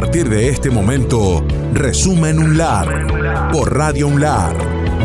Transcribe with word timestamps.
partir 0.00 0.28
de 0.28 0.50
este 0.50 0.68
momento, 0.68 1.42
Resumen 1.72 2.38
UNLAR 2.38 3.50
por 3.50 3.74
Radio 3.74 4.08
UNLAR 4.08 4.54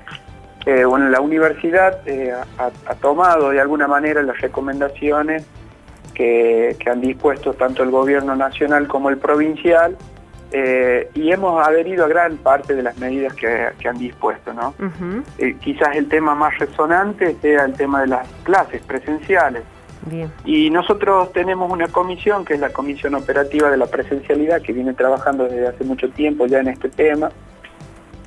eh, 0.68 0.84
bueno, 0.84 1.08
la 1.08 1.22
universidad 1.22 2.06
eh, 2.06 2.34
ha, 2.58 2.96
tomado 2.96 3.52
de 3.52 3.62
alguna 3.62 3.88
manera 3.88 4.22
las 4.22 4.42
recomendaciones 4.42 5.46
que, 6.14 6.76
han 6.86 7.00
dispuesto 7.00 7.54
tanto 7.54 7.84
el 7.84 7.90
gobierno 7.90 8.36
nacional 8.36 8.86
como 8.86 9.10
el 9.10 9.18
provincial 9.18 9.96
eh, 10.52 11.10
y 11.14 11.32
hemos 11.32 11.66
adherido 11.66 12.04
a 12.04 12.10
gran 12.10 12.36
parte 12.36 12.76
de 12.76 12.84
las 12.84 12.98
medidas 12.98 13.34
que, 13.34 13.88
han 13.88 13.98
dispuesto. 13.98 14.52
¿no? 14.54 14.74
quizás 15.62 15.96
el 15.96 16.10
tema 16.10 16.36
más 16.36 16.60
resonante 16.60 17.38
sea 17.42 17.64
el 17.64 17.72
tema 17.72 18.02
de 18.02 18.08
las 18.08 18.28
clases 18.44 18.82
presenciales. 18.82 19.64
Y 20.44 20.70
nosotros 20.70 21.32
tenemos 21.32 21.72
una 21.72 21.88
comisión, 21.88 22.44
que 22.44 22.56
es 22.56 22.60
la 22.60 22.70
Comisión 22.70 23.16
Operativa 23.16 23.72
de 23.72 23.78
la 23.78 23.86
Presencialidad, 23.86 24.62
que 24.62 24.74
viene 24.74 24.94
trabajando 24.94 25.46
desde 25.46 25.68
hace 25.68 25.86
mucho 25.86 26.10
tiempo 26.10 26.46
ya 26.46 26.60
en 26.60 26.68
este 26.68 26.90
tema 26.90 27.30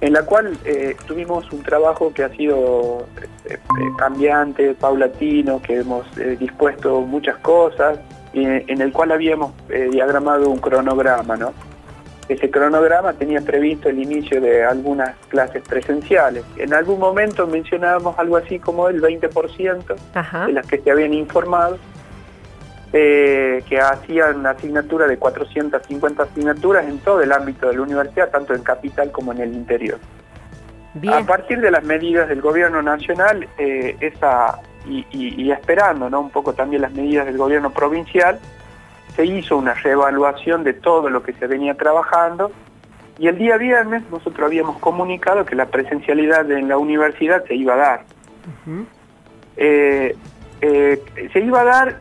en 0.01 0.13
la 0.15 0.23
cual 0.23 0.57
eh, 0.65 0.97
tuvimos 1.07 1.51
un 1.53 1.63
trabajo 1.63 2.13
que 2.13 2.25
ha 2.25 2.31
sido 2.31 3.07
eh, 3.21 3.55
eh, 3.55 3.59
cambiante, 3.99 4.75
paulatino, 4.75 5.61
que 5.61 5.81
hemos 5.81 6.07
dispuesto 6.39 7.03
muchas 7.03 7.37
cosas, 7.39 7.99
y 8.33 8.45
en 8.45 8.81
el 8.81 8.93
cual 8.93 9.11
habíamos 9.11 9.53
diagramado 9.91 10.51
un 10.51 10.59
cronograma, 10.59 11.37
¿no? 11.37 11.53
Ese 12.29 12.49
cronograma 12.49 13.13
tenía 13.15 13.41
previsto 13.41 13.89
el 13.89 13.99
inicio 13.99 14.41
de 14.41 14.63
algunas 14.65 15.17
clases 15.31 15.65
presenciales. 15.69 16.45
En 16.57 16.73
algún 16.73 17.01
momento 17.01 17.49
mencionábamos 17.49 18.17
algo 18.21 18.37
así 18.37 18.61
como 18.61 18.89
el 18.89 19.03
20% 19.03 20.47
de 20.47 20.53
las 20.53 20.65
que 20.65 20.79
se 20.79 20.93
habían 20.93 21.13
informado, 21.13 21.77
eh, 22.93 23.63
que 23.69 23.81
hacían 23.81 24.45
asignatura 24.45 25.07
de 25.07 25.17
450 25.17 26.25
asignaturas 26.25 26.85
en 26.89 26.99
todo 26.99 27.23
el 27.23 27.31
ámbito 27.31 27.69
de 27.69 27.77
la 27.77 27.83
universidad, 27.83 28.31
tanto 28.31 28.53
en 28.53 28.65
capital 28.65 29.13
como 29.13 29.31
en 29.31 29.39
el 29.39 29.55
interior. 29.55 29.99
A 31.09 31.25
partir 31.25 31.61
de 31.61 31.71
las 31.71 31.85
medidas 31.85 32.29
del 32.29 32.41
gobierno 32.41 32.83
nacional, 32.83 33.47
eh, 33.59 33.97
esa, 34.01 34.59
y, 34.87 35.53
esperando 35.53 36.11
¿no? 36.11 36.21
un 36.21 36.31
poco 36.31 36.53
también 36.53 36.83
las 36.83 36.93
medidas 36.93 37.27
del 37.27 37.39
gobierno 37.39 37.71
provincial, 37.71 38.41
se 39.15 39.25
hizo 39.25 39.57
una 39.57 39.75
reevaluación 39.75 40.65
de 40.65 40.73
todo 40.73 41.11
lo 41.11 41.23
que 41.23 41.33
se 41.35 41.47
venía 41.47 41.75
trabajando 41.75 42.51
y 43.21 43.29
el 43.29 43.39
día 43.39 43.57
viernes 43.57 44.03
nosotros 44.11 44.47
habíamos 44.47 44.79
comunicado 44.79 45.45
que 45.45 45.55
la 45.55 45.67
presencialidad 45.67 46.51
en 46.51 46.69
la 46.69 46.77
universidad 46.77 47.45
se 47.45 47.55
iba 47.55 47.75
a 47.75 47.77
dar. 47.77 48.05
Eh, 49.57 50.17
se 51.33 51.41
iba 51.41 51.61
a 51.61 51.65
dar 51.65 52.01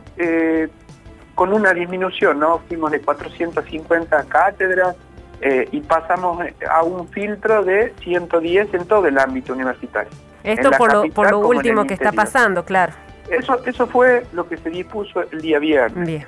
con 1.40 1.54
una 1.54 1.72
disminución, 1.72 2.38
¿no? 2.38 2.58
Fuimos 2.68 2.90
de 2.90 3.00
450 3.00 4.24
cátedras 4.24 4.94
eh, 5.40 5.66
y 5.72 5.80
pasamos 5.80 6.38
a 6.70 6.82
un 6.82 7.08
filtro 7.08 7.64
de 7.64 7.94
110 8.02 8.74
en 8.74 8.84
todo 8.84 9.06
el 9.06 9.18
ámbito 9.18 9.54
universitario. 9.54 10.10
Esto 10.44 10.70
por 10.72 10.92
lo, 10.92 11.04
por 11.14 11.30
lo 11.30 11.38
último 11.38 11.86
que 11.86 11.94
está 11.94 12.12
pasando, 12.12 12.62
claro. 12.66 12.92
Eso, 13.30 13.58
eso 13.64 13.86
fue 13.86 14.26
lo 14.34 14.46
que 14.50 14.58
se 14.58 14.68
dispuso 14.68 15.22
el 15.32 15.40
día 15.40 15.58
viernes. 15.58 16.06
Bien. 16.06 16.26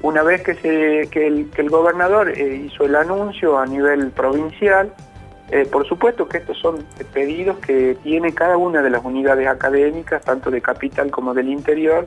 Una 0.00 0.22
vez 0.22 0.42
que, 0.42 0.54
se, 0.54 1.10
que, 1.10 1.26
el, 1.26 1.50
que 1.50 1.60
el 1.60 1.68
gobernador 1.68 2.30
eh, 2.30 2.62
hizo 2.64 2.86
el 2.86 2.94
anuncio 2.94 3.58
a 3.58 3.66
nivel 3.66 4.10
provincial, 4.10 4.90
eh, 5.52 5.66
por 5.66 5.84
supuesto 5.86 6.28
que 6.28 6.38
estos 6.38 6.56
son 6.58 6.84
pedidos 7.12 7.58
que 7.58 7.96
tiene 8.04 8.32
cada 8.32 8.56
una 8.56 8.82
de 8.82 8.90
las 8.90 9.04
unidades 9.04 9.48
académicas, 9.48 10.22
tanto 10.22 10.48
de 10.48 10.60
capital 10.60 11.10
como 11.10 11.34
del 11.34 11.48
interior, 11.48 12.06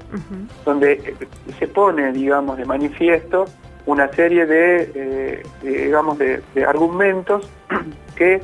donde 0.63 0.93
eh, 0.93 1.27
se 1.59 1.67
pone, 1.67 2.13
digamos, 2.13 2.57
de 2.57 2.65
manifiesto 2.65 3.45
una 3.85 4.07
serie 4.13 4.45
de, 4.45 4.91
eh, 4.95 5.43
digamos, 5.61 6.17
de, 6.17 6.41
argumentos 6.65 7.49
que 8.15 8.41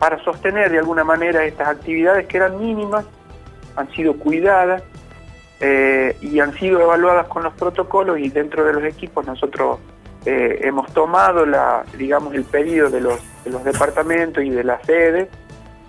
para 0.00 0.18
sostener 0.24 0.72
de 0.72 0.78
alguna 0.78 1.04
manera 1.04 1.44
estas 1.44 1.68
actividades 1.68 2.26
que 2.26 2.38
eran 2.38 2.58
mínimas, 2.58 3.06
han 3.76 3.88
sido 3.92 4.16
cuidadas 4.16 4.82
y 6.20 6.40
han 6.40 6.52
sido 6.54 6.80
evaluadas 6.80 7.28
con 7.28 7.44
los 7.44 7.54
protocolos 7.54 8.18
y 8.18 8.28
dentro 8.30 8.64
de 8.64 8.72
los 8.72 8.82
equipos 8.82 9.24
nosotros 9.24 9.78
eh, 10.26 10.60
hemos 10.62 10.92
tomado 10.92 11.46
la, 11.46 11.84
digamos, 11.96 12.34
el 12.34 12.44
pedido 12.44 12.90
de 12.90 13.00
los, 13.00 13.20
los 13.46 13.64
departamentos 13.64 14.44
y 14.44 14.50
de 14.50 14.64
la 14.64 14.80
sede, 14.84 15.28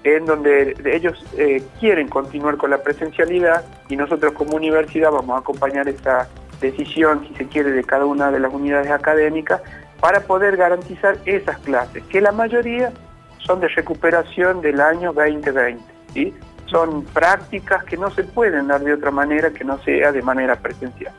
en 0.04 0.26
donde 0.26 0.76
ellos 0.86 1.24
eh, 1.38 1.62
quieren 1.80 2.08
continuar 2.08 2.58
con 2.58 2.70
la 2.70 2.82
presencialidad 2.82 3.64
y 3.90 3.96
nosotros 3.96 4.34
como 4.34 4.56
universidad 4.56 5.12
vamos 5.12 5.36
a 5.36 5.40
acompañar 5.40 5.88
esta 5.88 6.28
decisión, 6.60 7.28
si 7.28 7.36
se 7.36 7.48
quiere, 7.48 7.72
de 7.72 7.84
cada 7.84 8.06
una 8.06 8.32
de 8.32 8.40
las 8.40 8.54
unidades 8.54 8.90
académicas 8.90 9.62
para 10.00 10.22
poder 10.22 10.58
garantizar 10.58 11.18
esas 11.26 11.60
clases, 11.60 12.04
que 12.06 12.22
la 12.22 12.32
mayoría 12.32 12.92
son 13.40 13.60
de 13.60 13.68
recuperación 13.68 14.62
del 14.62 14.80
año 14.80 15.14
2020. 15.14 15.84
¿sí? 16.14 16.34
Son 16.66 17.04
prácticas 17.04 17.84
que 17.84 17.98
no 17.98 18.10
se 18.12 18.24
pueden 18.24 18.68
dar 18.68 18.82
de 18.82 18.94
otra 18.94 19.12
manera 19.12 19.52
que 19.52 19.64
no 19.64 19.78
sea 19.84 20.12
de 20.12 20.22
manera 20.22 20.56
presencial. 20.56 21.14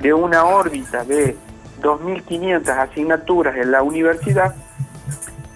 De 0.00 0.14
una 0.14 0.44
órbita 0.44 1.04
de 1.04 1.36
2.500 1.82 2.68
asignaturas 2.68 3.56
en 3.56 3.70
la 3.70 3.82
universidad, 3.82 4.54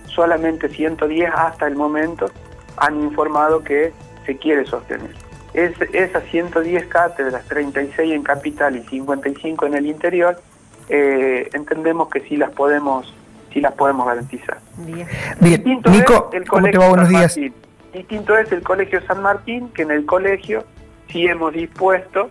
solamente 0.07 0.69
110 0.69 1.31
hasta 1.35 1.67
el 1.67 1.77
momento 1.77 2.31
han 2.77 3.01
informado 3.03 3.63
que 3.63 3.93
se 4.25 4.37
quiere 4.37 4.67
sostener. 4.67 5.15
Es, 5.55 5.73
esas 5.93 6.25
110 6.25 6.87
cátedras, 6.87 7.45
36 7.47 8.13
en 8.13 8.23
capital 8.23 8.77
y 8.77 8.83
55 8.83 9.67
en 9.67 9.75
el 9.75 9.87
interior, 9.87 10.41
eh, 10.89 11.49
entendemos 11.55 12.09
que 12.09 12.21
sí 12.21 12.37
las 12.37 12.51
podemos 12.51 13.13
sí 13.53 13.61
las 13.61 13.73
podemos 13.73 14.07
garantizar. 14.07 14.59
Bien, 14.77 15.09
Nico, 15.41 16.31
el 16.33 16.47
¿cómo 16.47 16.69
te 16.69 16.77
va? 16.77 16.89
Buenos 16.89 17.09
días. 17.09 17.39
Distinto 17.93 18.37
es 18.37 18.53
el 18.53 18.63
Colegio 18.63 19.01
San 19.07 19.23
Martín, 19.23 19.71
que 19.71 19.83
en 19.83 19.91
el 19.91 20.05
colegio 20.05 20.65
sí 21.11 21.27
hemos 21.27 21.55
dispuesto 21.55 22.29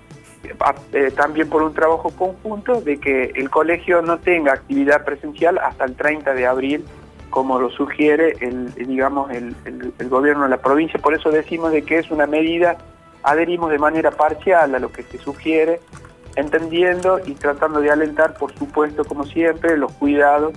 eh, 0.93 1.11
también 1.11 1.49
por 1.49 1.63
un 1.63 1.73
trabajo 1.73 2.09
conjunto 2.11 2.81
de 2.81 2.99
que 2.99 3.31
el 3.35 3.49
colegio 3.49 4.01
no 4.01 4.17
tenga 4.19 4.53
actividad 4.53 5.03
presencial 5.05 5.57
hasta 5.57 5.85
el 5.85 5.95
30 5.95 6.33
de 6.33 6.47
abril, 6.47 6.85
como 7.29 7.59
lo 7.59 7.69
sugiere 7.69 8.35
el, 8.41 8.73
digamos, 8.73 9.31
el, 9.31 9.55
gobierno 10.09 10.43
de 10.43 10.49
la 10.49 10.57
provincia. 10.57 10.99
Por 10.99 11.13
eso 11.13 11.31
decimos 11.31 11.71
de 11.71 11.83
que 11.83 11.99
es 11.99 12.11
una 12.11 12.27
medida, 12.27 12.77
adherimos 13.23 13.71
de 13.71 13.79
manera 13.79 14.11
parcial 14.11 14.73
a 14.75 14.79
lo 14.79 14.91
que 14.91 15.03
se 15.03 15.17
sugiere, 15.17 15.81
entendiendo 16.35 17.19
y 17.25 17.33
tratando 17.33 17.81
de 17.81 17.91
alentar, 17.91 18.37
por 18.37 18.53
supuesto, 18.53 19.03
como 19.05 19.25
siempre, 19.25 19.77
los 19.77 19.91
cuidados 19.93 20.53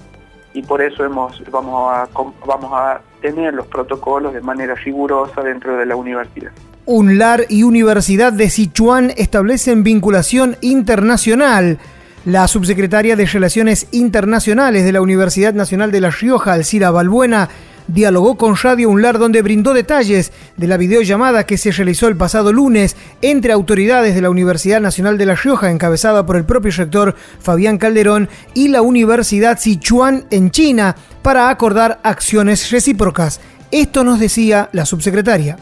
y 0.55 0.63
por 0.63 0.83
eso 0.83 1.05
hemos, 1.05 1.43
vamos, 1.51 1.93
a, 1.93 2.09
vamos 2.47 2.71
a 2.73 3.01
tener 3.21 3.55
los 3.55 3.67
protocolos 3.67 4.35
de 4.35 4.41
manera 4.41 4.75
rigurosa 4.75 5.43
dentro 5.43 5.77
de 5.77 5.87
la 5.87 5.97
universidad. 5.97 6.53
UNLAR 6.87 7.45
y 7.49 7.65
Universidad 7.65 8.33
de 8.33 8.49
Sichuan 8.49 9.13
establecen 9.17 9.83
vinculación 9.83 10.57
internacional. 10.61 11.79
La 12.25 12.49
subsecretaria 12.49 13.15
de 13.15 13.27
Relaciones 13.27 13.89
Internacionales 13.93 14.85
de 14.85 14.93
la 14.93 15.01
Universidad 15.01 15.55
Nacional 15.55 15.93
de 15.93 16.01
La 16.01 16.11
Rioja, 16.11 16.53
Alcira 16.53 16.91
Balbuena, 16.91 17.49
dialogó 17.89 18.37
con 18.37 18.57
Radio 18.57 18.91
UNLAR 18.91 19.19
donde 19.19 19.43
brindó 19.43 19.75
detalles 19.75 20.33
de 20.57 20.67
la 20.67 20.77
videollamada 20.77 21.45
que 21.45 21.57
se 21.57 21.73
realizó 21.73 22.07
el 22.07 22.17
pasado 22.17 22.53
lunes 22.53 22.97
entre 23.23 23.53
autoridades 23.53 24.15
de 24.15 24.23
la 24.23 24.31
Universidad 24.31 24.81
Nacional 24.81 25.19
de 25.19 25.27
La 25.27 25.35
Rioja, 25.35 25.71
encabezada 25.71 26.25
por 26.25 26.37
el 26.37 26.45
propio 26.45 26.71
rector 26.71 27.17
Fabián 27.41 27.79
Calderón, 27.79 28.29
y 28.55 28.69
la 28.69 28.83
Universidad 28.83 29.59
Sichuan 29.59 30.25
en 30.31 30.51
China, 30.51 30.95
para 31.23 31.49
acordar 31.49 31.99
acciones 32.03 32.71
recíprocas. 32.71 33.41
Esto 33.71 34.05
nos 34.05 34.21
decía 34.21 34.69
la 34.73 34.87
subsecretaria. 34.87 35.57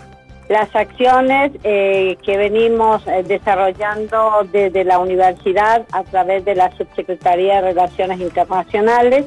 Las 0.48 0.74
acciones 0.76 1.50
eh, 1.64 2.16
que 2.24 2.36
venimos 2.36 3.04
eh, 3.08 3.24
desarrollando 3.26 4.46
desde 4.52 4.84
la 4.84 5.00
universidad 5.00 5.84
a 5.90 6.04
través 6.04 6.44
de 6.44 6.54
la 6.54 6.70
Subsecretaría 6.76 7.56
de 7.56 7.72
Relaciones 7.72 8.20
Internacionales 8.20 9.24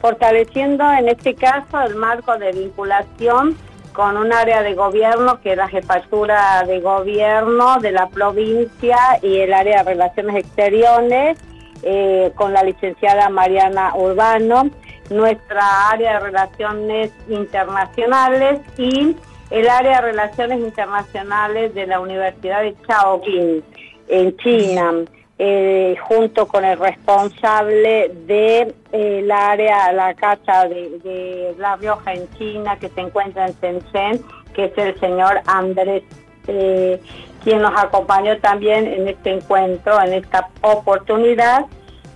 fortaleciendo 0.00 0.90
en 0.92 1.08
este 1.08 1.34
caso 1.34 1.80
el 1.80 1.94
marco 1.94 2.36
de 2.38 2.52
vinculación 2.52 3.56
con 3.92 4.16
un 4.16 4.32
área 4.32 4.62
de 4.62 4.74
gobierno 4.74 5.40
que 5.40 5.52
es 5.52 5.56
la 5.56 5.68
jefatura 5.68 6.64
de 6.66 6.80
gobierno 6.80 7.78
de 7.80 7.92
la 7.92 8.08
provincia 8.08 8.96
y 9.22 9.38
el 9.38 9.52
área 9.52 9.82
de 9.82 9.90
relaciones 9.90 10.36
exteriores 10.36 11.38
eh, 11.82 12.32
con 12.34 12.52
la 12.52 12.62
licenciada 12.62 13.28
Mariana 13.30 13.94
Urbano, 13.94 14.70
nuestra 15.10 15.90
área 15.90 16.14
de 16.14 16.20
relaciones 16.20 17.10
internacionales 17.28 18.60
y 18.76 19.16
el 19.50 19.68
área 19.68 19.96
de 19.96 20.12
relaciones 20.12 20.60
internacionales 20.60 21.74
de 21.74 21.86
la 21.86 22.00
Universidad 22.00 22.62
de 22.62 22.74
Chaoqing 22.86 23.64
en 24.08 24.36
China. 24.36 24.92
Eh, 25.42 25.96
junto 26.02 26.46
con 26.46 26.66
el 26.66 26.78
responsable 26.78 28.10
de 28.26 28.74
eh, 28.92 29.28
área, 29.32 29.90
la 29.90 30.12
casa 30.12 30.68
de, 30.68 31.54
La 31.56 31.76
Rioja 31.76 32.12
en 32.12 32.28
China, 32.34 32.78
que 32.78 32.90
se 32.90 33.00
encuentra 33.00 33.46
en 33.46 33.54
Shenzhen, 33.54 34.22
que 34.52 34.66
es 34.66 34.76
el 34.76 35.00
señor 35.00 35.40
Andrés, 35.46 36.02
eh, 36.46 37.00
quien 37.42 37.62
nos 37.62 37.72
acompañó 37.74 38.36
también 38.40 38.86
en 38.86 39.08
este 39.08 39.32
encuentro, 39.32 39.98
en 40.02 40.12
esta 40.12 40.50
oportunidad, 40.60 41.64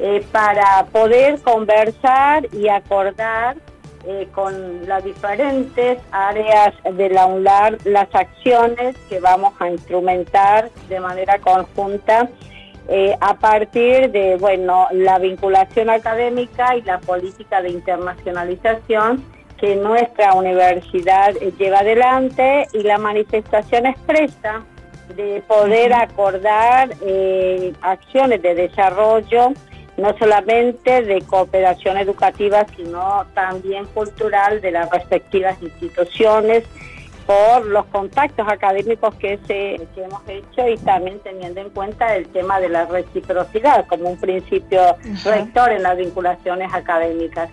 eh, 0.01 0.23
para 0.31 0.85
poder 0.93 1.41
conversar 1.41 2.47
y 2.53 2.69
acordar 2.69 3.57
con 4.35 4.87
las 4.87 5.03
diferentes 5.03 5.99
áreas 6.13 6.75
de 6.93 7.09
la 7.09 7.25
UNLAR 7.25 7.79
las 7.85 8.15
acciones 8.15 8.95
que 9.09 9.19
vamos 9.19 9.55
a 9.61 9.71
instrumentar 9.71 10.69
de 10.91 11.01
manera 11.01 11.39
conjunta 11.39 12.29
eh, 12.89 13.17
a 13.21 13.35
partir 13.35 14.11
de 14.11 14.37
bueno 14.37 14.89
la 14.93 15.19
vinculación 15.19 15.91
académica 15.91 16.77
y 16.77 16.83
la 16.83 16.99
política 17.01 17.63
de 17.63 17.71
internacionalización 17.71 19.25
que 19.59 19.77
nuestra 19.77 20.35
universidad 20.35 21.33
lleva 21.59 21.79
adelante 21.79 22.67
y 22.73 22.83
la 22.83 22.99
manifestación 22.99 23.87
expresa 23.87 24.65
de 25.17 25.43
poder 25.47 25.93
acordar 25.95 26.91
eh, 27.03 27.73
acciones 27.83 28.43
de 28.43 28.55
desarrollo 28.55 29.53
no 29.97 30.17
solamente 30.19 31.03
de 31.03 31.23
cooperación 31.23 31.97
educativa, 31.99 32.67
sino 32.77 33.25
también 33.35 33.87
cultural 33.87 34.61
de 34.61 34.73
las 34.73 34.91
respectivas 34.91 35.61
instituciones, 35.63 36.65
por 37.27 37.67
los 37.67 37.85
contactos 37.87 38.47
académicos 38.49 39.15
que, 39.17 39.39
se, 39.47 39.75
hemos 39.97 40.23
hecho 40.29 40.69
y 40.69 40.77
también 40.79 41.19
teniendo 41.21 41.61
en 41.61 41.71
cuenta 41.71 42.15
el 42.17 42.27
tema 42.29 42.61
de 42.61 42.69
la 42.69 42.87
reciprocidad 42.87 43.87
como 43.87 44.11
un 44.11 44.19
principio 44.19 44.81
rector 45.25 45.73
en 45.73 45.83
las 45.83 45.97
vinculaciones 45.97 46.73
académicas. 46.73 47.51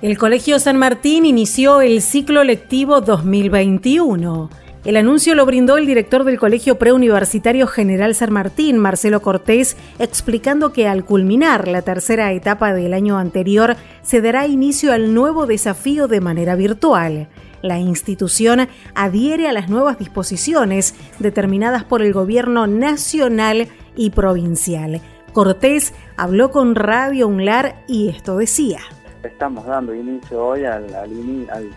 El 0.00 0.18
Colegio 0.18 0.58
San 0.58 0.76
Martín 0.78 1.24
inició 1.24 1.80
el 1.80 2.02
ciclo 2.02 2.42
lectivo 2.42 3.00
2021. 3.00 4.50
El 4.84 4.96
anuncio 4.96 5.36
lo 5.36 5.46
brindó 5.46 5.76
el 5.76 5.86
director 5.86 6.24
del 6.24 6.40
Colegio 6.40 6.76
Preuniversitario 6.76 7.68
General 7.68 8.16
San 8.16 8.32
Martín, 8.32 8.78
Marcelo 8.78 9.22
Cortés, 9.22 9.76
explicando 10.00 10.72
que 10.72 10.88
al 10.88 11.04
culminar 11.04 11.68
la 11.68 11.82
tercera 11.82 12.32
etapa 12.32 12.74
del 12.74 12.92
año 12.92 13.16
anterior 13.16 13.76
se 14.02 14.20
dará 14.20 14.48
inicio 14.48 14.92
al 14.92 15.14
nuevo 15.14 15.46
desafío 15.46 16.08
de 16.08 16.20
manera 16.20 16.56
virtual. 16.56 17.28
La 17.62 17.78
institución 17.78 18.68
adhiere 18.94 19.48
a 19.48 19.52
las 19.52 19.68
nuevas 19.70 19.98
disposiciones 19.98 20.94
determinadas 21.20 21.84
por 21.84 22.02
el 22.02 22.12
gobierno 22.12 22.66
nacional 22.66 23.68
y 23.96 24.10
provincial. 24.10 25.00
Cortés 25.32 25.94
habló 26.16 26.50
con 26.50 26.74
Radio 26.74 27.28
UNLAR 27.28 27.84
y 27.86 28.08
esto 28.08 28.36
decía. 28.36 28.80
Estamos 29.22 29.64
dando 29.64 29.94
inicio 29.94 30.44
hoy 30.44 30.64
al, 30.64 30.88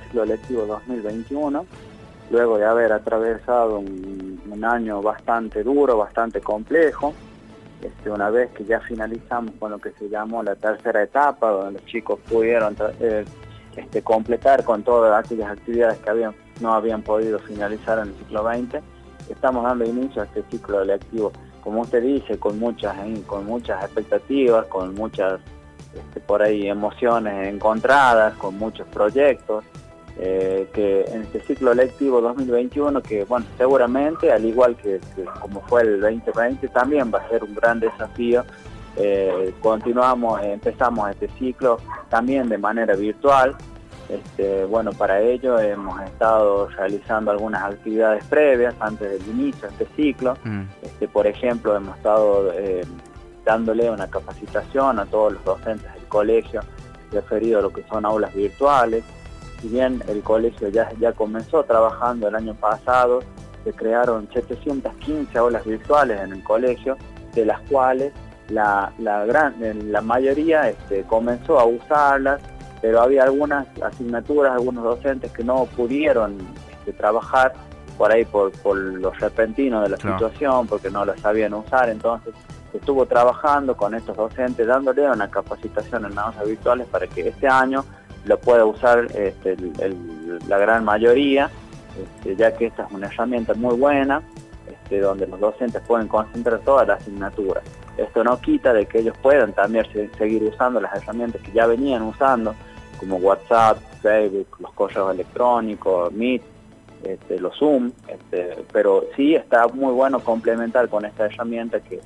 ciclo 0.04 0.26
lectivo 0.26 0.66
2021, 0.66 1.66
luego 2.32 2.58
de 2.58 2.66
haber 2.66 2.92
atravesado 2.92 3.80
un, 3.80 4.26
año 4.64 5.02
bastante 5.02 5.64
duro, 5.64 5.98
bastante 5.98 6.42
complejo. 6.42 7.14
Este, 7.82 8.10
una 8.10 8.32
vez 8.32 8.50
que 8.52 8.64
ya 8.64 8.80
finalizamos 8.80 9.54
con 9.60 9.72
lo 9.72 9.78
que 9.78 9.92
se 9.92 10.10
llamó 10.10 10.42
la 10.42 10.56
tercera 10.56 11.04
etapa, 11.04 11.52
donde 11.52 11.74
los 11.74 11.86
chicos 11.86 12.20
pudieron 12.28 12.76
eh, 13.00 13.26
este, 13.76 14.02
completar 14.02 14.64
con 14.64 14.84
todas 14.84 15.24
aquellas 15.24 15.52
actividades 15.52 15.98
que 16.00 16.32
no 16.62 16.74
habían 16.74 17.02
podido 17.02 17.40
finalizar 17.40 18.00
en 18.00 18.10
el 18.10 18.16
ciclo 18.16 18.44
20. 18.44 18.82
Estamos 19.30 19.64
dando 19.64 19.86
inicio 19.86 20.22
a 20.22 20.26
este 20.26 20.44
ciclo 20.50 20.84
lectivo, 20.84 21.32
como 21.62 21.82
usted 21.82 22.02
dice, 22.02 22.38
con 22.38 22.60
muchas, 22.60 22.96
con 23.26 23.46
muchas 23.46 23.84
expectativas, 23.84 24.68
con 24.68 24.94
muchas 24.94 25.40
este, 25.94 26.20
por 26.20 26.42
ahí 26.42 26.68
emociones 26.68 27.48
encontradas, 27.48 28.36
con 28.36 28.58
muchos 28.58 28.88
proyectos. 28.88 29.64
Eh, 30.18 30.70
que 30.74 31.04
en 31.12 31.24
este 31.24 31.42
ciclo 31.42 31.74
lectivo 31.74 32.22
2021, 32.22 33.02
que 33.02 33.26
bueno, 33.26 33.46
seguramente, 33.58 34.32
al 34.32 34.46
igual 34.46 34.78
que, 34.78 35.02
como 35.42 35.60
fue 35.68 35.82
el 35.82 36.00
2020, 36.00 36.70
también 36.70 37.12
va 37.14 37.20
a 37.20 37.28
ser 37.28 37.44
un 37.44 37.54
gran 37.54 37.82
desafío 37.82 38.46
eh, 38.98 39.54
continuamos, 39.62 40.42
empezamos 40.44 41.10
este 41.10 41.28
ciclo 41.40 41.78
también 42.10 42.50
de 42.50 42.58
manera 42.58 42.96
virtual. 42.96 43.56
Este, 44.08 44.66
bueno, 44.66 44.92
para 44.92 45.20
ello 45.20 45.60
hemos 45.60 46.00
estado 46.04 46.68
realizando 46.70 47.32
algunas 47.32 47.64
actividades 47.64 48.24
previas 48.26 48.76
antes 48.80 49.10
del 49.12 49.28
inicio 49.36 49.68
de 49.68 49.74
este 49.74 49.96
ciclo. 49.96 50.36
Mm. 50.44 50.64
Este, 50.84 51.08
por 51.08 51.28
ejemplo, 51.28 51.76
hemos 51.76 51.98
estado 51.98 52.54
eh, 52.54 52.82
dándole 53.44 53.90
una 53.90 54.08
capacitación 54.08 55.00
a 55.00 55.06
todos 55.06 55.34
los 55.34 55.44
docentes 55.44 55.92
del 55.94 56.06
colegio 56.06 56.62
referido 57.12 57.60
a 57.60 57.62
lo 57.64 57.74
que 57.74 57.84
son 57.84 58.06
aulas 58.06 58.34
virtuales. 58.34 59.04
Si 59.62 59.70
bien 59.70 60.04
el 60.08 60.22
colegio 60.22 60.70
ya, 60.70 60.92
ya 61.00 61.14
comenzó 61.14 61.64
trabajando 61.64 62.28
el 62.28 62.36
año 62.36 62.54
pasado, 62.54 63.22
se 63.64 63.74
crearon 63.74 64.30
715 64.32 65.38
aulas 65.38 65.66
virtuales 65.66 66.22
en 66.22 66.34
el 66.34 66.44
colegio, 66.44 66.98
de 67.34 67.46
las 67.46 67.60
cuales 67.62 68.14
la, 68.50 68.92
la, 69.00 69.26
gran, 69.26 69.56
la 69.92 70.02
mayoría 70.02 70.70
este, 70.70 71.04
comenzó 71.04 71.60
a 71.60 71.66
usarlas, 71.66 72.42
pero 72.82 73.02
había 73.02 73.24
algunas 73.24 73.68
asignaturas, 73.82 74.54
algunos 74.54 74.84
docentes 74.84 75.32
que 75.32 75.44
no 75.44 75.66
pudieron 75.66 76.38
este, 76.72 76.94
trabajar 76.94 77.54
por 77.98 78.12
ahí 78.12 78.26
por, 78.26 78.52
por 78.52 78.78
lo 78.78 79.12
repentino 79.12 79.82
de 79.82 79.90
la 79.90 79.98
situación, 79.98 80.68
porque 80.68 80.90
no 80.90 81.06
las 81.06 81.20
sabían 81.22 81.54
usar, 81.54 81.90
entonces 81.90 82.34
estuvo 82.74 83.06
trabajando 83.06 83.76
con 83.76 83.96
estos 83.96 84.18
docentes, 84.18 84.68
dándole 84.68 85.10
una 85.10 85.30
capacitación 85.30 86.06
en 86.06 86.18
aulas 86.18 86.46
virtuales 86.46 86.88
para 86.88 87.08
que 87.08 87.30
este 87.30 87.48
año 87.48 87.86
lo 88.26 88.40
pueda 88.40 88.66
usar 88.66 89.08
este, 89.16 89.56
la 90.48 90.58
gran 90.58 90.84
mayoría, 90.84 91.50
este, 91.98 92.36
ya 92.36 92.56
que 92.56 92.68
esta 92.68 92.84
es 92.84 92.92
una 92.92 93.08
herramienta 93.08 93.54
muy 93.54 93.78
buena, 93.78 94.22
este, 94.68 95.00
donde 95.00 95.28
los 95.28 95.40
docentes 95.40 95.82
pueden 95.88 96.08
concentrar 96.08 96.60
todas 96.60 96.88
las 96.88 97.02
asignaturas. 97.02 97.64
Esto 97.98 98.24
no 98.24 98.40
quita 98.40 98.74
de 98.74 98.86
que 98.86 99.00
ellos 99.00 99.18
puedan 99.22 99.54
también 99.54 99.86
seguir 100.18 100.44
usando 100.44 100.82
las 100.82 100.94
herramientas 100.96 101.42
que 101.42 101.52
ya 101.52 101.66
venían 101.66 102.02
usando, 102.04 102.56
como 103.00 103.18
WhatsApp, 103.18 103.78
Facebook, 104.02 104.48
los 104.60 104.72
correos 104.74 105.14
electrónicos, 105.14 106.12
Meet, 106.12 106.42
este, 107.04 107.40
los 107.40 107.58
Zoom, 107.58 107.92
este, 108.08 108.66
pero 108.72 109.06
sí 109.16 109.36
está 109.36 109.68
muy 109.68 109.94
bueno 109.94 110.20
complementar 110.20 110.90
con 110.90 111.06
esta 111.06 111.26
herramienta 111.26 111.80
que, 111.80 112.02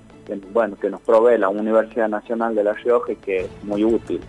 bueno, 0.51 0.75
que 0.75 0.89
nos 0.89 1.01
provee 1.01 1.37
la 1.37 1.49
Universidad 1.49 2.09
Nacional 2.09 2.53
de 2.53 2.63
La 2.63 2.73
Rioja 2.73 3.13
y 3.13 3.15
que 3.15 3.37
es 3.45 3.49
muy 3.63 3.83
útil. 3.83 4.21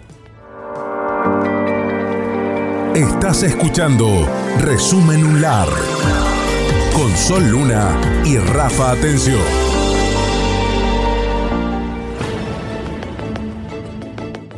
Estás 2.95 3.43
escuchando 3.43 4.07
Resumen 4.61 5.25
UNLAR 5.25 5.69
con 7.01 7.17
Sol 7.17 7.51
Luna 7.51 7.99
y 8.27 8.37
Rafa 8.37 8.91
Atención. 8.91 9.41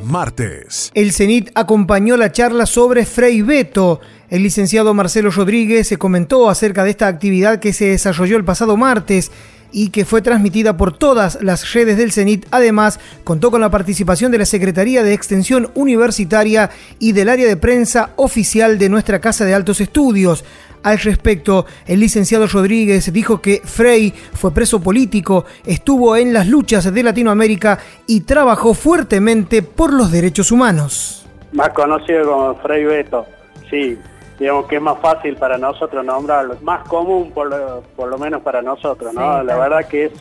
Martes. 0.03 0.91
El 0.93 1.13
CENIT 1.13 1.51
acompañó 1.55 2.17
la 2.17 2.33
charla 2.33 2.67
sobre 2.67 3.07
Frei 3.07 3.43
Beto. 3.43 4.01
El 4.29 4.43
licenciado 4.43 4.93
Marcelo 4.93 5.31
Rodríguez 5.31 5.87
se 5.87 5.99
comentó 5.99 6.51
acerca 6.51 6.83
de 6.83 6.91
esta 6.91 7.07
actividad 7.07 7.61
que 7.61 7.73
se 7.73 7.85
desarrolló 7.85 8.37
el 8.39 8.45
pasado 8.45 8.77
martes 8.77 9.31
y 9.71 9.91
que 9.91 10.05
fue 10.05 10.21
transmitida 10.21 10.77
por 10.77 10.99
todas 10.99 11.39
las 11.43 11.73
redes 11.73 11.97
del 11.97 12.11
CENIT. 12.11 12.47
Además, 12.51 12.99
contó 13.23 13.53
con 13.53 13.61
la 13.61 13.71
participación 13.71 14.33
de 14.33 14.39
la 14.39 14.47
Secretaría 14.47 15.05
de 15.05 15.15
Extensión 15.15 15.71
Universitaria 15.75 16.71
y 16.99 17.13
del 17.13 17.29
área 17.29 17.47
de 17.47 17.57
prensa 17.57 18.11
oficial 18.17 18.79
de 18.79 18.89
nuestra 18.89 19.21
Casa 19.21 19.45
de 19.45 19.55
Altos 19.55 19.81
Estudios. 19.81 20.45
Al 20.83 20.99
respecto, 20.99 21.65
el 21.87 22.01
licenciado 22.01 22.47
Rodríguez 22.49 23.13
dijo 23.13 23.41
que 23.41 23.61
Frey 23.65 24.11
fue 24.11 24.53
preso 24.53 24.81
político, 24.81 25.45
estuvo 25.65 26.17
en 26.17 26.33
las 26.33 26.49
luchas 26.49 26.93
de 26.93 27.03
Latinoamérica 27.03 27.79
y 28.07 28.23
trabajó 28.23 28.75
fuertemente 28.75 29.63
por 29.63 29.93
los 29.93 30.11
derechos 30.11 30.51
humanos. 30.51 31.27
Más 31.53 31.69
conocido 31.71 32.25
como 32.25 32.55
Frei 32.57 32.85
Beto, 32.85 33.27
sí, 33.71 33.97
digamos 34.41 34.67
que 34.67 34.77
es 34.77 34.83
más 34.83 34.99
fácil 35.01 35.37
para 35.37 35.57
nosotros 35.57 36.05
nombrarlo, 36.05 36.57
más 36.63 36.87
común 36.89 37.31
por 37.31 37.49
lo, 37.49 38.19
menos 38.19 38.43
para 38.43 38.61
nosotros, 38.61 39.15
¿no? 39.15 39.43
La 39.45 39.57
verdad 39.57 39.87
que 39.87 40.07
es 40.07 40.13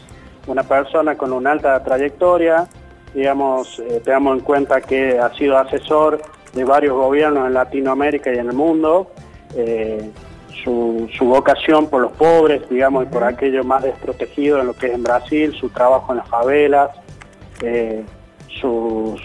una 0.46 0.62
persona 0.62 1.18
con 1.18 1.34
una 1.34 1.54
alta 1.54 1.84
trayectoria, 1.84 2.68
digamos, 3.16 3.80
eh, 3.80 4.00
tengamos 4.04 4.38
en 4.38 4.44
cuenta 4.44 4.82
que 4.82 5.18
ha 5.18 5.34
sido 5.34 5.58
asesor 5.58 6.22
de 6.54 6.64
varios 6.64 6.94
gobiernos 6.94 7.48
en 7.48 7.54
Latinoamérica 7.54 8.32
y 8.32 8.38
en 8.38 8.48
el 8.48 8.54
mundo, 8.54 9.12
eh, 9.56 10.12
su, 10.64 11.10
vocación 11.22 11.88
por 11.88 12.02
los 12.02 12.12
pobres, 12.14 12.68
digamos, 12.70 13.04
y 13.04 13.08
por 13.08 13.24
aquellos 13.24 13.66
más 13.66 13.84
desprotegidos 13.84 14.62
en 14.62 14.68
lo 14.68 14.74
que 14.74 14.88
es 14.88 14.94
en 14.94 15.04
Brasil, 15.04 15.54
su 15.54 15.70
trabajo 15.70 16.12
en 16.12 16.18
las 16.20 16.28
favelas, 16.28 16.92
eh, 17.62 18.04
su, 18.60 19.20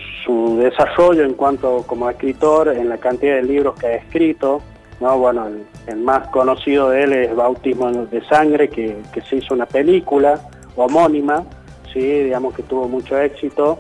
desarrollo 0.61 1.25
en 1.25 1.35
cuanto 1.35 1.85
como 1.87 2.09
escritor, 2.11 2.68
en 2.68 2.88
la 2.88 2.99
cantidad 2.99 3.37
de 3.37 3.42
libros 3.42 3.78
que 3.78 3.87
ha 3.87 3.95
escrito. 3.95 4.62
¿no? 5.00 5.18
Bueno, 5.18 5.47
el, 5.87 5.97
más 5.99 6.28
conocido 6.28 6.90
de 6.90 7.04
él 7.04 7.12
es 7.12 7.37
Bautismo 7.37 7.90
de 7.90 8.25
Sangre, 8.25 8.68
que, 8.68 8.97
que 9.12 9.21
se 9.23 9.37
hizo 9.37 9.54
una 9.54 9.66
película 9.66 10.40
homónima, 10.75 11.45
¿sí? 11.92 12.00
digamos 12.00 12.54
que 12.54 12.62
tuvo 12.62 12.88
mucho 12.88 13.18
éxito 13.18 13.78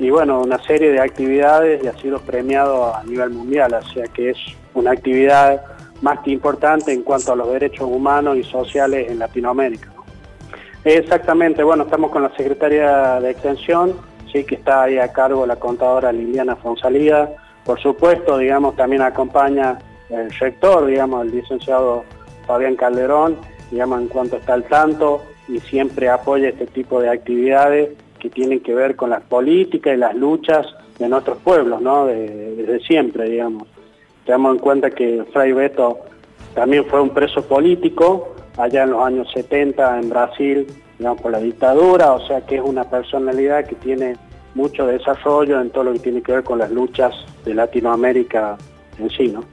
y 0.00 0.08
bueno, 0.08 0.40
una 0.40 0.58
serie 0.62 0.90
de 0.92 1.00
actividades 1.00 1.84
y 1.84 1.86
ha 1.86 1.92
sido 1.98 2.20
premiado 2.20 2.94
a 2.94 3.04
nivel 3.04 3.30
mundial, 3.30 3.74
o 3.74 3.82
sea 3.92 4.06
que 4.06 4.30
es 4.30 4.38
una 4.72 4.92
actividad 4.92 5.62
más 6.02 6.20
que 6.20 6.30
importante 6.30 6.92
en 6.92 7.02
cuanto 7.02 7.32
a 7.32 7.36
los 7.36 7.50
derechos 7.52 7.88
humanos 7.90 8.36
y 8.36 8.44
sociales 8.44 9.10
en 9.10 9.18
Latinoamérica. 9.18 9.88
Exactamente, 10.84 11.62
bueno, 11.62 11.84
estamos 11.84 12.10
con 12.10 12.22
la 12.22 12.34
Secretaria 12.36 13.20
de 13.20 13.30
Extensión, 13.30 13.94
sí 14.32 14.44
que 14.44 14.54
está 14.54 14.84
ahí 14.84 14.98
a 14.98 15.12
cargo 15.12 15.46
la 15.46 15.56
contadora 15.56 16.10
Liliana 16.10 16.56
Fonsalida, 16.56 17.30
por 17.64 17.78
supuesto, 17.80 18.38
digamos, 18.38 18.76
también 18.76 19.02
acompaña 19.02 19.78
el 20.08 20.30
rector, 20.32 20.86
digamos, 20.86 21.26
el 21.26 21.32
licenciado 21.32 22.04
Fabián 22.46 22.76
Calderón, 22.76 23.36
digamos, 23.70 24.00
en 24.00 24.08
cuanto 24.08 24.36
está 24.36 24.54
al 24.54 24.64
tanto 24.64 25.22
y 25.48 25.60
siempre 25.60 26.08
apoya 26.08 26.48
este 26.48 26.66
tipo 26.66 27.00
de 27.00 27.10
actividades 27.10 27.90
que 28.18 28.30
tienen 28.30 28.60
que 28.60 28.74
ver 28.74 28.96
con 28.96 29.10
las 29.10 29.22
políticas 29.22 29.94
y 29.94 29.98
las 29.98 30.14
luchas 30.14 30.66
de 30.98 31.08
nuestros 31.08 31.38
pueblos, 31.38 31.80
¿no? 31.80 32.06
desde 32.06 32.80
siempre, 32.80 33.28
digamos. 33.28 33.66
Tenemos 34.24 34.54
en 34.54 34.58
cuenta 34.60 34.90
que 34.90 35.24
Fray 35.32 35.52
Beto 35.52 35.98
también 36.54 36.84
fue 36.86 37.00
un 37.00 37.10
preso 37.10 37.42
político 37.42 38.34
allá 38.56 38.84
en 38.84 38.90
los 38.90 39.04
años 39.04 39.28
70 39.32 40.00
en 40.00 40.10
Brasil, 40.10 40.66
digamos, 40.98 41.20
por 41.20 41.32
la 41.32 41.38
dictadura, 41.38 42.12
o 42.12 42.26
sea 42.26 42.40
que 42.42 42.56
es 42.56 42.62
una 42.62 42.84
personalidad 42.84 43.64
que 43.66 43.74
tiene 43.76 44.16
mucho 44.54 44.86
desarrollo 44.86 45.60
en 45.60 45.70
todo 45.70 45.84
lo 45.84 45.92
que 45.94 46.00
tiene 46.00 46.22
que 46.22 46.32
ver 46.32 46.44
con 46.44 46.58
las 46.58 46.70
luchas 46.70 47.14
de 47.44 47.54
Latinoamérica 47.54 48.58
en 48.98 49.10
sí, 49.10 49.28
¿no? 49.28 49.44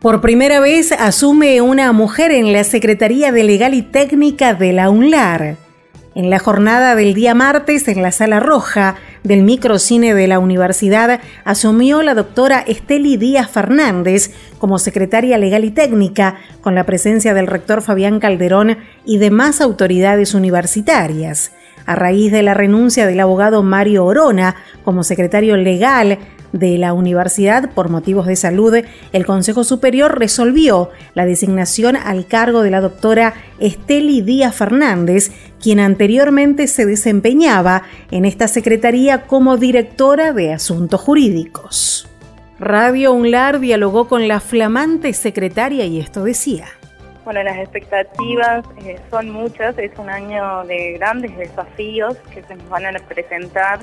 Por 0.00 0.20
primera 0.20 0.60
vez 0.60 0.92
asume 0.92 1.62
una 1.62 1.90
mujer 1.92 2.30
en 2.30 2.52
la 2.52 2.64
Secretaría 2.64 3.32
de 3.32 3.42
Legal 3.42 3.72
y 3.72 3.80
Técnica 3.80 4.52
de 4.52 4.74
la 4.74 4.90
UNLAR. 4.90 5.56
En 6.14 6.28
la 6.28 6.38
jornada 6.38 6.94
del 6.94 7.14
día 7.14 7.34
martes, 7.34 7.88
en 7.88 8.02
la 8.02 8.12
Sala 8.12 8.38
Roja 8.38 8.96
del 9.24 9.42
Microcine 9.42 10.14
de 10.14 10.28
la 10.28 10.38
Universidad, 10.38 11.20
asumió 11.44 12.02
la 12.02 12.14
doctora 12.14 12.60
Esteli 12.60 13.16
Díaz 13.16 13.50
Fernández 13.50 14.30
como 14.58 14.78
secretaria 14.78 15.38
legal 15.38 15.64
y 15.64 15.70
técnica, 15.70 16.36
con 16.60 16.74
la 16.74 16.84
presencia 16.84 17.34
del 17.34 17.46
rector 17.46 17.82
Fabián 17.82 18.20
Calderón 18.20 18.76
y 19.04 19.18
demás 19.18 19.60
autoridades 19.62 20.34
universitarias. 20.34 21.52
A 21.86 21.94
raíz 21.94 22.32
de 22.32 22.42
la 22.42 22.54
renuncia 22.54 23.06
del 23.06 23.20
abogado 23.20 23.62
Mario 23.62 24.04
Orona 24.04 24.56
como 24.84 25.02
secretario 25.04 25.56
legal 25.56 26.18
de 26.54 26.78
la 26.78 26.92
universidad 26.92 27.70
por 27.70 27.90
motivos 27.90 28.26
de 28.26 28.36
salud, 28.36 28.76
el 29.12 29.26
Consejo 29.26 29.64
Superior 29.64 30.18
resolvió 30.18 30.90
la 31.14 31.26
designación 31.26 31.96
al 31.96 32.26
cargo 32.26 32.62
de 32.62 32.70
la 32.70 32.80
doctora 32.80 33.34
Esteli 33.58 34.22
Díaz 34.22 34.54
Fernández, 34.54 35.32
quien 35.60 35.80
anteriormente 35.80 36.68
se 36.68 36.86
desempeñaba 36.86 37.82
en 38.12 38.24
esta 38.24 38.46
secretaría 38.46 39.22
como 39.26 39.56
directora 39.56 40.32
de 40.32 40.52
Asuntos 40.52 41.00
Jurídicos. 41.00 42.08
Radio 42.60 43.12
UNLAR 43.12 43.58
dialogó 43.58 44.06
con 44.06 44.28
la 44.28 44.38
flamante 44.38 45.12
secretaria 45.12 45.86
y 45.86 45.98
esto 45.98 46.22
decía. 46.22 46.66
Bueno, 47.24 47.42
las 47.42 47.56
expectativas 47.56 48.64
eh, 48.84 49.00
son 49.10 49.30
muchas, 49.30 49.76
es 49.78 49.90
un 49.98 50.08
año 50.08 50.62
de 50.64 50.92
grandes 50.98 51.36
desafíos 51.36 52.16
que 52.32 52.42
se 52.44 52.54
nos 52.54 52.68
van 52.68 52.94
a 52.94 52.98
presentar 53.00 53.80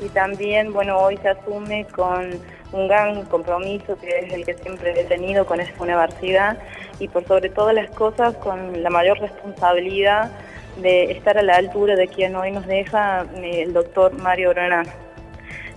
y 0.00 0.08
también, 0.08 0.72
bueno, 0.72 0.98
hoy 0.98 1.16
se 1.18 1.28
asume 1.28 1.86
con 1.86 2.30
un 2.72 2.88
gran 2.88 3.24
compromiso 3.26 3.96
que 3.98 4.18
es 4.18 4.32
el 4.32 4.44
que 4.44 4.54
siempre 4.54 4.98
he 5.00 5.04
tenido 5.04 5.46
con 5.46 5.60
esta 5.60 5.82
universidad 5.82 6.58
y 6.98 7.08
por 7.08 7.24
sobre 7.24 7.48
todas 7.48 7.74
las 7.74 7.90
cosas 7.90 8.34
con 8.36 8.82
la 8.82 8.90
mayor 8.90 9.18
responsabilidad 9.20 10.30
de 10.78 11.12
estar 11.12 11.38
a 11.38 11.42
la 11.42 11.56
altura 11.56 11.94
de 11.94 12.08
quien 12.08 12.34
hoy 12.34 12.50
nos 12.50 12.66
deja 12.66 13.26
eh, 13.36 13.62
el 13.62 13.72
doctor 13.72 14.12
Mario 14.14 14.50
Granán. 14.50 14.86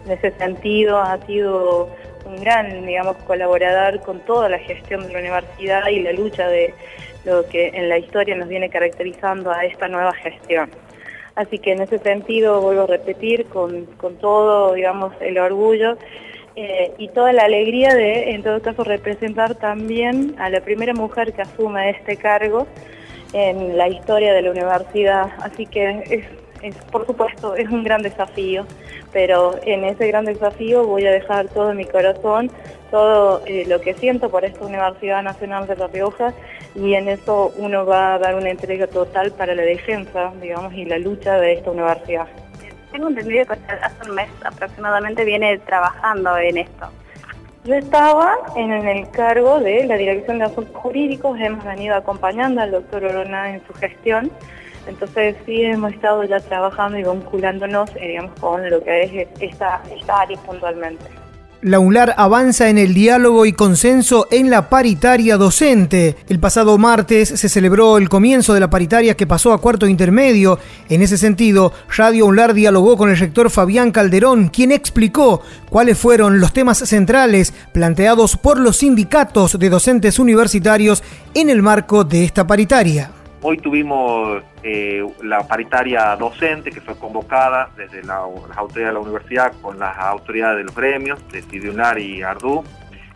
En 0.05 0.11
ese 0.11 0.31
sentido 0.31 0.97
ha 0.97 1.23
sido 1.27 1.89
un 2.25 2.41
gran, 2.41 2.85
digamos, 2.85 3.17
colaborador 3.17 4.01
con 4.01 4.19
toda 4.21 4.49
la 4.49 4.57
gestión 4.59 5.05
de 5.05 5.13
la 5.13 5.19
universidad 5.19 5.87
y 5.87 5.99
la 6.01 6.13
lucha 6.13 6.47
de 6.47 6.73
lo 7.25 7.47
que 7.47 7.69
en 7.69 7.89
la 7.89 7.97
historia 7.97 8.35
nos 8.35 8.47
viene 8.47 8.69
caracterizando 8.69 9.51
a 9.51 9.65
esta 9.65 9.87
nueva 9.87 10.13
gestión. 10.13 10.69
Así 11.37 11.59
que 11.59 11.71
en 11.71 11.81
ese 11.83 11.99
sentido 11.99 12.61
vuelvo 12.61 12.81
a 12.81 12.87
repetir 12.87 13.45
con, 13.45 13.85
todo, 14.19 14.73
digamos, 14.73 15.13
el 15.21 15.37
orgullo 15.37 15.95
eh, 16.55 16.91
y 16.97 17.09
toda 17.09 17.31
la 17.31 17.43
alegría 17.43 17.93
de, 17.93 18.31
en 18.31 18.41
todo 18.41 18.59
caso, 18.59 18.83
representar 18.83 19.53
también 19.53 20.35
a 20.39 20.49
la 20.49 20.61
primera 20.61 20.95
mujer 20.95 21.33
que 21.33 21.43
asume 21.43 21.91
este 21.91 22.17
cargo 22.17 22.65
en 23.33 23.77
la 23.77 23.87
historia 23.87 24.33
de 24.33 24.41
la 24.41 24.49
universidad. 24.49 25.29
Así 25.39 25.67
que 25.67 26.03
es 26.09 26.25
por 26.91 27.05
supuesto, 27.05 27.55
es 27.55 27.69
un 27.69 27.83
gran 27.83 28.01
desafío, 28.01 28.65
pero 29.13 29.59
en 29.63 29.83
ese 29.83 30.07
gran 30.07 30.25
desafío 30.25 30.85
voy 30.85 31.05
a 31.05 31.11
dejar 31.11 31.47
todo 31.49 31.73
mi 31.73 31.85
corazón, 31.85 32.49
todo 32.91 33.43
eh, 33.45 33.65
lo 33.67 33.81
que 33.81 33.93
siento 33.93 34.29
por 34.29 34.45
esta 34.45 34.65
Universidad 34.65 35.21
Nacional 35.23 35.67
de 35.67 35.75
La 35.75 35.87
Rioja 35.87 36.33
y 36.75 36.93
en 36.93 37.07
eso 37.07 37.53
uno 37.57 37.85
va 37.85 38.15
a 38.15 38.19
dar 38.19 38.35
una 38.35 38.49
entrega 38.49 38.87
total 38.87 39.31
para 39.31 39.55
la 39.55 39.63
defensa, 39.63 40.31
digamos, 40.41 40.73
y 40.73 40.85
la 40.85 40.97
lucha 40.97 41.39
de 41.39 41.53
esta 41.53 41.71
universidad. 41.71 42.27
Tengo 42.91 43.09
entendido 43.09 43.45
que 43.45 43.53
hace 43.53 44.09
un 44.09 44.15
mes 44.15 44.29
aproximadamente 44.43 45.25
viene 45.25 45.57
trabajando 45.59 46.37
en 46.37 46.57
esto. 46.57 46.87
Yo 47.65 47.75
estaba 47.75 48.37
en 48.55 48.71
el 48.71 49.09
cargo 49.11 49.59
de 49.59 49.85
la 49.85 49.97
Dirección 49.97 50.39
de 50.39 50.45
Asuntos 50.45 50.73
Jurídicos, 50.75 51.37
hemos 51.39 51.65
venido 51.65 51.95
acompañando 51.95 52.61
al 52.61 52.71
doctor 52.71 53.03
Orona 53.03 53.55
en 53.55 53.67
su 53.67 53.73
gestión 53.73 54.31
entonces 54.87 55.35
sí 55.45 55.63
hemos 55.63 55.93
estado 55.93 56.23
ya 56.23 56.39
trabajando 56.39 56.97
y 56.97 57.03
vinculándonos 57.03 57.89
eh, 57.97 58.07
digamos, 58.07 58.39
con 58.39 58.69
lo 58.69 58.81
que 58.81 59.03
es 59.03 59.27
esta, 59.39 59.81
esta 59.93 60.21
área 60.21 60.37
puntualmente. 60.39 61.05
La 61.63 61.79
UNLAR 61.79 62.13
avanza 62.17 62.69
en 62.69 62.77
el 62.77 62.93
diálogo 62.93 63.47
y 63.47 63.51
consenso 63.51 64.27
en 64.29 64.51
la 64.51 64.69
paritaria 64.69 65.37
docente. 65.37 66.15
El 66.29 66.39
pasado 66.39 66.77
martes 66.77 67.29
se 67.29 67.49
celebró 67.49 67.97
el 67.97 68.09
comienzo 68.09 68.53
de 68.53 68.59
la 68.59 68.69
paritaria 68.69 69.17
que 69.17 69.25
pasó 69.25 69.53
a 69.53 69.59
cuarto 69.59 69.87
intermedio. 69.87 70.59
En 70.87 71.01
ese 71.01 71.17
sentido, 71.17 71.73
Radio 71.95 72.27
UNLAR 72.27 72.53
dialogó 72.53 72.95
con 72.95 73.09
el 73.09 73.17
rector 73.17 73.49
Fabián 73.49 73.91
Calderón, 73.91 74.49
quien 74.49 74.71
explicó 74.71 75.41
cuáles 75.71 75.97
fueron 75.97 76.39
los 76.39 76.53
temas 76.53 76.77
centrales 76.77 77.51
planteados 77.73 78.37
por 78.37 78.59
los 78.59 78.77
sindicatos 78.77 79.57
de 79.57 79.69
docentes 79.71 80.19
universitarios 80.19 81.01
en 81.33 81.49
el 81.49 81.63
marco 81.63 82.03
de 82.03 82.23
esta 82.23 82.45
paritaria. 82.45 83.16
Hoy 83.41 83.57
tuvimos 83.57 84.41
eh, 84.63 85.05
la 85.21 85.47
paritaria 85.47 86.15
docente 86.15 86.71
que 86.71 86.81
fue 86.81 86.97
convocada 86.97 87.69
desde 87.77 88.03
las 88.03 88.17
autoridades 88.55 88.73
de 88.75 88.93
la 88.93 88.99
universidad 88.99 89.53
con 89.61 89.77
las 89.77 89.95
autoridades 89.97 90.57
de 90.57 90.63
los 90.63 90.75
gremios, 90.75 91.19
de 91.31 91.43
Cidunar 91.43 91.99
y 91.99 92.23
Ardú. 92.23 92.63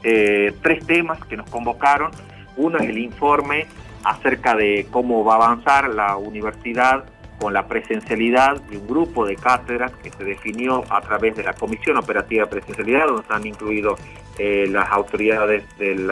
Eh, 0.03 0.53
tres 0.61 0.85
temas 0.85 1.19
que 1.25 1.37
nos 1.37 1.49
convocaron. 1.49 2.11
Uno 2.55 2.77
es 2.77 2.87
el 2.87 2.99
informe 2.99 3.65
acerca 4.03 4.55
de 4.55 4.85
cómo 4.91 5.23
va 5.25 5.33
a 5.33 5.37
avanzar 5.37 5.89
la 5.89 6.15
universidad 6.17 7.03
con 7.39 7.53
la 7.53 7.67
presencialidad 7.67 8.61
de 8.61 8.77
un 8.77 8.87
grupo 8.87 9.25
de 9.25 9.35
cátedras 9.35 9.91
que 10.03 10.11
se 10.11 10.23
definió 10.23 10.83
a 10.89 11.01
través 11.01 11.35
de 11.35 11.43
la 11.43 11.53
Comisión 11.53 11.97
Operativa 11.97 12.45
de 12.45 12.51
Presencialidad, 12.51 13.07
donde 13.07 13.21
están 13.23 13.47
incluidos 13.47 13.99
eh, 14.43 14.65
las 14.65 14.89
autoridades 14.89 15.63
del 15.77 16.09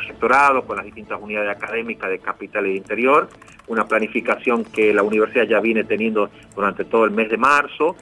rectorado 0.00 0.64
con 0.64 0.76
las 0.76 0.84
distintas 0.84 1.20
unidades 1.22 1.56
académicas 1.56 2.10
de 2.10 2.18
capital 2.18 2.66
e 2.66 2.74
interior, 2.74 3.28
una 3.68 3.86
planificación 3.86 4.64
que 4.64 4.92
la 4.92 5.04
universidad 5.04 5.44
ya 5.46 5.60
viene 5.60 5.84
teniendo 5.84 6.30
durante 6.56 6.84
todo 6.84 7.04
el 7.04 7.12
mes 7.12 7.30
de 7.30 7.36
marzo 7.36 7.94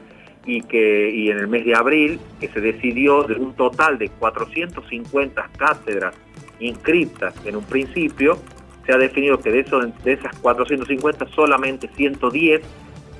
y 0.46 0.62
que 0.62 1.10
y 1.10 1.28
en 1.28 1.36
el 1.36 1.48
mes 1.48 1.66
de 1.66 1.74
abril 1.74 2.18
que 2.40 2.48
se 2.48 2.62
decidió 2.62 3.24
de 3.24 3.34
un 3.34 3.52
total 3.52 3.98
de 3.98 4.08
450 4.08 5.50
cátedras 5.58 6.14
inscritas 6.60 7.34
en 7.44 7.56
un 7.56 7.64
principio 7.64 8.38
se 8.86 8.94
ha 8.94 8.96
definido 8.96 9.38
que 9.38 9.50
de, 9.50 9.64
de 10.02 10.12
esas 10.14 10.34
450 10.38 11.26
solamente 11.34 11.90
110, 11.94 12.62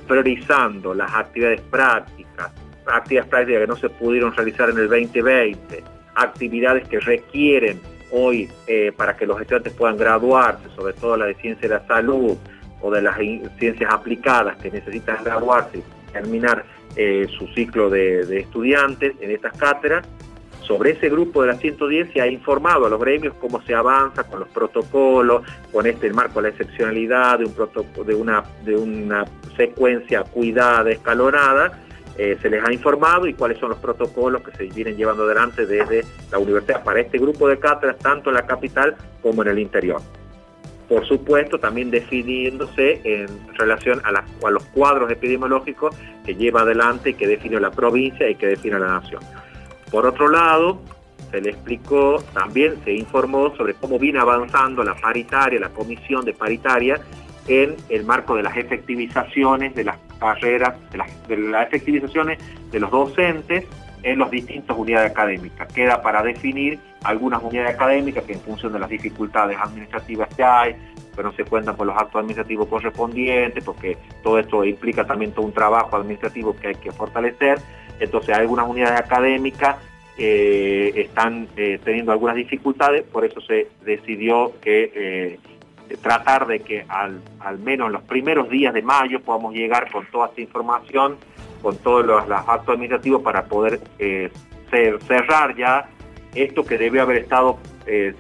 priorizando 0.07 0.95
las 0.95 1.13
actividades 1.13 1.61
prácticas, 1.61 2.53
actividades 2.87 3.29
prácticas 3.29 3.61
que 3.61 3.67
no 3.67 3.77
se 3.77 3.91
pudieron 3.91 4.35
realizar 4.35 4.71
en 4.71 4.79
el 4.79 4.89
2020, 4.89 5.98
actividades 6.23 6.89
que 6.89 7.01
requieren 7.01 7.81
hoy 8.11 8.49
eh, 8.67 8.93
para 8.97 9.17
que 9.17 9.27
los 9.27 9.41
estudiantes 9.41 9.73
puedan 9.75 9.97
graduarse, 9.97 10.69
sobre 10.75 10.95
todo 10.95 11.17
la 11.17 11.27
de 11.27 11.35
ciencia 11.35 11.69
de 11.69 11.75
la 11.75 11.87
salud 11.87 12.37
o 12.81 12.91
de 12.91 13.03
las 13.03 13.17
ciencias 13.59 13.93
aplicadas 13.93 14.57
que 14.57 14.71
necesitan 14.71 15.23
graduarse 15.25 15.83
terminar 16.13 16.65
eh, 16.97 17.27
su 17.39 17.47
ciclo 17.49 17.91
de, 17.91 18.41
estudiantes 18.41 19.15
en 19.21 19.31
estas 19.31 19.57
cátedras, 19.57 20.07
sobre 20.63 20.91
ese 20.91 21.09
grupo 21.09 21.43
de 21.43 21.49
la 21.49 21.55
110 21.55 22.13
se 22.13 22.21
ha 22.21 22.27
informado 22.27 22.87
a 22.87 22.91
los 22.91 23.01
gremios 23.01 23.35
cómo 23.41 23.63
se 23.63 23.75
avanza 23.75 24.25
con 24.25 24.41
los 24.41 24.49
protocolos, 24.51 25.43
con 25.73 25.87
este 25.87 26.13
marco 26.13 26.43
de 26.43 26.43
la 26.43 26.49
excepcionalidad, 26.51 27.39
de, 27.39 27.47
un 27.47 28.07
de, 28.07 28.15
una, 28.15 28.45
de 28.65 28.77
una 28.77 29.25
secuencia 29.57 30.25
cuidada, 30.25 30.91
escalonada, 30.91 31.79
eh, 32.19 32.37
se 32.43 32.51
les 32.51 32.63
ha 32.65 32.73
informado 32.73 33.27
y 33.27 33.35
cuáles 33.35 33.59
son 33.59 33.71
los 33.71 33.79
protocolos 33.79 34.43
que 34.43 34.51
se 34.53 34.65
vienen 34.65 34.97
llevando 34.97 35.23
adelante 35.23 35.67
desde 35.67 36.05
la 36.33 36.39
universidad 36.39 36.83
para 36.83 37.01
este 37.01 37.17
grupo 37.19 37.49
de 37.49 37.59
cátedras, 37.59 37.97
tanto 37.99 38.31
en 38.31 38.35
la 38.35 38.47
capital 38.47 38.97
como 39.23 39.43
en 39.43 39.49
el 39.49 39.59
interior. 39.61 40.03
Por 40.89 41.07
supuesto, 41.07 41.59
también 41.59 41.91
definiéndose 41.91 43.01
en 43.05 43.29
relación 43.55 44.03
a, 44.05 44.09
a 44.09 44.51
los 44.51 44.65
cuadros 44.67 45.11
epidemiológicos 45.13 45.95
que 46.25 46.35
lleva 46.35 46.63
adelante 46.63 47.11
y 47.11 47.15
que 47.15 47.29
define 47.29 47.61
la 47.61 47.71
provincia 47.71 48.29
y 48.29 48.35
que 48.35 48.47
define 48.47 48.79
la 48.81 48.89
nación. 48.89 49.23
Por 49.91 50.05
otro 50.05 50.29
lado, 50.29 50.81
se 51.31 51.41
le 51.41 51.51
explicó, 51.51 52.23
también 52.33 52.83
se 52.85 52.95
informó 52.95 53.55
sobre 53.57 53.75
cómo 53.75 53.99
viene 53.99 54.19
avanzando 54.19 54.83
la 54.83 54.95
paritaria, 54.95 55.61
la 55.61 55.69
comisión 55.69 56.25
de 56.25 56.33
paritaria 56.33 57.01
en 57.47 57.77
el 57.89 58.05
marco 58.05 58.35
de 58.35 58.43
las 58.43 58.57
efectivizaciones 58.57 59.75
de 59.75 59.85
las 59.85 59.99
carreras, 60.19 60.75
de 60.91 61.37
las, 61.39 61.67
efectivizaciones 61.67 62.39
de 62.71 62.81
los 62.81 62.91
docentes 62.91 63.65
en 64.03 64.19
las 64.19 64.31
distintas 64.31 64.77
unidades 64.77 65.11
académicas. 65.11 65.73
Queda 65.73 66.03
para 66.03 66.23
definir 66.23 66.79
algunas 67.03 67.43
unidades 67.43 67.75
académicas 67.75 68.25
que 68.25 68.35
en 68.35 68.41
función 68.41 68.73
de 68.73 68.79
las 68.79 68.89
dificultades 68.89 69.59
administrativas 69.61 70.29
que 70.35 70.45
hay, 70.45 70.77
pero 71.17 71.31
no 71.31 71.35
se 71.35 71.45
cuentan 71.45 71.77
con 71.77 71.89
los 71.89 71.97
actos 71.97 72.17
administrativos 72.17 72.69
correspondientes, 72.69 73.65
porque 73.65 73.97
todo 74.23 74.39
esto 74.39 74.65
implica 74.65 75.05
también 75.05 75.33
todo 75.33 75.47
un 75.47 75.53
trabajo 75.53 75.97
administrativo 75.97 76.57
que 76.57 76.69
hay 76.69 76.75
que 76.77 76.93
fortalecer. 76.93 77.59
Entonces 77.99 78.37
algunas 78.37 78.69
unidades 78.69 79.01
académicas 79.01 79.77
eh, 80.17 80.93
están 80.97 81.49
eh, 81.57 81.79
teniendo 81.85 82.13
algunas 82.13 82.37
dificultades, 82.37 83.05
por 83.05 83.25
eso 83.25 83.41
se 83.41 83.69
decidió 83.85 84.53
que 84.61 84.93
eh, 84.95 85.39
tratar 85.97 86.47
de 86.47 86.61
que 86.61 86.85
al, 86.89 87.21
menos 87.59 87.87
en 87.87 87.93
los 87.93 88.03
primeros 88.03 88.49
días 88.49 88.75
de 88.75 88.83
mayo 88.83 89.21
podamos 89.21 89.55
llegar 89.55 89.91
con 89.91 90.07
toda 90.07 90.29
esta 90.29 90.41
información, 90.41 91.17
con 91.63 91.77
todos 91.79 92.05
los, 92.05 92.23
actos 92.31 92.69
administrativos 92.69 93.23
para 93.23 93.45
poder 93.45 93.81
cerrar 94.71 95.57
ya 95.57 95.89
esto 96.35 96.65
que 96.65 96.79
debe 96.79 97.01
haber 97.01 97.17
estado 97.19 97.59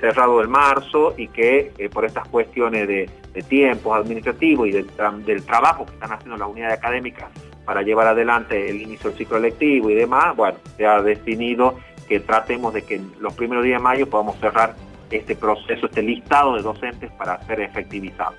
cerrado 0.00 0.42
en 0.42 0.50
marzo 0.50 1.14
y 1.16 1.28
que 1.28 1.72
por 1.92 2.06
estas 2.06 2.26
cuestiones 2.28 2.88
de, 2.88 3.10
tiempos 3.48 3.96
administrativos 3.96 4.66
y 4.66 4.72
del, 4.72 4.88
del 5.24 5.44
trabajo 5.44 5.86
que 5.86 5.92
están 5.92 6.12
haciendo 6.12 6.36
las 6.36 6.48
unidades 6.48 6.76
académicas 6.76 7.28
para 7.68 7.82
llevar 7.82 8.06
adelante 8.06 8.70
el 8.70 8.80
inicio 8.80 9.10
del 9.10 9.18
ciclo 9.18 9.38
lectivo 9.38 9.90
y 9.90 9.94
demás, 9.94 10.34
bueno, 10.34 10.56
se 10.78 10.86
ha 10.86 11.02
definido 11.02 11.76
que 12.08 12.18
tratemos 12.18 12.72
de 12.72 12.82
que 12.82 12.94
en 12.94 13.12
los 13.20 13.34
primeros 13.34 13.62
días 13.62 13.78
de 13.78 13.82
mayo 13.84 14.08
podamos 14.08 14.38
cerrar 14.40 14.74
este 15.10 15.36
proceso, 15.36 15.86
este 15.86 16.02
listado 16.02 16.56
de 16.56 16.62
docentes 16.62 17.10
para 17.12 17.40
ser 17.46 17.60
efectivizado. 17.60 18.34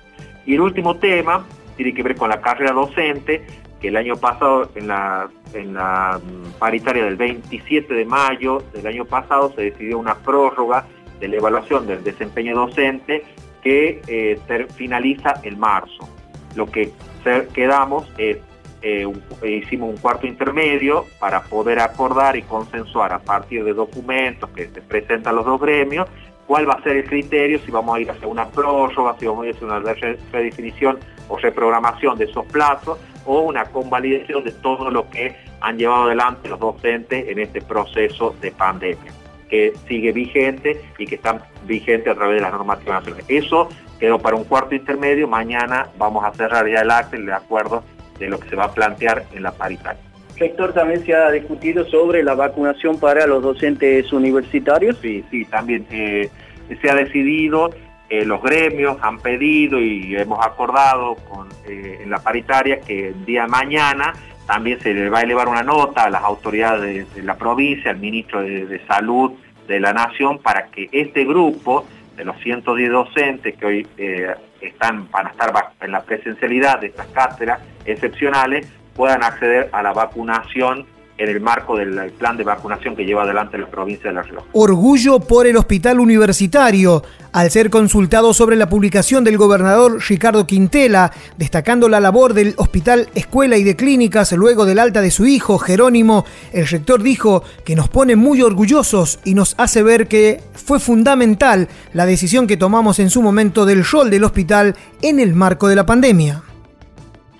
Y 0.46 0.54
el 0.54 0.60
último 0.60 0.96
tema 0.96 1.44
tiene 1.76 1.94
que 1.94 2.02
ver 2.02 2.16
con 2.16 2.30
la 2.30 2.40
carrera 2.40 2.72
docente, 2.72 3.44
que 3.80 3.88
el 3.88 3.96
año 3.96 4.16
pasado, 4.16 4.70
en 4.74 4.88
la, 4.88 5.28
en 5.54 5.74
la 5.74 6.20
mm, 6.22 6.58
paritaria 6.58 7.04
del 7.04 7.16
27 7.16 7.94
de 7.94 8.04
mayo 8.04 8.62
del 8.74 8.86
año 8.86 9.04
pasado, 9.04 9.52
se 9.54 9.62
decidió 9.62 9.98
una 9.98 10.16
prórroga 10.16 10.86
de 11.18 11.28
la 11.28 11.36
evaluación 11.36 11.86
del 11.86 12.02
desempeño 12.04 12.54
docente 12.54 13.24
que 13.62 14.02
eh, 14.06 14.66
finaliza 14.74 15.40
en 15.42 15.58
marzo. 15.58 16.08
Lo 16.54 16.66
que 16.66 16.92
quedamos 17.54 18.10
es 18.18 18.38
eh, 18.82 19.06
hicimos 19.42 19.90
un 19.90 19.96
cuarto 19.98 20.26
intermedio 20.26 21.04
para 21.18 21.42
poder 21.42 21.80
acordar 21.80 22.36
y 22.36 22.42
consensuar 22.42 23.12
a 23.12 23.18
partir 23.18 23.62
de 23.62 23.74
documentos 23.74 24.48
que 24.50 24.68
se 24.68 24.80
presentan 24.80 25.36
los 25.36 25.44
dos 25.44 25.60
gremios 25.60 26.08
cuál 26.50 26.68
va 26.68 26.72
a 26.72 26.82
ser 26.82 26.96
el 26.96 27.04
criterio, 27.04 27.60
si 27.60 27.70
vamos 27.70 27.94
a 27.94 28.00
ir 28.00 28.10
hacia 28.10 28.26
una 28.26 28.48
prórroga, 28.48 29.14
si 29.20 29.24
vamos 29.24 29.44
a 29.44 29.48
ir 29.50 29.54
hacia 29.54 29.68
una 29.68 29.78
redefinición 29.78 30.98
o 31.28 31.38
reprogramación 31.38 32.18
de 32.18 32.24
esos 32.24 32.44
plazos 32.46 32.98
o 33.24 33.42
una 33.42 33.66
convalidación 33.66 34.42
de 34.42 34.50
todo 34.50 34.90
lo 34.90 35.08
que 35.10 35.36
han 35.60 35.78
llevado 35.78 36.06
adelante 36.06 36.48
los 36.48 36.58
docentes 36.58 37.28
en 37.28 37.38
este 37.38 37.62
proceso 37.62 38.34
de 38.40 38.50
pandemia, 38.50 39.12
que 39.48 39.74
sigue 39.86 40.10
vigente 40.10 40.82
y 40.98 41.06
que 41.06 41.14
está 41.14 41.46
vigente 41.66 42.10
a 42.10 42.16
través 42.16 42.38
de 42.38 42.42
las 42.42 42.50
normativas 42.50 42.96
nacionales. 42.96 43.26
Eso 43.28 43.68
quedó 44.00 44.18
para 44.18 44.34
un 44.34 44.42
cuarto 44.42 44.74
intermedio, 44.74 45.28
mañana 45.28 45.86
vamos 45.98 46.24
a 46.24 46.32
cerrar 46.32 46.68
ya 46.68 46.80
el 46.80 46.90
acto 46.90 47.16
de 47.16 47.32
acuerdo 47.32 47.84
de 48.18 48.28
lo 48.28 48.40
que 48.40 48.48
se 48.48 48.56
va 48.56 48.64
a 48.64 48.72
plantear 48.72 49.24
en 49.32 49.44
la 49.44 49.52
paritaria. 49.52 50.09
Rector, 50.40 50.72
también 50.72 51.04
se 51.04 51.14
ha 51.14 51.30
discutido 51.30 51.84
sobre 51.84 52.22
la 52.22 52.34
vacunación 52.34 52.98
para 52.98 53.26
los 53.26 53.42
docentes 53.42 54.10
universitarios. 54.10 54.96
Sí, 55.02 55.22
sí, 55.30 55.44
también 55.44 55.86
eh, 55.90 56.30
se 56.80 56.90
ha 56.90 56.94
decidido, 56.94 57.68
eh, 58.08 58.24
los 58.24 58.42
gremios 58.42 58.96
han 59.02 59.18
pedido 59.18 59.78
y 59.78 60.16
hemos 60.16 60.44
acordado 60.44 61.16
con, 61.28 61.46
eh, 61.68 61.98
en 62.02 62.08
la 62.08 62.20
paritaria 62.20 62.80
que 62.80 63.08
el 63.08 63.26
día 63.26 63.42
de 63.42 63.48
mañana 63.48 64.14
también 64.46 64.80
se 64.80 64.94
le 64.94 65.10
va 65.10 65.18
a 65.18 65.22
elevar 65.24 65.46
una 65.46 65.62
nota 65.62 66.04
a 66.04 66.10
las 66.10 66.22
autoridades 66.22 67.14
de, 67.14 67.22
la 67.22 67.36
provincia, 67.36 67.90
al 67.90 67.98
ministro 67.98 68.40
de, 68.40 68.80
Salud 68.88 69.32
de 69.68 69.78
la 69.78 69.92
Nación, 69.92 70.38
para 70.38 70.68
que 70.68 70.88
este 70.90 71.26
grupo 71.26 71.84
de 72.16 72.24
los 72.24 72.40
110 72.40 72.90
docentes 72.90 73.58
que 73.58 73.66
hoy 73.66 73.86
están, 74.62 75.06
van 75.10 75.26
a 75.26 75.30
estar 75.30 75.52
en 75.82 75.92
la 75.92 76.00
presencialidad 76.02 76.80
de 76.80 76.86
estas 76.86 77.08
cátedras 77.08 77.60
excepcionales 77.84 78.66
puedan 79.00 79.22
acceder 79.22 79.70
a 79.72 79.82
la 79.82 79.94
vacunación 79.94 80.84
en 81.16 81.30
el 81.30 81.40
marco 81.40 81.74
del 81.74 82.12
plan 82.18 82.36
de 82.36 82.44
vacunación 82.44 82.94
que 82.94 83.06
lleva 83.06 83.22
adelante 83.22 83.56
la 83.56 83.66
provincia 83.66 84.10
de 84.10 84.14
La 84.14 84.22
Rioja. 84.22 84.44
Orgullo 84.52 85.20
por 85.20 85.46
el 85.46 85.56
hospital 85.56 86.00
universitario, 86.00 87.02
al 87.32 87.50
ser 87.50 87.70
consultado 87.70 88.34
sobre 88.34 88.56
la 88.56 88.68
publicación 88.68 89.24
del 89.24 89.38
gobernador 89.38 90.02
Ricardo 90.06 90.46
Quintela, 90.46 91.12
destacando 91.38 91.88
la 91.88 91.98
labor 91.98 92.34
del 92.34 92.52
hospital 92.58 93.08
Escuela 93.14 93.56
y 93.56 93.64
de 93.64 93.74
Clínicas 93.74 94.32
luego 94.32 94.66
del 94.66 94.78
alta 94.78 95.00
de 95.00 95.10
su 95.10 95.24
hijo 95.24 95.56
Jerónimo, 95.56 96.26
el 96.52 96.66
rector 96.66 97.02
dijo 97.02 97.42
que 97.64 97.76
nos 97.76 97.88
pone 97.88 98.16
muy 98.16 98.42
orgullosos 98.42 99.18
y 99.24 99.32
nos 99.32 99.54
hace 99.56 99.82
ver 99.82 100.08
que 100.08 100.42
fue 100.52 100.78
fundamental 100.78 101.68
la 101.94 102.04
decisión 102.04 102.46
que 102.46 102.58
tomamos 102.58 102.98
en 102.98 103.08
su 103.08 103.22
momento 103.22 103.64
del 103.64 103.82
rol 103.82 104.10
del 104.10 104.24
hospital 104.24 104.76
en 105.00 105.20
el 105.20 105.34
marco 105.34 105.68
de 105.68 105.76
la 105.76 105.86
pandemia. 105.86 106.42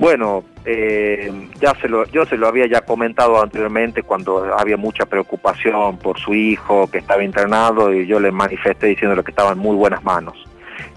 Bueno, 0.01 0.45
eh, 0.65 1.31
ya 1.61 1.75
se 1.75 1.87
lo, 1.87 2.07
yo 2.07 2.25
se 2.25 2.39
lo 2.39 2.49
había 2.49 2.67
ya 2.67 2.81
comentado 2.81 3.43
anteriormente 3.43 4.03
cuando 4.03 4.43
había 4.59 4.79
mucha 4.79 5.05
preocupación 5.05 5.99
por 5.99 6.19
su 6.19 6.33
hijo 6.33 6.91
que 6.91 6.99
estaba 6.99 7.23
internado 7.23 7.93
y 7.93 8.07
yo 8.07 8.19
le 8.19 8.33
manifesté 8.33 8.87
diciéndole 8.87 9.23
que 9.23 9.31
estaba 9.31 9.53
en 9.53 9.59
muy 9.59 9.77
buenas 9.77 10.03
manos. 10.03 10.43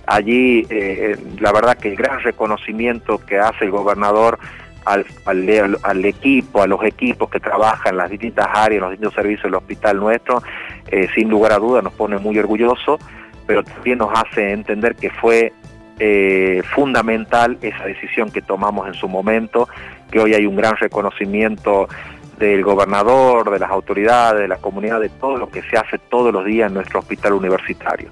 Allí, 0.07 0.65
eh, 0.69 1.17
la 1.41 1.51
verdad 1.51 1.77
que 1.77 1.89
el 1.89 1.97
gran 1.97 2.21
reconocimiento 2.21 3.17
que 3.17 3.39
hace 3.39 3.65
el 3.65 3.71
gobernador 3.71 4.39
al, 4.85 5.05
al, 5.25 6.05
equipo, 6.05 6.61
a 6.61 6.67
los 6.67 6.81
equipos 6.85 7.29
que 7.29 7.41
trabajan 7.41 7.95
en 7.95 7.97
las 7.97 8.09
distintas 8.09 8.47
áreas, 8.53 8.77
en 8.77 8.81
los 8.83 8.91
distintos 8.91 9.15
servicios 9.15 9.43
del 9.43 9.55
hospital 9.55 9.97
nuestro, 9.97 10.41
eh, 10.87 11.09
sin 11.13 11.29
lugar 11.29 11.51
a 11.51 11.57
duda 11.57 11.81
nos 11.81 11.91
pone 11.91 12.17
muy 12.19 12.39
orgulloso, 12.39 12.99
pero 13.45 13.65
también 13.65 13.97
nos 13.97 14.17
hace 14.17 14.53
entender 14.53 14.95
que 14.95 15.09
fue 15.09 15.51
eh, 16.05 16.61
fundamental 16.75 17.57
esa 17.61 17.85
decisión 17.85 18.29
que 18.29 18.41
tomamos 18.41 18.89
en 18.89 18.93
su 18.93 19.07
momento, 19.07 19.69
que 20.11 20.19
hoy 20.19 20.33
hay 20.33 20.45
un 20.45 20.57
gran 20.57 20.75
reconocimiento 20.75 21.87
del 22.37 22.61
gobernador, 22.61 23.49
de 23.49 23.57
las 23.57 23.71
autoridades, 23.71 24.41
de 24.41 24.49
la 24.49 24.57
comunidad, 24.57 24.99
de 24.99 25.07
todo 25.07 25.37
lo 25.37 25.47
que 25.47 25.61
se 25.61 25.77
hace 25.77 25.97
todos 25.97 26.33
los 26.33 26.43
días 26.43 26.67
en 26.67 26.73
nuestro 26.73 26.99
hospital 26.99 27.31
universitario. 27.31 28.09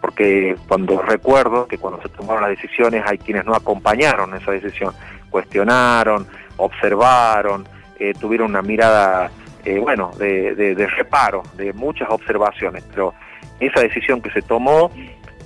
Porque 0.00 0.56
cuando 0.66 1.02
recuerdo 1.02 1.68
que 1.68 1.76
cuando 1.76 2.00
se 2.00 2.08
tomaron 2.08 2.40
las 2.44 2.52
decisiones 2.52 3.02
hay 3.04 3.18
quienes 3.18 3.44
no 3.44 3.54
acompañaron 3.54 4.32
esa 4.34 4.50
decisión, 4.50 4.94
cuestionaron, 5.28 6.26
observaron, 6.56 7.68
eh, 7.98 8.14
tuvieron 8.18 8.52
una 8.52 8.62
mirada, 8.62 9.30
eh, 9.66 9.78
bueno, 9.78 10.12
de, 10.16 10.54
de 10.54 10.86
reparo, 10.86 11.42
de 11.58 11.74
muchas 11.74 12.08
observaciones, 12.08 12.84
pero 12.88 13.12
esa 13.60 13.80
decisión 13.82 14.22
que 14.22 14.30
se 14.30 14.40
tomó 14.40 14.90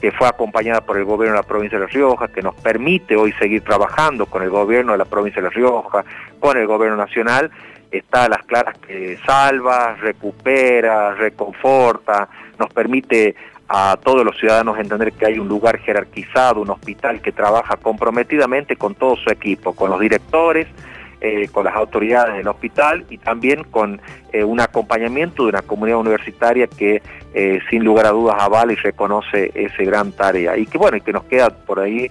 que 0.00 0.12
fue 0.12 0.28
acompañada 0.28 0.80
por 0.80 0.96
el 0.96 1.04
gobierno 1.04 1.36
de 1.36 1.42
la 1.42 1.48
provincia 1.48 1.78
de 1.78 1.84
La 1.84 1.90
Rioja, 1.90 2.28
que 2.28 2.42
nos 2.42 2.54
permite 2.54 3.16
hoy 3.16 3.32
seguir 3.32 3.62
trabajando 3.62 4.26
con 4.26 4.42
el 4.42 4.50
gobierno 4.50 4.92
de 4.92 4.98
la 4.98 5.04
provincia 5.04 5.42
de 5.42 5.48
La 5.48 5.54
Rioja, 5.54 6.04
con 6.38 6.56
el 6.56 6.66
gobierno 6.66 6.96
nacional, 6.96 7.50
está 7.90 8.24
a 8.24 8.28
las 8.28 8.42
claras 8.44 8.76
que 8.78 9.18
salva, 9.26 9.94
recupera, 9.94 11.14
reconforta, 11.14 12.28
nos 12.58 12.72
permite 12.72 13.34
a 13.68 13.98
todos 14.02 14.24
los 14.24 14.38
ciudadanos 14.38 14.78
entender 14.78 15.12
que 15.12 15.26
hay 15.26 15.38
un 15.38 15.48
lugar 15.48 15.78
jerarquizado, 15.78 16.62
un 16.62 16.70
hospital 16.70 17.20
que 17.20 17.32
trabaja 17.32 17.76
comprometidamente 17.76 18.76
con 18.76 18.94
todo 18.94 19.16
su 19.16 19.30
equipo, 19.30 19.74
con 19.74 19.90
los 19.90 20.00
directores, 20.00 20.66
eh, 21.20 21.48
con 21.50 21.64
las 21.64 21.74
autoridades 21.74 22.36
del 22.36 22.46
hospital 22.46 23.04
y 23.10 23.18
también 23.18 23.64
con 23.64 24.00
eh, 24.32 24.44
un 24.44 24.60
acompañamiento 24.60 25.42
de 25.42 25.48
una 25.48 25.62
comunidad 25.62 25.98
universitaria 25.98 26.68
que 26.68 27.02
eh, 27.34 27.58
sin 27.70 27.82
lugar 27.82 28.06
a 28.06 28.10
dudas 28.10 28.36
avala 28.38 28.72
y 28.72 28.76
reconoce 28.76 29.50
ese 29.54 29.84
gran 29.84 30.12
tarea. 30.12 30.56
Y 30.56 30.66
que 30.66 30.78
bueno, 30.78 30.96
y 30.96 31.00
que 31.00 31.12
nos 31.12 31.24
queda 31.24 31.50
por 31.50 31.80
ahí 31.80 32.10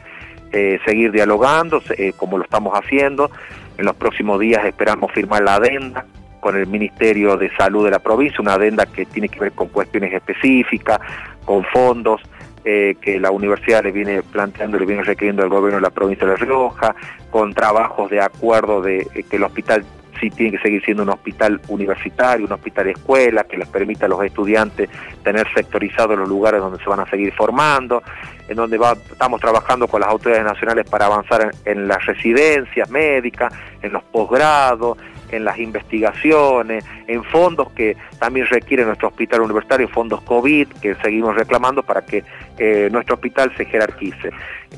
seguir 0.86 1.12
dialogando 1.12 1.82
como 2.16 2.38
lo 2.38 2.44
estamos 2.44 2.74
haciendo. 2.74 3.30
En 3.78 3.86
los 3.86 3.96
próximos 3.96 4.40
días 4.40 4.66
esperamos 4.66 5.12
firmar 5.12 5.44
la 5.44 5.56
adenda 5.56 6.06
con 6.40 6.56
el 6.56 6.68
Ministerio 6.68 7.36
de 7.38 7.54
Salud 7.58 7.84
de 7.86 7.92
la 7.92 8.00
provincia, 8.00 8.40
una 8.40 8.54
adenda 8.54 8.86
que 8.86 9.06
tiene 9.06 9.30
que 9.30 9.40
ver 9.40 9.52
con 9.52 9.68
cuestiones 9.68 10.14
específicas, 10.14 11.00
con 11.46 11.64
fondos 11.66 12.22
eh, 12.70 12.98
que 13.00 13.18
la 13.18 13.32
universidad 13.32 13.82
le 13.82 13.94
viene 13.94 14.22
planteando, 14.22 14.78
le 14.78 14.86
viene 14.86 15.02
requiriendo 15.02 15.42
al 15.42 15.48
gobierno 15.48 15.78
de 15.78 15.84
la 15.84 15.90
provincia 15.90 16.28
de 16.28 16.34
La 16.34 16.38
Rioja, 16.38 16.94
con 17.30 17.54
trabajos 17.54 18.10
de 18.10 18.20
acuerdo 18.20 18.82
de 18.82 19.08
eh, 19.16 19.24
que 19.24 19.38
el 19.38 19.44
hospital 19.44 19.86
sí 20.20 20.30
tiene 20.30 20.58
que 20.58 20.64
seguir 20.64 20.84
siendo 20.84 21.04
un 21.04 21.10
hospital 21.10 21.62
universitario, 21.70 22.46
un 22.46 22.52
hospital 22.52 22.88
escuela, 22.88 23.46
que 23.46 23.56
les 23.56 23.70
permita 23.70 24.08
a 24.08 24.10
los 24.10 24.22
estudiantes 24.22 24.90
tener 25.24 25.48
sectorizados 25.54 26.20
los 26.20 26.28
lugares 26.28 26.60
donde 26.60 26.84
se 26.84 26.90
van 26.90 27.00
a 27.00 27.10
seguir 27.10 27.34
formando, 27.34 28.04
en 28.50 28.58
donde 28.58 28.78
estamos 29.12 29.40
trabajando 29.40 29.88
con 29.88 30.02
las 30.02 30.10
autoridades 30.10 30.44
nacionales 30.44 30.90
para 30.90 31.06
avanzar 31.06 31.50
en 31.64 31.88
las 31.88 32.06
residencias 32.06 32.90
médicas, 32.90 33.54
en 33.82 33.94
los 33.94 34.04
posgrados, 34.04 34.98
en 35.32 35.46
las 35.46 35.58
investigaciones, 35.60 36.84
en 37.08 37.24
fondos 37.24 37.72
que 37.72 37.98
también 38.20 38.48
requiere 38.48 38.86
nuestro 38.86 39.10
hospital 39.10 39.42
universitario, 39.42 39.88
fondos 39.88 40.22
COVID 40.22 40.68
que 40.82 40.96
seguimos 40.96 41.36
reclamando 41.36 41.84
para 41.84 42.06
que 42.06 42.24
eh, 42.58 42.90
nuestro 42.92 43.16
hospital 43.16 43.54
se 43.58 43.66
jerarquice. 43.66 44.32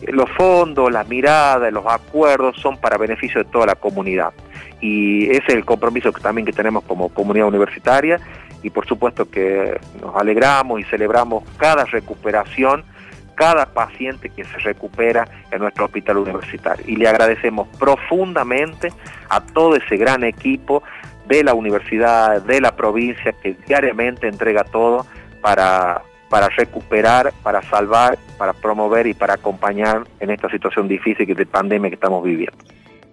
Los 0.07 0.29
fondos, 0.31 0.91
las 0.91 1.07
miradas, 1.07 1.71
los 1.71 1.85
acuerdos 1.85 2.57
son 2.57 2.77
para 2.77 2.97
beneficio 2.97 3.43
de 3.43 3.49
toda 3.49 3.65
la 3.65 3.75
comunidad 3.75 4.33
y 4.81 5.29
ese 5.29 5.43
es 5.47 5.55
el 5.55 5.65
compromiso 5.65 6.11
que 6.13 6.21
también 6.21 6.45
que 6.45 6.53
tenemos 6.53 6.83
como 6.83 7.09
comunidad 7.09 7.47
universitaria 7.47 8.19
y 8.63 8.69
por 8.69 8.85
supuesto 8.85 9.29
que 9.29 9.79
nos 10.01 10.15
alegramos 10.15 10.79
y 10.79 10.83
celebramos 10.83 11.43
cada 11.57 11.85
recuperación 11.85 12.83
cada 13.39 13.67
paciente 13.67 14.29
que 14.29 14.43
se 14.43 14.57
recupera 14.57 15.25
en 15.49 15.59
nuestro 15.59 15.85
hospital 15.85 16.17
universitario. 16.17 16.83
Y 16.85 16.97
le 16.97 17.07
agradecemos 17.07 17.69
profundamente 17.79 18.91
a 19.29 19.39
todo 19.39 19.77
ese 19.77 19.95
gran 19.95 20.25
equipo 20.25 20.83
de 21.25 21.45
la 21.45 21.53
universidad, 21.53 22.41
de 22.41 22.59
la 22.59 22.75
provincia, 22.75 23.31
que 23.41 23.55
diariamente 23.65 24.27
entrega 24.27 24.65
todo 24.65 25.05
para, 25.39 26.01
para 26.29 26.49
recuperar, 26.49 27.31
para 27.41 27.61
salvar, 27.61 28.17
para 28.37 28.51
promover 28.51 29.07
y 29.07 29.13
para 29.13 29.35
acompañar 29.35 30.03
en 30.19 30.31
esta 30.31 30.49
situación 30.49 30.89
difícil 30.89 31.33
de 31.33 31.45
pandemia 31.45 31.89
que 31.89 31.95
estamos 31.95 32.21
viviendo. 32.21 32.57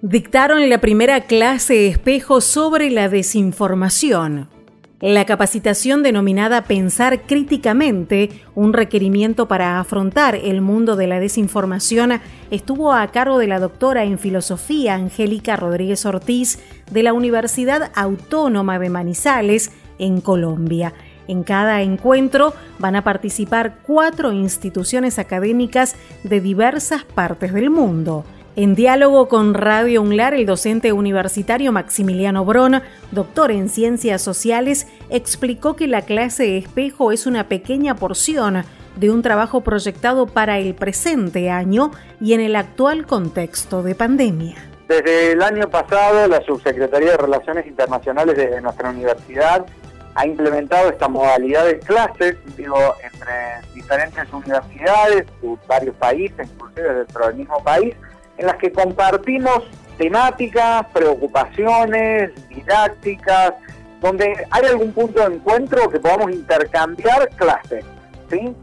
Dictaron 0.02 0.68
la 0.68 0.78
primera 0.78 1.20
clase 1.20 1.86
espejo 1.86 2.40
sobre 2.40 2.90
la 2.90 3.08
desinformación. 3.08 4.55
La 5.00 5.26
capacitación 5.26 6.02
denominada 6.02 6.62
Pensar 6.62 7.20
críticamente, 7.26 8.30
un 8.54 8.72
requerimiento 8.72 9.46
para 9.46 9.78
afrontar 9.78 10.34
el 10.34 10.62
mundo 10.62 10.96
de 10.96 11.06
la 11.06 11.20
desinformación, 11.20 12.18
estuvo 12.50 12.94
a 12.94 13.06
cargo 13.08 13.38
de 13.38 13.46
la 13.46 13.60
doctora 13.60 14.04
en 14.04 14.18
filosofía 14.18 14.94
Angélica 14.94 15.54
Rodríguez 15.56 16.06
Ortiz 16.06 16.60
de 16.90 17.02
la 17.02 17.12
Universidad 17.12 17.92
Autónoma 17.94 18.78
de 18.78 18.88
Manizales, 18.88 19.70
en 19.98 20.22
Colombia. 20.22 20.94
En 21.28 21.42
cada 21.42 21.82
encuentro 21.82 22.54
van 22.78 22.96
a 22.96 23.04
participar 23.04 23.78
cuatro 23.82 24.32
instituciones 24.32 25.18
académicas 25.18 25.94
de 26.22 26.40
diversas 26.40 27.04
partes 27.04 27.52
del 27.52 27.68
mundo. 27.68 28.24
En 28.58 28.74
diálogo 28.74 29.28
con 29.28 29.52
Radio 29.52 30.00
UNLAR, 30.00 30.32
el 30.32 30.46
docente 30.46 30.94
universitario 30.94 31.72
Maximiliano 31.72 32.42
Bron, 32.46 32.80
doctor 33.10 33.50
en 33.50 33.68
ciencias 33.68 34.22
sociales, 34.22 34.86
explicó 35.10 35.76
que 35.76 35.86
la 35.86 36.00
clase 36.00 36.56
espejo 36.56 37.12
es 37.12 37.26
una 37.26 37.48
pequeña 37.48 37.96
porción 37.96 38.64
de 38.96 39.10
un 39.10 39.20
trabajo 39.20 39.60
proyectado 39.60 40.26
para 40.26 40.58
el 40.58 40.74
presente 40.74 41.50
año 41.50 41.90
y 42.18 42.32
en 42.32 42.40
el 42.40 42.56
actual 42.56 43.04
contexto 43.04 43.82
de 43.82 43.94
pandemia. 43.94 44.56
Desde 44.88 45.32
el 45.32 45.42
año 45.42 45.68
pasado, 45.68 46.26
la 46.26 46.40
Subsecretaría 46.40 47.10
de 47.10 47.18
Relaciones 47.18 47.66
Internacionales 47.66 48.38
de 48.38 48.58
nuestra 48.62 48.88
universidad 48.88 49.66
ha 50.14 50.26
implementado 50.26 50.88
esta 50.88 51.08
modalidad 51.08 51.66
de 51.66 51.78
clases, 51.80 52.36
digo, 52.56 52.78
entre 53.04 53.34
diferentes 53.74 54.24
universidades, 54.32 55.26
varios 55.68 55.94
países, 55.96 56.48
inclusive 56.54 56.94
dentro 56.94 57.26
del 57.26 57.36
mismo 57.36 57.62
país, 57.62 57.94
en 58.38 58.46
las 58.46 58.56
que 58.56 58.72
compartimos 58.72 59.64
temáticas, 59.98 60.86
preocupaciones, 60.92 62.32
didácticas, 62.48 63.54
donde 64.00 64.46
hay 64.50 64.64
algún 64.66 64.92
punto 64.92 65.20
de 65.20 65.36
encuentro 65.36 65.88
que 65.88 65.98
podamos 65.98 66.30
intercambiar 66.30 67.28
clases. 67.36 67.84
¿sí? 68.30 68.54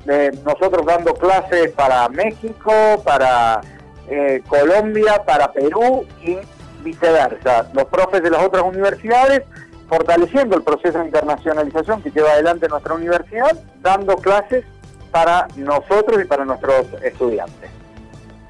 nosotros 0.44 0.86
dando 0.86 1.14
clases 1.14 1.72
para 1.72 2.10
México, 2.10 2.72
para 3.04 3.62
eh, 4.10 4.44
Colombia, 4.48 5.24
para 5.26 5.52
Perú 5.52 6.06
y 6.22 6.38
viceversa. 6.84 7.68
Los 7.74 7.86
profes 7.86 8.22
de 8.22 8.30
las 8.30 8.44
otras 8.44 8.64
universidades 8.64 9.44
fortaleciendo 9.88 10.56
el 10.56 10.64
proceso 10.64 11.00
de 11.00 11.06
internacionalización 11.06 12.02
que 12.02 12.12
lleva 12.12 12.32
adelante 12.32 12.68
nuestra 12.68 12.94
universidad, 12.94 13.58
dando 13.82 14.16
clases 14.16 14.66
para 15.12 15.48
nosotros 15.56 16.22
y 16.22 16.26
para 16.26 16.46
nuestros 16.46 16.88
estudiantes. 17.04 17.70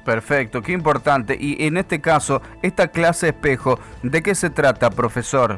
Perfecto, 0.04 0.62
qué 0.62 0.72
importante. 0.72 1.36
Y 1.38 1.66
en 1.66 1.76
este 1.76 2.00
caso, 2.00 2.42
esta 2.62 2.88
clase 2.88 3.28
espejo, 3.28 3.78
¿de 4.02 4.22
qué 4.22 4.34
se 4.34 4.50
trata, 4.50 4.90
profesor? 4.90 5.56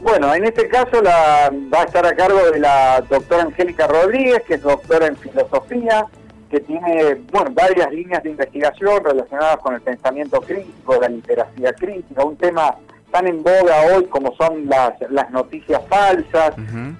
Bueno, 0.00 0.34
en 0.34 0.44
este 0.44 0.66
caso 0.68 1.02
la, 1.02 1.52
va 1.72 1.82
a 1.82 1.84
estar 1.84 2.06
a 2.06 2.14
cargo 2.14 2.50
de 2.50 2.58
la 2.58 3.02
doctora 3.08 3.42
Angélica 3.42 3.86
Rodríguez, 3.86 4.42
que 4.46 4.54
es 4.54 4.62
doctora 4.62 5.06
en 5.06 5.16
filosofía, 5.16 6.06
que 6.50 6.60
tiene 6.60 7.16
bueno, 7.30 7.50
varias 7.52 7.92
líneas 7.92 8.22
de 8.22 8.30
investigación 8.30 9.04
relacionadas 9.04 9.58
con 9.58 9.74
el 9.74 9.82
pensamiento 9.82 10.40
crítico, 10.40 10.98
la 11.00 11.08
literacia 11.08 11.72
crítica, 11.74 12.24
un 12.24 12.36
tema 12.36 12.74
tan 13.12 13.26
en 13.26 13.42
boga 13.42 13.82
hoy 13.92 14.06
como 14.06 14.34
son 14.36 14.66
las, 14.68 14.94
las 15.10 15.30
noticias 15.30 15.80
falsas, 15.88 16.54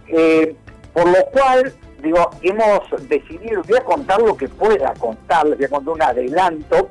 eh, 0.08 0.54
por 0.92 1.06
lo 1.06 1.24
cual 1.32 1.72
digo, 2.02 2.30
hemos 2.42 3.08
decidido, 3.08 3.62
voy 3.68 3.78
a 3.78 3.84
contar 3.84 4.20
lo 4.20 4.36
que 4.36 4.48
pueda 4.48 4.92
contar, 4.94 5.46
voy 5.46 5.64
a 5.64 5.68
contar 5.68 5.94
un 5.94 6.02
adelanto, 6.02 6.88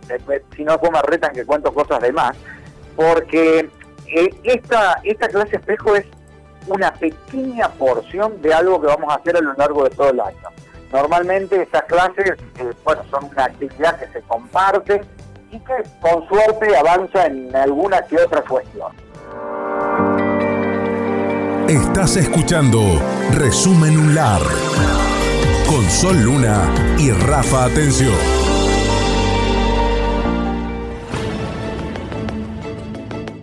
si 0.55 0.63
no 0.63 0.73
después 0.73 0.91
me 0.91 1.01
retan 1.03 1.33
que 1.33 1.45
cuento 1.45 1.73
cosas 1.73 2.01
de 2.01 2.11
más, 2.11 2.35
porque 2.95 3.69
eh, 4.07 4.29
esta, 4.43 4.99
esta 5.03 5.27
clase 5.27 5.57
espejo 5.57 5.95
es 5.95 6.05
una 6.67 6.93
pequeña 6.93 7.69
porción 7.69 8.41
de 8.41 8.53
algo 8.53 8.79
que 8.81 8.87
vamos 8.87 9.11
a 9.11 9.15
hacer 9.15 9.37
a 9.37 9.41
lo 9.41 9.53
largo 9.53 9.83
de 9.83 9.89
todo 9.91 10.09
el 10.09 10.19
año. 10.19 10.49
Normalmente 10.91 11.61
estas 11.61 11.83
clases, 11.83 12.31
eh, 12.59 12.73
bueno, 12.83 13.03
son 13.09 13.25
una 13.25 13.45
actividad 13.45 13.99
que 13.99 14.07
se 14.07 14.21
comparte 14.21 15.01
y 15.51 15.59
que 15.59 15.83
con 16.01 16.27
suerte 16.27 16.75
avanza 16.75 17.25
en 17.25 17.55
alguna 17.55 18.01
que 18.03 18.17
otra 18.17 18.41
cuestión. 18.41 18.91
Estás 21.67 22.17
escuchando 22.17 22.79
Resumen 23.31 23.95
UNLAR 23.95 24.41
con 25.69 25.87
Sol 25.87 26.19
Luna 26.23 26.67
y 26.97 27.11
Rafa 27.11 27.65
Atención. 27.65 28.15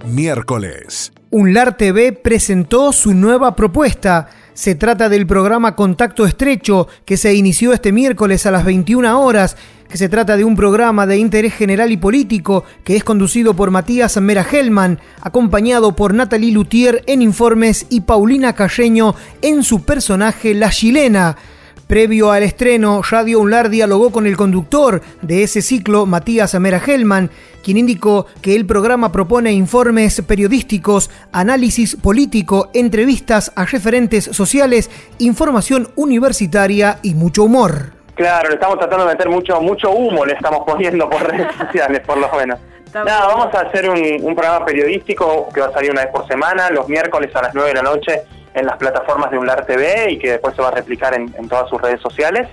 Miércoles. 0.07 1.13
UNLAR 1.31 1.77
TV 1.77 2.13
presentó 2.13 2.93
su 2.93 3.15
nueva 3.15 3.55
propuesta. 3.55 4.29
Se 4.55 4.75
trata 4.75 5.09
del 5.09 5.25
programa 5.29 5.77
Contacto 5.77 6.27
Estrecho 6.27 6.89
que 7.05 7.17
se 7.17 7.33
inició 7.33 7.73
este 7.73 7.93
miércoles 7.93 8.45
a 8.45 8.51
las 8.51 8.65
21 8.65 9.21
horas 9.21 9.57
que 9.89 9.97
se 9.97 10.09
trata 10.09 10.37
de 10.37 10.43
un 10.43 10.57
programa 10.57 11.07
de 11.07 11.19
interés 11.19 11.55
general 11.55 11.93
y 11.93 11.97
político 11.97 12.65
que 12.83 12.97
es 12.97 13.05
conducido 13.05 13.55
por 13.55 13.71
Matías 13.71 14.21
Mera 14.21 14.45
Hellman, 14.51 14.99
acompañado 15.21 15.95
por 15.95 16.13
Natalie 16.13 16.51
Lutier 16.51 17.05
en 17.07 17.23
informes 17.23 17.87
y 17.89 18.01
Paulina 18.01 18.53
Calleño 18.57 19.15
en 19.43 19.63
su 19.63 19.85
personaje 19.85 20.55
La 20.55 20.71
Chilena. 20.71 21.37
Previo 21.87 22.33
al 22.33 22.43
estreno, 22.43 23.01
Radio 23.09 23.39
Unlar 23.39 23.69
dialogó 23.69 24.11
con 24.11 24.27
el 24.27 24.37
conductor 24.37 25.03
de 25.23 25.45
ese 25.45 25.63
ciclo, 25.63 26.05
Matías 26.05 26.57
Amera 26.57 26.83
Hellman, 26.85 27.31
quien 27.63 27.77
indicó 27.77 28.27
que 28.43 28.57
el 28.57 28.67
programa 28.67 29.13
propone 29.13 29.53
informes 29.53 30.21
periodísticos, 30.23 31.13
análisis 31.31 31.95
político, 31.95 32.71
entrevistas 32.75 33.53
a 33.55 33.67
referentes 33.67 34.25
sociales, 34.25 34.91
información 35.21 35.89
universitaria 35.95 36.99
y 37.05 37.15
mucho 37.15 37.45
humor. 37.45 37.93
Claro, 38.17 38.49
le 38.49 38.57
estamos 38.57 38.81
tratando 38.81 39.07
de 39.07 39.13
meter 39.13 39.29
mucho 39.29 39.61
mucho 39.61 39.93
humo, 39.93 40.27
le 40.27 40.33
estamos 40.33 40.65
poniendo 40.67 41.09
por 41.09 41.23
redes 41.23 41.55
sociales, 41.59 42.01
por 42.05 42.19
lo 42.19 42.29
menos. 42.33 42.59
Nada, 42.95 43.29
vamos 43.29 43.55
a 43.55 43.61
hacer 43.61 43.89
un, 43.89 44.01
un 44.25 44.35
programa 44.35 44.65
periodístico 44.65 45.51
que 45.55 45.61
va 45.61 45.69
a 45.69 45.73
salir 45.73 45.93
una 45.93 46.03
vez 46.03 46.11
por 46.11 46.27
semana, 46.27 46.69
los 46.71 46.89
miércoles 46.89 47.31
a 47.37 47.43
las 47.43 47.55
9 47.55 47.69
de 47.69 47.75
la 47.77 47.83
noche 47.83 48.23
en 48.57 48.67
las 48.67 48.79
plataformas 48.79 49.31
de 49.31 49.39
UNLAR 49.39 49.67
TV 49.67 50.13
y 50.13 50.19
que 50.19 50.33
después 50.33 50.57
se 50.57 50.63
va 50.63 50.69
a 50.69 50.73
replicar 50.73 51.15
en, 51.15 51.31
todas 51.49 51.69
sus 51.69 51.81
redes 51.81 52.01
sociales 52.01 52.49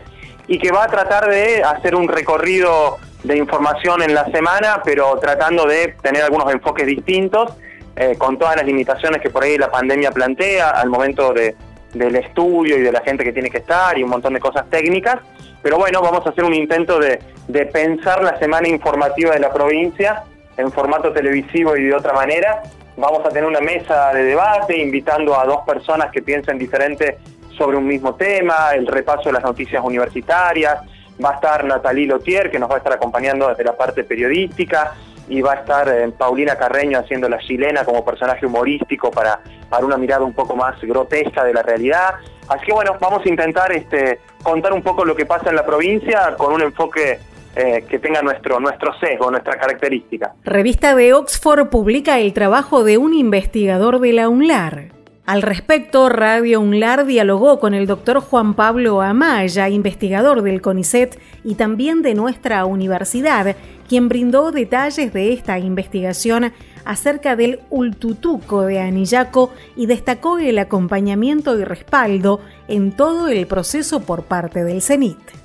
y 0.47 0.59
que 0.59 0.69
va 0.69 0.83
a 0.83 0.87
tratar 0.87 1.29
de 1.29 1.63
hacer 1.63 1.95
un 1.95 2.09
recorrido 2.09 2.97
de 3.23 3.37
información 3.37 4.01
en 4.01 4.13
la 4.13 4.25
semana, 4.25 4.81
pero 4.83 5.17
tratando 5.17 5.65
de 5.65 5.95
tener 6.01 6.23
algunos 6.23 6.51
enfoques 6.51 6.85
distintos, 6.85 7.53
eh, 7.95 8.17
con 8.17 8.37
todas 8.37 8.57
las 8.57 8.65
limitaciones 8.65 9.21
que 9.21 9.29
por 9.29 9.43
ahí 9.43 9.57
la 9.57 9.71
pandemia 9.71 10.11
plantea 10.11 10.71
al 10.71 10.89
momento 10.89 11.31
de, 11.31 11.55
del 11.93 12.17
estudio 12.17 12.77
y 12.77 12.81
de 12.81 12.91
la 12.91 12.99
gente 12.99 13.23
que 13.23 13.31
tiene 13.31 13.49
que 13.49 13.59
estar 13.59 13.97
y 13.97 14.03
un 14.03 14.09
montón 14.09 14.33
de 14.33 14.41
cosas 14.41 14.69
técnicas. 14.69 15.19
Pero 15.61 15.77
bueno, 15.77 16.01
vamos 16.01 16.25
a 16.27 16.31
hacer 16.31 16.43
un 16.43 16.53
intento 16.53 16.99
de, 16.99 17.21
de 17.47 17.65
pensar 17.67 18.21
la 18.21 18.37
semana 18.39 18.67
informativa 18.67 19.31
de 19.31 19.39
la 19.39 19.53
provincia 19.53 20.23
en 20.57 20.69
formato 20.69 21.13
televisivo 21.13 21.77
y 21.77 21.85
de 21.85 21.95
otra 21.95 22.11
manera, 22.11 22.61
vamos 22.97 23.25
a 23.25 23.29
tener 23.29 23.45
una 23.45 23.59
mesa 23.59 24.13
de 24.13 24.23
debate 24.23 24.77
invitando 24.77 25.39
a 25.39 25.45
dos 25.45 25.61
personas 25.65 26.11
que 26.11 26.21
piensen 26.21 26.57
diferente 26.57 27.17
sobre 27.57 27.77
un 27.77 27.85
mismo 27.85 28.15
tema, 28.15 28.71
el 28.73 28.87
repaso 28.87 29.23
de 29.25 29.33
las 29.33 29.43
noticias 29.43 29.83
universitarias, 29.83 30.79
va 31.23 31.31
a 31.31 31.33
estar 31.35 31.63
Natalie 31.65 32.07
Lotier, 32.07 32.49
que 32.49 32.59
nos 32.59 32.69
va 32.69 32.75
a 32.75 32.77
estar 32.79 32.93
acompañando 32.93 33.47
desde 33.47 33.63
la 33.63 33.75
parte 33.75 34.03
periodística, 34.03 34.93
y 35.27 35.41
va 35.41 35.53
a 35.53 35.55
estar 35.55 35.87
eh, 35.87 36.11
Paulina 36.17 36.57
Carreño 36.57 36.99
haciendo 36.99 37.29
la 37.29 37.37
chilena 37.39 37.85
como 37.85 38.03
personaje 38.03 38.45
humorístico 38.45 39.09
para, 39.09 39.39
para 39.69 39.85
una 39.85 39.97
mirada 39.97 40.23
un 40.23 40.33
poco 40.33 40.55
más 40.55 40.79
grotesca 40.81 41.43
de 41.43 41.53
la 41.53 41.63
realidad. 41.63 42.15
Así 42.49 42.65
que 42.65 42.73
bueno, 42.73 42.97
vamos 42.99 43.25
a 43.25 43.29
intentar 43.29 43.71
este, 43.71 44.19
contar 44.43 44.73
un 44.73 44.83
poco 44.83 45.05
lo 45.05 45.15
que 45.15 45.25
pasa 45.25 45.49
en 45.49 45.55
la 45.55 45.65
provincia 45.65 46.35
con 46.37 46.53
un 46.53 46.61
enfoque 46.61 47.19
eh, 47.55 47.85
que 47.87 47.99
tenga 47.99 48.21
nuestro, 48.21 48.59
nuestro 48.59 48.97
sesgo, 48.99 49.29
nuestra 49.29 49.57
característica. 49.57 50.33
Revista 50.43 50.95
de 50.95 51.13
Oxford 51.13 51.69
publica 51.69 52.19
el 52.19 52.33
trabajo 52.33 52.83
de 52.83 52.97
un 52.97 53.13
investigador 53.13 53.99
de 53.99 54.13
la 54.13 54.29
UNLAR. 54.29 54.93
Al 55.25 55.41
respecto, 55.41 56.09
Radio 56.09 56.59
UNLAR 56.59 57.05
dialogó 57.05 57.59
con 57.59 57.73
el 57.73 57.87
doctor 57.87 58.19
Juan 58.19 58.55
Pablo 58.55 59.01
Amaya, 59.01 59.69
investigador 59.69 60.41
del 60.41 60.61
CONICET 60.61 61.17
y 61.45 61.55
también 61.55 62.01
de 62.01 62.13
nuestra 62.13 62.65
universidad, 62.65 63.55
quien 63.87 64.09
brindó 64.09 64.51
detalles 64.51 65.13
de 65.13 65.31
esta 65.31 65.59
investigación 65.59 66.51
acerca 66.83 67.35
del 67.35 67.61
Ultutuco 67.69 68.63
de 68.63 68.81
Anillaco 68.81 69.53
y 69.75 69.85
destacó 69.85 70.39
el 70.39 70.59
acompañamiento 70.59 71.57
y 71.57 71.63
respaldo 71.63 72.41
en 72.67 72.91
todo 72.91 73.29
el 73.29 73.47
proceso 73.47 74.01
por 74.01 74.23
parte 74.23 74.63
del 74.63 74.81
CENIT. 74.81 75.42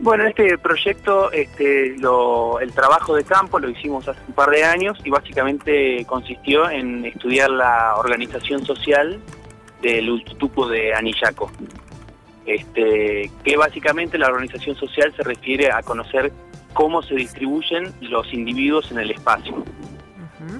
Bueno, 0.00 0.24
este 0.26 0.56
proyecto, 0.58 1.32
este, 1.32 1.96
el 1.96 2.72
trabajo 2.72 3.16
de 3.16 3.24
campo 3.24 3.58
lo 3.58 3.68
hicimos 3.68 4.06
hace 4.06 4.20
un 4.28 4.34
par 4.34 4.50
de 4.50 4.62
años 4.62 4.96
y 5.04 5.10
básicamente 5.10 6.04
consistió 6.06 6.70
en 6.70 7.04
estudiar 7.04 7.50
la 7.50 7.96
organización 7.96 8.64
social 8.64 9.20
del 9.82 10.08
Ultutuco 10.08 10.68
de 10.68 10.94
Anillaco. 10.94 11.50
Este, 12.46 13.30
que 13.44 13.56
básicamente 13.56 14.16
la 14.18 14.28
organización 14.28 14.74
social 14.76 15.12
se 15.16 15.22
refiere 15.22 15.70
a 15.70 15.82
conocer 15.82 16.32
cómo 16.72 17.02
se 17.02 17.16
distribuyen 17.16 17.92
los 18.00 18.32
individuos 18.32 18.90
en 18.92 19.00
el 19.00 19.10
espacio. 19.10 19.64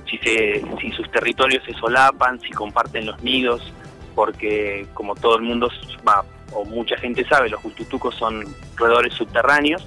si, 0.05 0.19
si 0.19 0.91
sus 0.93 1.11
territorios 1.13 1.65
se 1.65 1.73
solapan, 1.75 2.41
si 2.41 2.51
comparten 2.51 3.07
los 3.07 3.23
nidos, 3.23 3.73
porque 4.15 4.87
como 4.95 5.15
todo 5.15 5.37
el 5.37 5.43
mundo 5.43 5.71
va, 6.07 6.25
o 6.53 6.65
mucha 6.65 6.97
gente 6.99 7.25
sabe, 7.25 7.49
los 7.49 7.61
cultutucos 7.61 8.15
son 8.15 8.45
roedores 8.77 9.15
subterráneos, 9.15 9.87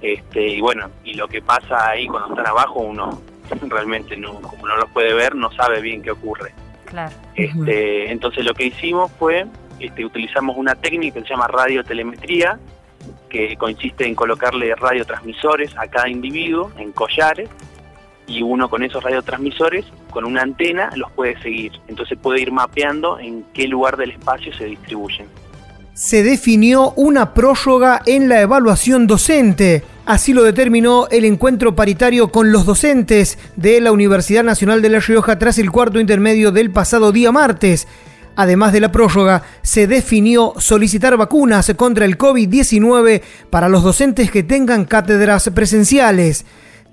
este, 0.00 0.46
y 0.48 0.60
bueno, 0.60 0.90
y 1.04 1.14
lo 1.14 1.26
que 1.28 1.40
pasa 1.42 1.88
ahí 1.88 2.06
cuando 2.06 2.30
están 2.30 2.46
abajo, 2.46 2.80
uno 2.80 3.20
realmente 3.68 4.16
no, 4.16 4.40
como 4.40 4.66
no 4.66 4.76
los 4.76 4.90
puede 4.90 5.14
ver, 5.14 5.34
no 5.34 5.50
sabe 5.52 5.80
bien 5.80 6.02
qué 6.02 6.10
ocurre. 6.10 6.52
Claro. 6.84 7.14
Este, 7.34 8.10
entonces 8.10 8.44
lo 8.44 8.54
que 8.54 8.66
hicimos 8.66 9.10
fue, 9.18 9.46
este, 9.80 10.04
utilizamos 10.04 10.56
una 10.56 10.74
técnica 10.74 11.20
que 11.20 11.26
se 11.26 11.30
llama 11.30 11.48
radiotelemetría, 11.48 12.58
que 13.28 13.56
consiste 13.56 14.06
en 14.06 14.14
colocarle 14.14 14.74
radiotransmisores 14.74 15.76
a 15.76 15.88
cada 15.88 16.08
individuo 16.08 16.70
en 16.78 16.92
collares, 16.92 17.48
y 18.28 18.42
uno 18.42 18.68
con 18.68 18.82
esos 18.82 19.02
radiotransmisores, 19.04 19.84
con 20.10 20.24
una 20.24 20.42
antena, 20.42 20.90
los 20.96 21.10
puede 21.12 21.40
seguir. 21.42 21.72
Entonces 21.86 22.18
puede 22.18 22.40
ir 22.40 22.50
mapeando 22.50 23.20
en 23.20 23.44
qué 23.54 23.68
lugar 23.68 23.96
del 23.96 24.10
espacio 24.10 24.52
se 24.52 24.64
distribuyen 24.64 25.28
se 25.96 26.22
definió 26.22 26.92
una 26.92 27.32
próloga 27.32 28.02
en 28.04 28.28
la 28.28 28.42
evaluación 28.42 29.06
docente. 29.06 29.82
Así 30.04 30.34
lo 30.34 30.42
determinó 30.42 31.08
el 31.10 31.24
encuentro 31.24 31.74
paritario 31.74 32.28
con 32.28 32.52
los 32.52 32.66
docentes 32.66 33.38
de 33.56 33.80
la 33.80 33.92
Universidad 33.92 34.44
Nacional 34.44 34.82
de 34.82 34.90
La 34.90 35.00
Rioja 35.00 35.38
tras 35.38 35.58
el 35.58 35.72
cuarto 35.72 35.98
intermedio 35.98 36.52
del 36.52 36.70
pasado 36.70 37.12
día 37.12 37.32
martes. 37.32 37.88
Además 38.36 38.74
de 38.74 38.80
la 38.80 38.92
próloga, 38.92 39.42
se 39.62 39.86
definió 39.86 40.52
solicitar 40.58 41.16
vacunas 41.16 41.72
contra 41.76 42.04
el 42.04 42.18
COVID-19 42.18 43.22
para 43.48 43.70
los 43.70 43.82
docentes 43.82 44.30
que 44.30 44.42
tengan 44.42 44.84
cátedras 44.84 45.48
presenciales. 45.54 46.44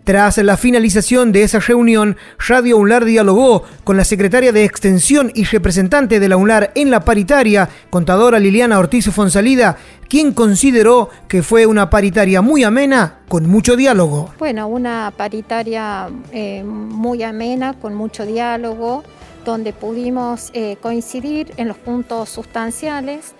Tras 0.03 0.37
la 0.39 0.57
finalización 0.57 1.31
de 1.31 1.43
esa 1.43 1.59
reunión, 1.59 2.17
Radio 2.45 2.77
UNLAR 2.77 3.05
dialogó 3.05 3.63
con 3.85 3.95
la 3.95 4.03
secretaria 4.03 4.51
de 4.51 4.65
Extensión 4.65 5.31
y 5.33 5.45
representante 5.45 6.19
de 6.19 6.27
la 6.27 6.35
UNLAR 6.35 6.73
en 6.75 6.91
la 6.91 7.05
paritaria, 7.05 7.69
contadora 7.89 8.37
Liliana 8.37 8.79
Ortiz 8.79 9.09
Fonsalida, 9.09 9.77
quien 10.09 10.33
consideró 10.33 11.09
que 11.29 11.41
fue 11.41 11.65
una 11.65 11.89
paritaria 11.89 12.41
muy 12.41 12.65
amena, 12.65 13.19
con 13.29 13.47
mucho 13.47 13.77
diálogo. 13.77 14.33
Bueno, 14.39 14.67
una 14.67 15.13
paritaria 15.15 16.09
eh, 16.33 16.65
muy 16.65 17.23
amena, 17.23 17.71
con 17.79 17.95
mucho 17.95 18.25
diálogo, 18.25 19.05
donde 19.45 19.71
pudimos 19.71 20.49
eh, 20.53 20.75
coincidir 20.81 21.53
en 21.55 21.69
los 21.69 21.77
puntos 21.77 22.27
sustanciales, 22.27 23.35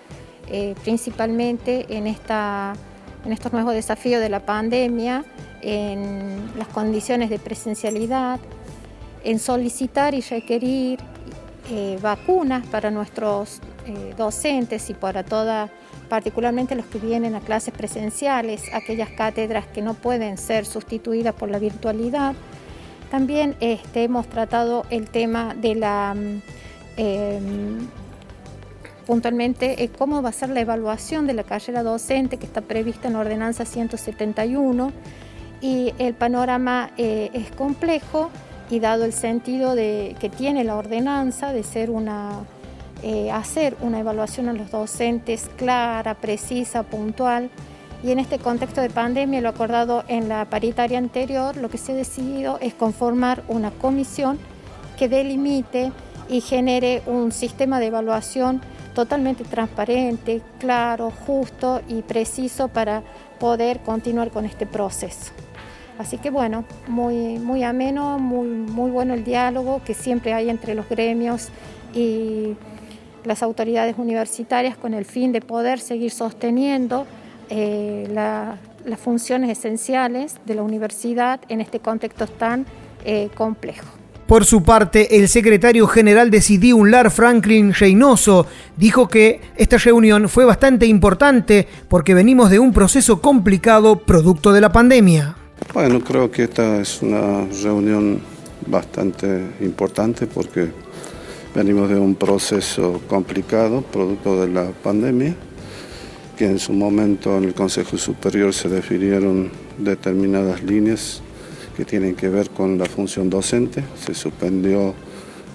eh, 0.48 0.74
principalmente 0.82 1.84
en, 1.90 2.06
esta, 2.06 2.72
en 3.26 3.32
estos 3.32 3.52
nuevos 3.52 3.74
desafíos 3.74 4.22
de 4.22 4.30
la 4.30 4.40
pandemia 4.40 5.26
en 5.64 6.50
las 6.58 6.68
condiciones 6.68 7.30
de 7.30 7.38
presencialidad, 7.38 8.38
en 9.24 9.38
solicitar 9.38 10.14
y 10.14 10.20
requerir 10.20 10.98
eh, 11.70 11.98
vacunas 12.02 12.66
para 12.66 12.90
nuestros 12.90 13.60
eh, 13.86 14.14
docentes 14.18 14.90
y 14.90 14.94
para 14.94 15.24
toda, 15.24 15.70
particularmente 16.10 16.74
los 16.74 16.84
que 16.86 16.98
vienen 16.98 17.34
a 17.34 17.40
clases 17.40 17.72
presenciales, 17.72 18.62
aquellas 18.74 19.08
cátedras 19.10 19.66
que 19.66 19.80
no 19.80 19.94
pueden 19.94 20.36
ser 20.36 20.66
sustituidas 20.66 21.34
por 21.34 21.50
la 21.50 21.58
virtualidad. 21.58 22.34
También 23.10 23.56
este, 23.60 24.04
hemos 24.04 24.26
tratado 24.26 24.84
el 24.90 25.08
tema 25.08 25.54
de 25.54 25.74
la 25.74 26.14
mm, 26.14 26.42
em, 26.98 27.88
puntualmente 29.06 29.82
eh, 29.82 29.90
cómo 29.96 30.20
va 30.20 30.30
a 30.30 30.32
ser 30.32 30.50
la 30.50 30.60
evaluación 30.60 31.26
de 31.26 31.34
la 31.34 31.44
carrera 31.44 31.82
docente 31.82 32.38
que 32.38 32.46
está 32.46 32.60
prevista 32.60 33.08
en 33.08 33.16
ordenanza 33.16 33.64
171 33.64 34.92
y 35.60 35.92
el 35.98 36.14
panorama 36.14 36.90
eh, 36.96 37.30
es 37.32 37.50
complejo 37.50 38.30
y 38.70 38.80
dado 38.80 39.04
el 39.04 39.12
sentido 39.12 39.74
de, 39.74 40.16
que 40.20 40.30
tiene 40.30 40.64
la 40.64 40.76
ordenanza 40.76 41.52
de 41.52 41.62
ser 41.62 41.90
una, 41.90 42.40
eh, 43.02 43.30
hacer 43.30 43.76
una 43.80 44.00
evaluación 44.00 44.48
a 44.48 44.52
los 44.52 44.70
docentes 44.70 45.50
clara, 45.56 46.14
precisa, 46.14 46.82
puntual, 46.82 47.50
y 48.02 48.10
en 48.10 48.18
este 48.18 48.38
contexto 48.38 48.82
de 48.82 48.90
pandemia, 48.90 49.40
lo 49.40 49.48
acordado 49.48 50.04
en 50.08 50.28
la 50.28 50.44
paritaria 50.44 50.98
anterior, 50.98 51.56
lo 51.56 51.70
que 51.70 51.78
se 51.78 51.92
ha 51.92 51.94
decidido 51.94 52.58
es 52.60 52.74
conformar 52.74 53.42
una 53.48 53.70
comisión 53.70 54.38
que 54.98 55.08
delimite 55.08 55.90
y 56.28 56.42
genere 56.42 57.02
un 57.06 57.32
sistema 57.32 57.80
de 57.80 57.86
evaluación 57.86 58.60
totalmente 58.94 59.44
transparente, 59.44 60.42
claro, 60.58 61.12
justo 61.26 61.80
y 61.88 62.02
preciso 62.02 62.68
para 62.68 63.02
poder 63.40 63.80
continuar 63.80 64.30
con 64.30 64.44
este 64.44 64.66
proceso. 64.66 65.32
Así 65.98 66.18
que 66.18 66.30
bueno, 66.30 66.64
muy, 66.88 67.38
muy 67.38 67.62
ameno, 67.62 68.18
muy, 68.18 68.48
muy 68.48 68.90
bueno 68.90 69.14
el 69.14 69.24
diálogo 69.24 69.80
que 69.84 69.94
siempre 69.94 70.34
hay 70.34 70.50
entre 70.50 70.74
los 70.74 70.88
gremios 70.88 71.50
y 71.94 72.56
las 73.24 73.42
autoridades 73.42 73.96
universitarias 73.96 74.76
con 74.76 74.92
el 74.94 75.04
fin 75.04 75.32
de 75.32 75.40
poder 75.40 75.78
seguir 75.78 76.10
sosteniendo 76.10 77.06
eh, 77.48 78.08
las 78.10 79.00
funciones 79.00 79.56
esenciales 79.56 80.36
de 80.44 80.54
la 80.54 80.62
universidad 80.62 81.40
en 81.48 81.60
este 81.60 81.80
contexto 81.80 82.26
tan 82.26 82.66
eh, 83.04 83.28
complejo. 83.34 83.86
Por 84.26 84.46
su 84.46 84.62
parte, 84.62 85.18
el 85.18 85.28
secretario 85.28 85.86
general 85.86 86.30
de 86.30 86.40
CIDI 86.40 86.72
Franklin 87.10 87.74
Reynoso, 87.74 88.46
dijo 88.76 89.06
que 89.06 89.40
esta 89.56 89.76
reunión 89.76 90.30
fue 90.30 90.46
bastante 90.46 90.86
importante 90.86 91.68
porque 91.88 92.14
venimos 92.14 92.48
de 92.48 92.58
un 92.58 92.72
proceso 92.72 93.20
complicado 93.20 93.96
producto 93.96 94.52
de 94.52 94.62
la 94.62 94.72
pandemia. 94.72 95.36
Bueno, 95.72 96.00
creo 96.00 96.30
que 96.30 96.44
esta 96.44 96.80
es 96.80 97.02
una 97.02 97.46
reunión 97.62 98.20
bastante 98.66 99.26
importante 99.60 100.26
porque 100.26 100.68
venimos 101.54 101.88
de 101.88 101.98
un 101.98 102.14
proceso 102.14 103.00
complicado, 103.08 103.82
producto 103.82 104.40
de 104.40 104.52
la 104.52 104.70
pandemia, 104.70 105.34
que 106.36 106.46
en 106.46 106.58
su 106.58 106.72
momento 106.72 107.38
en 107.38 107.44
el 107.44 107.54
Consejo 107.54 107.96
Superior 107.96 108.52
se 108.52 108.68
definieron 108.68 109.50
determinadas 109.78 110.62
líneas 110.62 111.22
que 111.76 111.84
tienen 111.84 112.14
que 112.14 112.28
ver 112.28 112.50
con 112.50 112.78
la 112.78 112.86
función 112.86 113.28
docente, 113.28 113.82
se 114.04 114.14
suspendió 114.14 114.94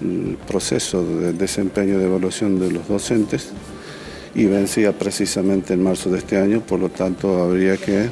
el 0.02 0.36
proceso 0.46 1.04
de 1.04 1.32
desempeño 1.32 1.98
de 1.98 2.06
evaluación 2.06 2.58
de 2.58 2.70
los 2.70 2.88
docentes 2.88 3.50
y 4.34 4.46
vencía 4.46 4.92
precisamente 4.92 5.74
en 5.74 5.82
marzo 5.82 6.10
de 6.10 6.18
este 6.18 6.38
año, 6.38 6.60
por 6.60 6.78
lo 6.78 6.88
tanto 6.90 7.42
habría 7.42 7.76
que 7.76 8.10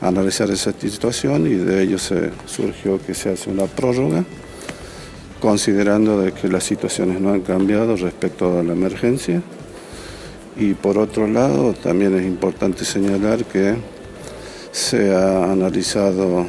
analizar 0.00 0.50
esa 0.50 0.72
situación 0.72 1.46
y 1.46 1.54
de 1.54 1.82
ello 1.82 1.98
se 1.98 2.30
surgió 2.46 3.00
que 3.04 3.14
se 3.14 3.30
hace 3.30 3.50
una 3.50 3.66
prórroga, 3.66 4.24
considerando 5.40 6.20
de 6.20 6.32
que 6.32 6.48
las 6.48 6.64
situaciones 6.64 7.20
no 7.20 7.32
han 7.32 7.40
cambiado 7.40 7.96
respecto 7.96 8.58
a 8.58 8.62
la 8.62 8.72
emergencia. 8.72 9.42
Y 10.56 10.74
por 10.74 10.98
otro 10.98 11.26
lado, 11.26 11.72
también 11.74 12.18
es 12.18 12.24
importante 12.24 12.84
señalar 12.84 13.44
que 13.44 13.74
se 14.72 15.14
ha 15.14 15.50
analizado 15.50 16.46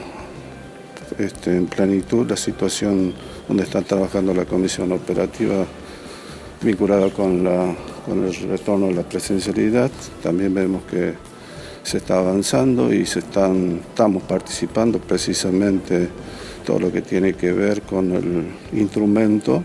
este, 1.18 1.56
en 1.56 1.68
plenitud 1.68 2.30
la 2.30 2.38
situación 2.38 3.14
donde 3.48 3.64
está 3.64 3.82
trabajando 3.82 4.34
la 4.34 4.46
comisión 4.46 4.92
operativa 4.92 5.66
vinculada 6.62 7.10
con, 7.10 7.44
la, 7.44 7.76
con 8.06 8.24
el 8.24 8.34
retorno 8.34 8.88
de 8.88 8.94
la 8.94 9.04
presencialidad. 9.04 9.92
También 10.22 10.54
vemos 10.54 10.84
que 10.84 11.31
se 11.84 11.98
está 11.98 12.20
avanzando 12.20 12.94
y 12.94 13.06
se 13.06 13.20
están, 13.20 13.82
estamos 13.90 14.24
participando 14.24 15.00
precisamente 15.00 16.10
todo 16.66 16.80
lo 16.80 16.92
que 16.92 17.02
tiene 17.02 17.34
que 17.34 17.52
ver 17.52 17.82
con 17.82 18.12
el 18.12 18.46
instrumento 18.74 19.64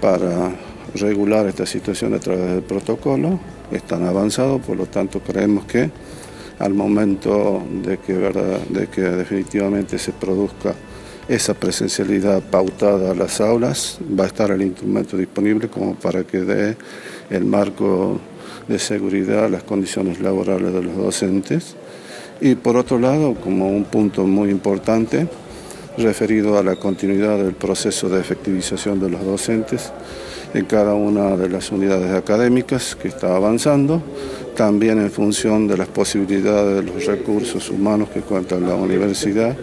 para 0.00 0.52
regular 0.94 1.46
esta 1.46 1.66
situación 1.66 2.14
a 2.14 2.18
través 2.18 2.50
del 2.50 2.62
protocolo. 2.62 3.38
Están 3.70 4.04
avanzados, 4.04 4.60
por 4.62 4.76
lo 4.76 4.86
tanto 4.86 5.20
creemos 5.20 5.64
que 5.66 5.90
al 6.58 6.74
momento 6.74 7.62
de 7.82 7.98
que, 7.98 8.12
¿verdad? 8.14 8.60
de 8.68 8.86
que 8.88 9.02
definitivamente 9.02 9.98
se 9.98 10.12
produzca 10.12 10.74
esa 11.28 11.54
presencialidad 11.54 12.42
pautada 12.42 13.12
a 13.12 13.14
las 13.14 13.40
aulas, 13.40 13.98
va 14.18 14.24
a 14.24 14.26
estar 14.26 14.50
el 14.50 14.62
instrumento 14.62 15.16
disponible 15.16 15.68
como 15.68 15.94
para 15.94 16.24
que 16.24 16.40
dé 16.40 16.76
el 17.30 17.44
marco 17.44 18.18
de 18.70 18.78
seguridad, 18.78 19.50
las 19.50 19.64
condiciones 19.64 20.20
laborales 20.20 20.72
de 20.72 20.82
los 20.82 20.96
docentes. 20.96 21.74
Y 22.40 22.54
por 22.54 22.76
otro 22.76 23.00
lado, 23.00 23.34
como 23.34 23.68
un 23.68 23.84
punto 23.84 24.24
muy 24.26 24.48
importante, 24.48 25.26
referido 25.98 26.56
a 26.56 26.62
la 26.62 26.76
continuidad 26.76 27.36
del 27.38 27.54
proceso 27.54 28.08
de 28.08 28.20
efectivización 28.20 29.00
de 29.00 29.10
los 29.10 29.24
docentes 29.24 29.92
en 30.54 30.64
cada 30.66 30.94
una 30.94 31.36
de 31.36 31.48
las 31.48 31.72
unidades 31.72 32.14
académicas 32.14 32.94
que 32.94 33.08
está 33.08 33.34
avanzando, 33.34 34.02
también 34.56 35.00
en 35.00 35.10
función 35.10 35.66
de 35.66 35.76
las 35.76 35.88
posibilidades 35.88 36.76
de 36.76 36.92
los 36.92 37.06
recursos 37.06 37.70
humanos 37.70 38.08
que 38.10 38.20
cuenta 38.20 38.58
la 38.60 38.76
universidad, 38.76 39.56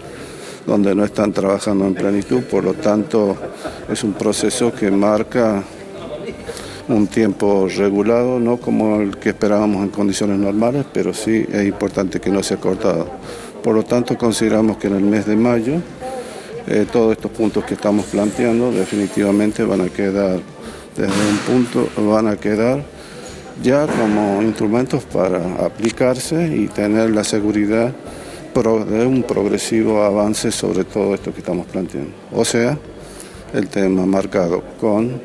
donde 0.65 0.93
no 0.93 1.05
están 1.05 1.31
trabajando 1.31 1.87
en 1.87 1.93
plenitud, 1.93 2.43
por 2.43 2.65
lo 2.65 2.73
tanto 2.73 3.37
es 3.89 4.03
un 4.03 4.13
proceso 4.13 4.73
que 4.73 4.91
marca 4.91 5.63
un 6.89 7.07
tiempo 7.07 7.67
regulado, 7.67 8.39
no 8.39 8.57
como 8.57 9.01
el 9.01 9.17
que 9.17 9.29
esperábamos 9.29 9.83
en 9.83 9.89
condiciones 9.89 10.39
normales, 10.39 10.85
pero 10.93 11.13
sí 11.13 11.45
es 11.51 11.67
importante 11.67 12.19
que 12.19 12.29
no 12.29 12.41
sea 12.43 12.57
cortado. 12.57 13.07
Por 13.63 13.75
lo 13.75 13.83
tanto, 13.83 14.17
consideramos 14.17 14.77
que 14.77 14.87
en 14.87 14.95
el 14.95 15.03
mes 15.03 15.25
de 15.25 15.35
mayo 15.35 15.73
eh, 16.67 16.85
todos 16.91 17.13
estos 17.13 17.31
puntos 17.31 17.63
que 17.65 17.73
estamos 17.73 18.05
planteando 18.05 18.71
definitivamente 18.71 19.63
van 19.63 19.81
a 19.81 19.89
quedar, 19.89 20.39
desde 20.95 21.29
un 21.29 21.37
punto, 21.45 21.89
van 22.09 22.27
a 22.27 22.37
quedar 22.37 22.83
ya 23.61 23.87
como 23.87 24.41
instrumentos 24.41 25.03
para 25.05 25.65
aplicarse 25.65 26.47
y 26.55 26.67
tener 26.67 27.09
la 27.09 27.23
seguridad 27.23 27.93
de 28.63 29.05
un 29.05 29.21
progresivo 29.21 30.01
avance 30.01 30.51
sobre 30.51 30.83
todo 30.83 31.13
esto 31.13 31.31
que 31.31 31.41
estamos 31.41 31.67
planteando. 31.67 32.11
O 32.33 32.43
sea, 32.43 32.75
el 33.53 33.67
tema 33.67 34.03
marcado 34.07 34.63
con 34.79 35.21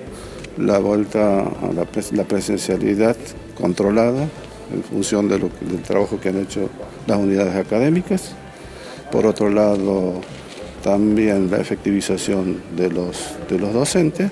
la 0.57 0.79
vuelta 0.79 1.41
a 1.41 1.73
la, 1.73 2.25
presencialidad 2.25 3.17
controlada 3.61 4.29
en 4.73 4.83
función 4.83 5.29
de 5.29 5.39
del 5.39 5.83
trabajo 5.83 6.19
que 6.21 6.31
han 6.31 6.41
hecho 6.41 6.69
las 7.07 7.19
unidades 7.19 7.55
académicas. 7.57 8.35
Por 9.11 9.27
otro 9.27 9.51
lado, 9.51 10.21
también 10.83 11.51
la 11.51 11.59
efectivización 11.59 12.63
de 12.77 12.91
los, 12.91 13.35
de 13.49 13.59
los 13.59 13.73
docentes 13.73 14.31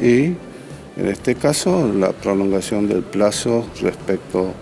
y 0.00 0.34
en 0.96 1.06
este 1.08 1.34
caso 1.34 1.92
la 1.92 2.10
prolongación 2.10 2.88
del 2.88 3.02
plazo 3.02 3.66
respecto 3.80 4.52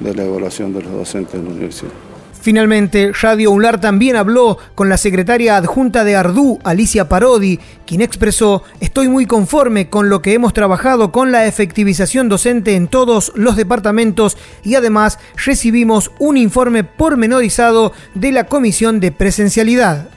de 0.00 0.14
la 0.14 0.24
evaluación 0.24 0.72
de 0.72 0.82
los 0.82 0.92
docentes 0.92 1.34
en 1.34 1.44
la 1.44 1.50
universidad. 1.50 2.11
Finalmente, 2.42 3.12
Radio 3.22 3.52
UNLAR 3.52 3.80
también 3.80 4.16
habló 4.16 4.58
con 4.74 4.88
la 4.88 4.96
secretaria 4.96 5.56
adjunta 5.56 6.02
de 6.02 6.16
Ardú, 6.16 6.58
Alicia 6.64 7.08
Parodi, 7.08 7.60
quien 7.86 8.00
expresó, 8.00 8.64
estoy 8.80 9.06
muy 9.06 9.26
conforme 9.26 9.88
con 9.88 10.08
lo 10.08 10.22
que 10.22 10.34
hemos 10.34 10.52
trabajado 10.52 11.12
con 11.12 11.30
la 11.30 11.46
efectivización 11.46 12.28
docente 12.28 12.74
en 12.74 12.88
todos 12.88 13.30
los 13.36 13.54
departamentos 13.54 14.36
y 14.64 14.74
además 14.74 15.20
recibimos 15.36 16.10
un 16.18 16.36
informe 16.36 16.82
pormenorizado 16.82 17.92
de 18.16 18.32
la 18.32 18.46
Comisión 18.46 18.98
de 18.98 19.12
Presencialidad. 19.12 20.08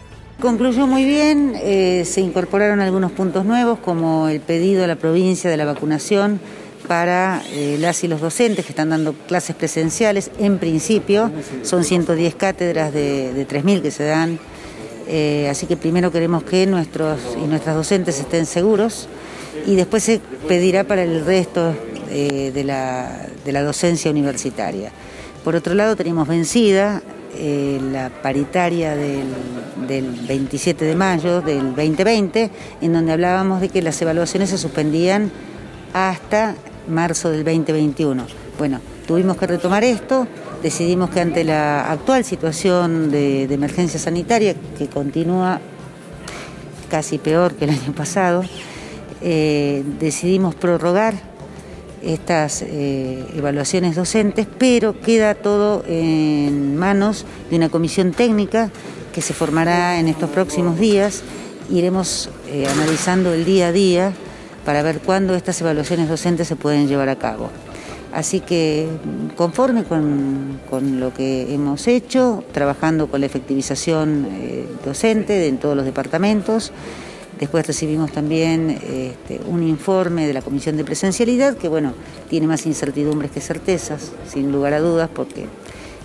Concluyó 0.42 0.88
muy 0.88 1.06
bien, 1.06 1.54
eh, 1.62 2.06
se 2.06 2.22
incorporaron 2.22 2.80
algunos 2.80 3.12
puntos 3.12 3.46
nuevos 3.46 3.78
como 3.78 4.30
el 4.30 4.40
pedido 4.40 4.84
a 4.84 4.88
la 4.88 4.96
provincia 4.96 5.48
de 5.48 5.58
la 5.58 5.66
vacunación 5.66 6.40
para 6.88 7.44
eh, 7.52 7.78
las 7.80 8.04
y 8.04 8.08
los 8.08 8.22
docentes 8.22 8.66
que 8.66 8.72
están 8.72 8.90
dando 8.90 9.14
clases 9.14 9.56
presenciales. 9.56 10.32
En 10.40 10.58
principio 10.58 11.32
son 11.64 11.84
110 11.84 12.36
cátedras 12.36 12.94
de, 12.94 13.48
3.000 13.48 13.82
que 13.82 13.92
se 13.92 14.06
dan, 14.06 14.40
eh, 15.08 15.48
así 15.50 15.66
que 15.68 15.78
primero 15.78 16.12
queremos 16.12 16.44
que 16.44 16.66
nuestros 16.66 17.20
y 17.42 17.48
nuestras 17.48 17.76
docentes 17.76 18.20
estén 18.20 18.46
seguros 18.46 19.08
y 19.66 19.76
después 19.76 20.04
se 20.04 20.20
pedirá 20.48 20.84
para 20.84 21.04
el 21.04 21.26
resto 21.26 21.76
de 22.10 22.64
la, 22.64 23.28
de 23.44 23.52
la 23.52 23.62
docencia 23.62 24.10
universitaria. 24.10 24.92
Por 25.44 25.56
otro 25.56 25.74
lado, 25.74 25.96
tenemos 25.96 26.28
vencida 26.28 27.02
eh, 27.38 27.82
la 27.92 28.10
paritaria 28.10 28.96
del, 28.96 29.26
27 30.28 30.86
de 30.86 30.96
mayo 30.96 31.42
del 31.42 31.76
2020, 31.76 32.50
en 32.82 32.94
donde 32.94 33.12
hablábamos 33.12 33.60
de 33.60 33.68
que 33.68 33.82
las 33.82 34.02
evaluaciones 34.02 34.50
se 34.50 34.58
suspendían 34.58 35.32
hasta 35.94 36.56
marzo 36.88 37.30
del 37.30 37.44
2021. 37.44 38.26
Bueno, 38.58 38.80
tuvimos 39.08 39.38
que 39.38 39.48
retomar 39.48 39.84
esto, 39.84 40.28
decidimos 40.64 41.10
que 41.10 41.22
ante 41.22 41.44
la 41.44 41.92
actual 41.92 42.24
situación 42.24 43.12
de, 43.12 43.44
emergencia 43.44 44.00
sanitaria, 44.00 44.56
que 44.78 44.88
continúa 44.88 45.60
casi 46.90 47.18
peor 47.18 47.56
que 47.56 47.66
el 47.66 47.72
año 47.72 47.94
pasado, 47.94 48.44
eh, 49.22 49.84
decidimos 50.00 50.56
prorrogar 50.56 51.16
estas 52.02 52.62
eh, 52.62 53.26
evaluaciones 53.36 53.96
docentes, 53.96 54.48
pero 54.58 55.00
queda 55.02 55.34
todo 55.34 55.84
en 55.88 56.78
manos 56.78 57.26
de 57.50 57.58
una 57.58 57.70
comisión 57.70 58.12
técnica 58.12 58.70
que 59.14 59.22
se 59.22 59.34
formará 59.34 60.00
en 60.00 60.08
estos 60.08 60.30
próximos 60.30 60.80
días. 60.80 61.24
Iremos 61.70 62.30
eh, 62.48 62.68
analizando 62.68 63.34
el 63.34 63.44
día 63.44 63.68
a 63.68 63.72
día 63.72 64.14
para 64.66 64.82
ver 64.82 65.00
cuándo 65.00 65.36
estas 65.36 65.62
evaluaciones 65.62 66.10
docentes 66.10 66.48
se 66.48 66.56
pueden 66.56 66.88
llevar 66.88 67.10
a 67.10 67.16
cabo. 67.16 67.50
Así 68.12 68.40
que 68.40 68.88
conforme 69.36 69.84
con, 69.84 70.60
lo 71.00 71.14
que 71.14 71.54
hemos 71.54 71.88
hecho, 71.88 72.44
trabajando 72.54 73.08
con 73.08 73.20
la 73.20 73.26
efectivización 73.26 74.28
eh, 74.32 74.66
docente 74.84 75.48
en 75.48 75.58
todos 75.58 75.76
los 75.76 75.86
departamentos, 75.86 76.72
Después 77.40 77.68
recibimos 77.68 78.14
también 78.14 78.70
este, 78.70 79.42
un 79.46 79.62
informe 79.62 80.26
de 80.26 80.34
la 80.34 80.42
Comisión 80.42 80.78
de 80.78 80.86
Presencialidad 80.86 81.58
que, 81.58 81.68
bueno, 81.68 81.94
tiene 82.30 82.48
más 82.48 82.66
incertidumbres 82.66 83.30
que 83.30 83.42
certezas, 83.42 84.14
sin 84.26 84.54
lugar 84.54 84.74
a 84.74 84.80
dudas, 84.80 85.10
porque 85.14 85.46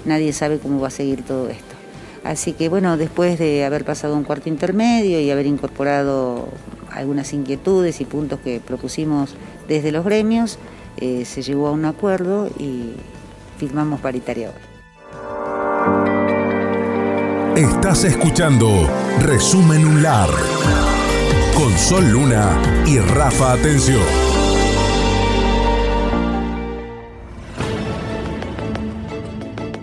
nadie 0.05 0.33
sabe 0.33 0.59
cómo 0.59 0.81
va 0.81 0.89
a 0.89 0.91
seguir 0.91 1.23
todo 1.23 1.49
esto. 1.49 1.77
Así 2.25 2.53
que, 2.53 2.69
bueno, 2.69 2.97
después 2.97 3.39
de 3.39 3.65
haber 3.65 3.85
pasado 3.85 4.17
un 4.17 4.25
cuarto 4.25 4.49
intermedio 4.49 5.21
y 5.21 5.31
haber 5.31 5.47
incorporado 5.47 6.49
algunas 6.93 7.33
inquietudes 7.33 8.01
y 8.01 8.05
puntos 8.05 8.41
que 8.41 8.61
propusimos 8.61 9.35
desde 9.69 9.93
los 9.93 10.05
gremios, 10.05 10.59
eh, 10.97 11.25
se 11.25 11.43
llegó 11.43 11.69
a 11.69 11.71
un 11.71 11.85
acuerdo 11.85 12.49
y 12.59 12.93
firmamos 13.59 14.01
paritaria 14.01 14.49
hoy. 14.51 14.71
Estás 17.57 18.05
escuchando 18.05 18.89
Resumen 19.21 19.85
UNLAR 19.85 20.31
con 21.55 21.77
Sol 21.77 22.11
Luna 22.11 22.59
y 22.87 22.99
Rafa 22.99 23.53
Atención. 23.53 24.03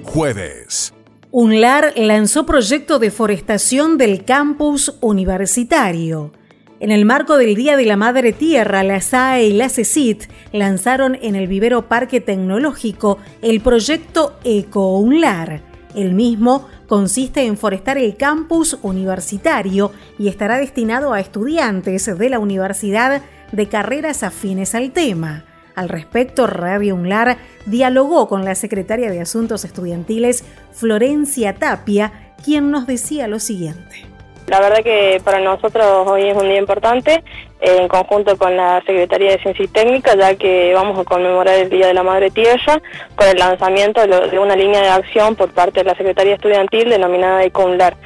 Jueves. 0.03 0.93
UNLAR 1.29 1.93
lanzó 1.97 2.47
proyecto 2.47 2.97
de 2.97 3.11
forestación 3.11 3.99
del 3.99 4.25
campus 4.25 4.97
universitario. 5.01 6.31
En 6.79 6.91
el 6.91 7.05
marco 7.05 7.37
del 7.37 7.55
Día 7.55 7.75
de 7.75 7.85
la 7.85 7.97
Madre 7.97 8.33
Tierra, 8.33 8.83
la 8.83 9.01
SAE 9.01 9.47
y 9.47 9.53
la 9.53 9.67
CECIT 9.67 10.25
lanzaron 10.51 11.17
en 11.23 11.35
el 11.35 11.47
vivero 11.47 11.87
Parque 11.87 12.21
Tecnológico 12.21 13.17
el 13.41 13.61
proyecto 13.61 14.37
Eco 14.43 14.99
UNLAR. 14.99 15.61
El 15.95 16.13
mismo 16.13 16.67
consiste 16.85 17.43
en 17.47 17.57
forestar 17.57 17.97
el 17.97 18.15
campus 18.15 18.77
universitario 18.83 19.91
y 20.19 20.27
estará 20.27 20.59
destinado 20.59 21.13
a 21.13 21.19
estudiantes 21.19 22.15
de 22.15 22.29
la 22.29 22.37
universidad 22.37 23.23
de 23.51 23.67
carreras 23.67 24.21
afines 24.21 24.75
al 24.75 24.91
tema. 24.91 25.45
Al 25.73 25.89
respecto, 25.89 26.45
Radio 26.45 26.93
UNLAR 26.93 27.37
dialogó 27.65 28.27
con 28.27 28.45
la 28.45 28.53
secretaria 28.53 29.09
de 29.09 29.21
Asuntos 29.21 29.65
Estudiantiles, 29.65 30.43
Florencia 30.73 31.55
Tapia, 31.55 32.35
quien 32.43 32.69
nos 32.69 32.85
decía 32.85 33.27
lo 33.27 33.39
siguiente. 33.39 34.16
La 34.47 34.61
verdad 34.61 34.81
que 34.81 35.21
para 35.25 35.41
nosotros 35.41 36.07
hoy 36.07 36.29
es 36.29 36.37
un 36.37 36.47
día 36.47 36.57
importante, 36.57 37.21
eh, 37.59 37.77
en 37.81 37.89
conjunto 37.89 38.37
con 38.37 38.55
la 38.55 38.81
Secretaría 38.85 39.31
de 39.31 39.39
Ciencia 39.39 39.65
y 39.65 39.67
Técnica, 39.67 40.15
ya 40.15 40.35
que 40.35 40.73
vamos 40.73 40.97
a 40.97 41.03
conmemorar 41.03 41.55
el 41.55 41.69
Día 41.69 41.87
de 41.87 41.93
la 41.93 42.01
Madre 42.01 42.31
Tierra 42.31 42.81
con 43.17 43.27
el 43.27 43.37
lanzamiento 43.37 44.07
de, 44.07 44.39
una 44.39 44.55
línea 44.55 44.81
de 44.81 44.87
acción 44.87 45.35
por 45.35 45.51
parte 45.51 45.81
de 45.81 45.83
la 45.83 45.95
Secretaría 45.95 46.35
Estudiantil 46.35 46.89
denominada 46.89 47.43
ECONLAR, 47.43 47.97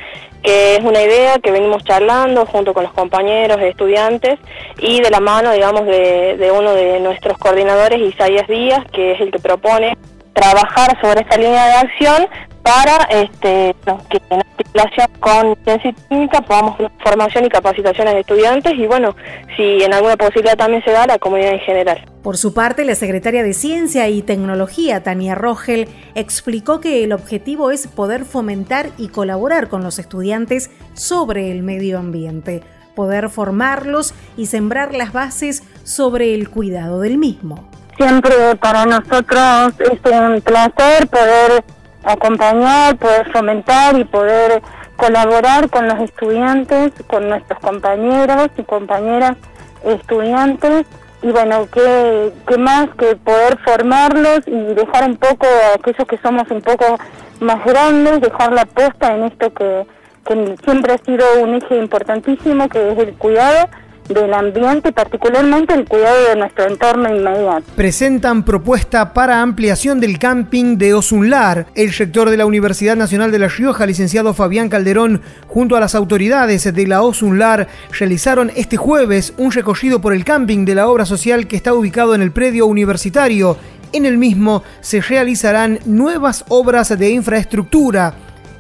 que 0.41 0.77
es 0.77 0.83
una 0.83 1.03
idea 1.03 1.37
que 1.37 1.51
venimos 1.51 1.83
charlando 1.83 2.47
junto 2.47 2.73
con 2.73 2.85
los 2.85 2.93
compañeros 2.93 3.61
estudiantes 3.61 4.39
y 4.79 4.99
de 4.99 5.11
la 5.11 5.19
mano, 5.19 5.51
digamos, 5.51 5.85
de, 5.85 6.37
de 6.37 6.51
uno 6.51 6.73
de 6.73 6.99
nuestros 7.01 7.37
coordinadores, 7.37 8.01
Isaías 8.01 8.47
Díaz, 8.47 8.83
que 8.91 9.11
es 9.11 9.21
el 9.21 9.29
que 9.31 9.37
propone 9.37 9.95
trabajar 10.33 10.99
sobre 11.01 11.21
esta 11.21 11.37
línea 11.37 11.67
de 11.67 11.73
acción 11.73 12.27
para 12.63 12.95
este, 13.09 13.75
que 14.09 14.21
en 14.29 14.39
articulación 14.39 15.07
con 15.19 15.57
ciencia 15.63 15.89
y 15.89 15.93
técnica 15.93 16.41
podamos 16.41 16.77
formación 17.03 17.45
y 17.45 17.49
capacitaciones 17.49 18.13
de 18.13 18.19
estudiantes 18.19 18.73
y 18.77 18.85
bueno, 18.85 19.15
si 19.55 19.83
en 19.83 19.93
alguna 19.93 20.15
posibilidad 20.15 20.57
también 20.57 20.83
se 20.83 20.91
da 20.91 21.07
la 21.07 21.17
comunidad 21.17 21.53
en 21.53 21.59
general. 21.59 22.05
Por 22.21 22.37
su 22.37 22.53
parte, 22.53 22.85
la 22.85 22.95
secretaria 22.95 23.41
de 23.43 23.53
Ciencia 23.53 24.07
y 24.09 24.21
Tecnología, 24.21 25.01
Tania 25.01 25.33
Rogel, 25.33 25.89
explicó 26.13 26.79
que 26.79 27.03
el 27.03 27.13
objetivo 27.13 27.71
es 27.71 27.87
poder 27.87 28.25
fomentar 28.25 28.89
y 28.97 29.07
colaborar 29.07 29.67
con 29.67 29.83
los 29.83 29.97
estudiantes 29.97 30.69
sobre 30.93 31.51
el 31.51 31.63
medio 31.63 31.97
ambiente, 31.97 32.61
poder 32.95 33.29
formarlos 33.29 34.13
y 34.37 34.45
sembrar 34.45 34.93
las 34.93 35.13
bases 35.13 35.63
sobre 35.83 36.35
el 36.35 36.49
cuidado 36.49 36.99
del 37.01 37.17
mismo. 37.17 37.67
Siempre 38.01 38.55
para 38.55 38.83
nosotros 38.85 39.75
es 39.77 40.11
un 40.11 40.41
placer 40.41 41.07
poder 41.07 41.63
acompañar, 42.03 42.97
poder 42.97 43.31
fomentar 43.31 43.95
y 43.95 44.05
poder 44.05 44.59
colaborar 44.95 45.69
con 45.69 45.87
los 45.87 45.99
estudiantes, 45.99 46.93
con 47.05 47.29
nuestros 47.29 47.59
compañeros 47.59 48.47
y 48.57 48.63
compañeras 48.63 49.37
estudiantes. 49.85 50.87
Y 51.21 51.27
bueno, 51.27 51.67
qué, 51.71 52.33
qué 52.47 52.57
más 52.57 52.89
que 52.97 53.17
poder 53.17 53.59
formarlos 53.59 54.47
y 54.47 54.73
dejar 54.73 55.07
un 55.07 55.17
poco 55.17 55.45
a 55.45 55.75
aquellos 55.75 56.07
que 56.07 56.17
somos 56.23 56.49
un 56.49 56.63
poco 56.63 56.97
más 57.39 57.63
grandes, 57.63 58.19
dejar 58.19 58.51
la 58.51 58.65
posta 58.65 59.13
en 59.13 59.25
esto 59.25 59.53
que, 59.53 59.85
que 60.25 60.55
siempre 60.63 60.93
ha 60.93 60.97
sido 60.97 61.23
un 61.43 61.53
eje 61.53 61.77
importantísimo, 61.77 62.67
que 62.67 62.93
es 62.93 62.97
el 62.97 63.13
cuidado 63.13 63.69
del 64.09 64.33
ambiente 64.33 64.89
y 64.89 64.91
particularmente 64.91 65.73
el 65.73 65.87
cuidado 65.87 66.29
de 66.29 66.35
nuestro 66.35 66.67
entorno 66.67 67.09
inmediato. 67.09 67.63
Presentan 67.75 68.43
propuesta 68.43 69.13
para 69.13 69.41
ampliación 69.41 69.99
del 69.99 70.19
camping 70.19 70.77
de 70.77 70.93
Osunlar. 70.93 71.67
El 71.75 71.93
rector 71.93 72.29
de 72.29 72.37
la 72.37 72.45
Universidad 72.45 72.95
Nacional 72.95 73.31
de 73.31 73.39
La 73.39 73.47
Rioja, 73.47 73.85
licenciado 73.85 74.33
Fabián 74.33 74.69
Calderón, 74.69 75.21
junto 75.47 75.75
a 75.75 75.79
las 75.79 75.95
autoridades 75.95 76.73
de 76.73 76.87
la 76.87 77.01
Osunlar, 77.01 77.67
realizaron 77.97 78.51
este 78.55 78.77
jueves 78.77 79.33
un 79.37 79.51
recorrido 79.51 80.01
por 80.01 80.13
el 80.13 80.25
camping 80.25 80.65
de 80.65 80.75
la 80.75 80.87
obra 80.87 81.05
social 81.05 81.47
que 81.47 81.55
está 81.55 81.73
ubicado 81.73 82.15
en 82.15 82.21
el 82.21 82.31
predio 82.31 82.65
universitario. 82.65 83.57
En 83.93 84.05
el 84.05 84.17
mismo 84.17 84.63
se 84.79 85.01
realizarán 85.01 85.79
nuevas 85.85 86.45
obras 86.47 86.97
de 86.97 87.09
infraestructura 87.09 88.13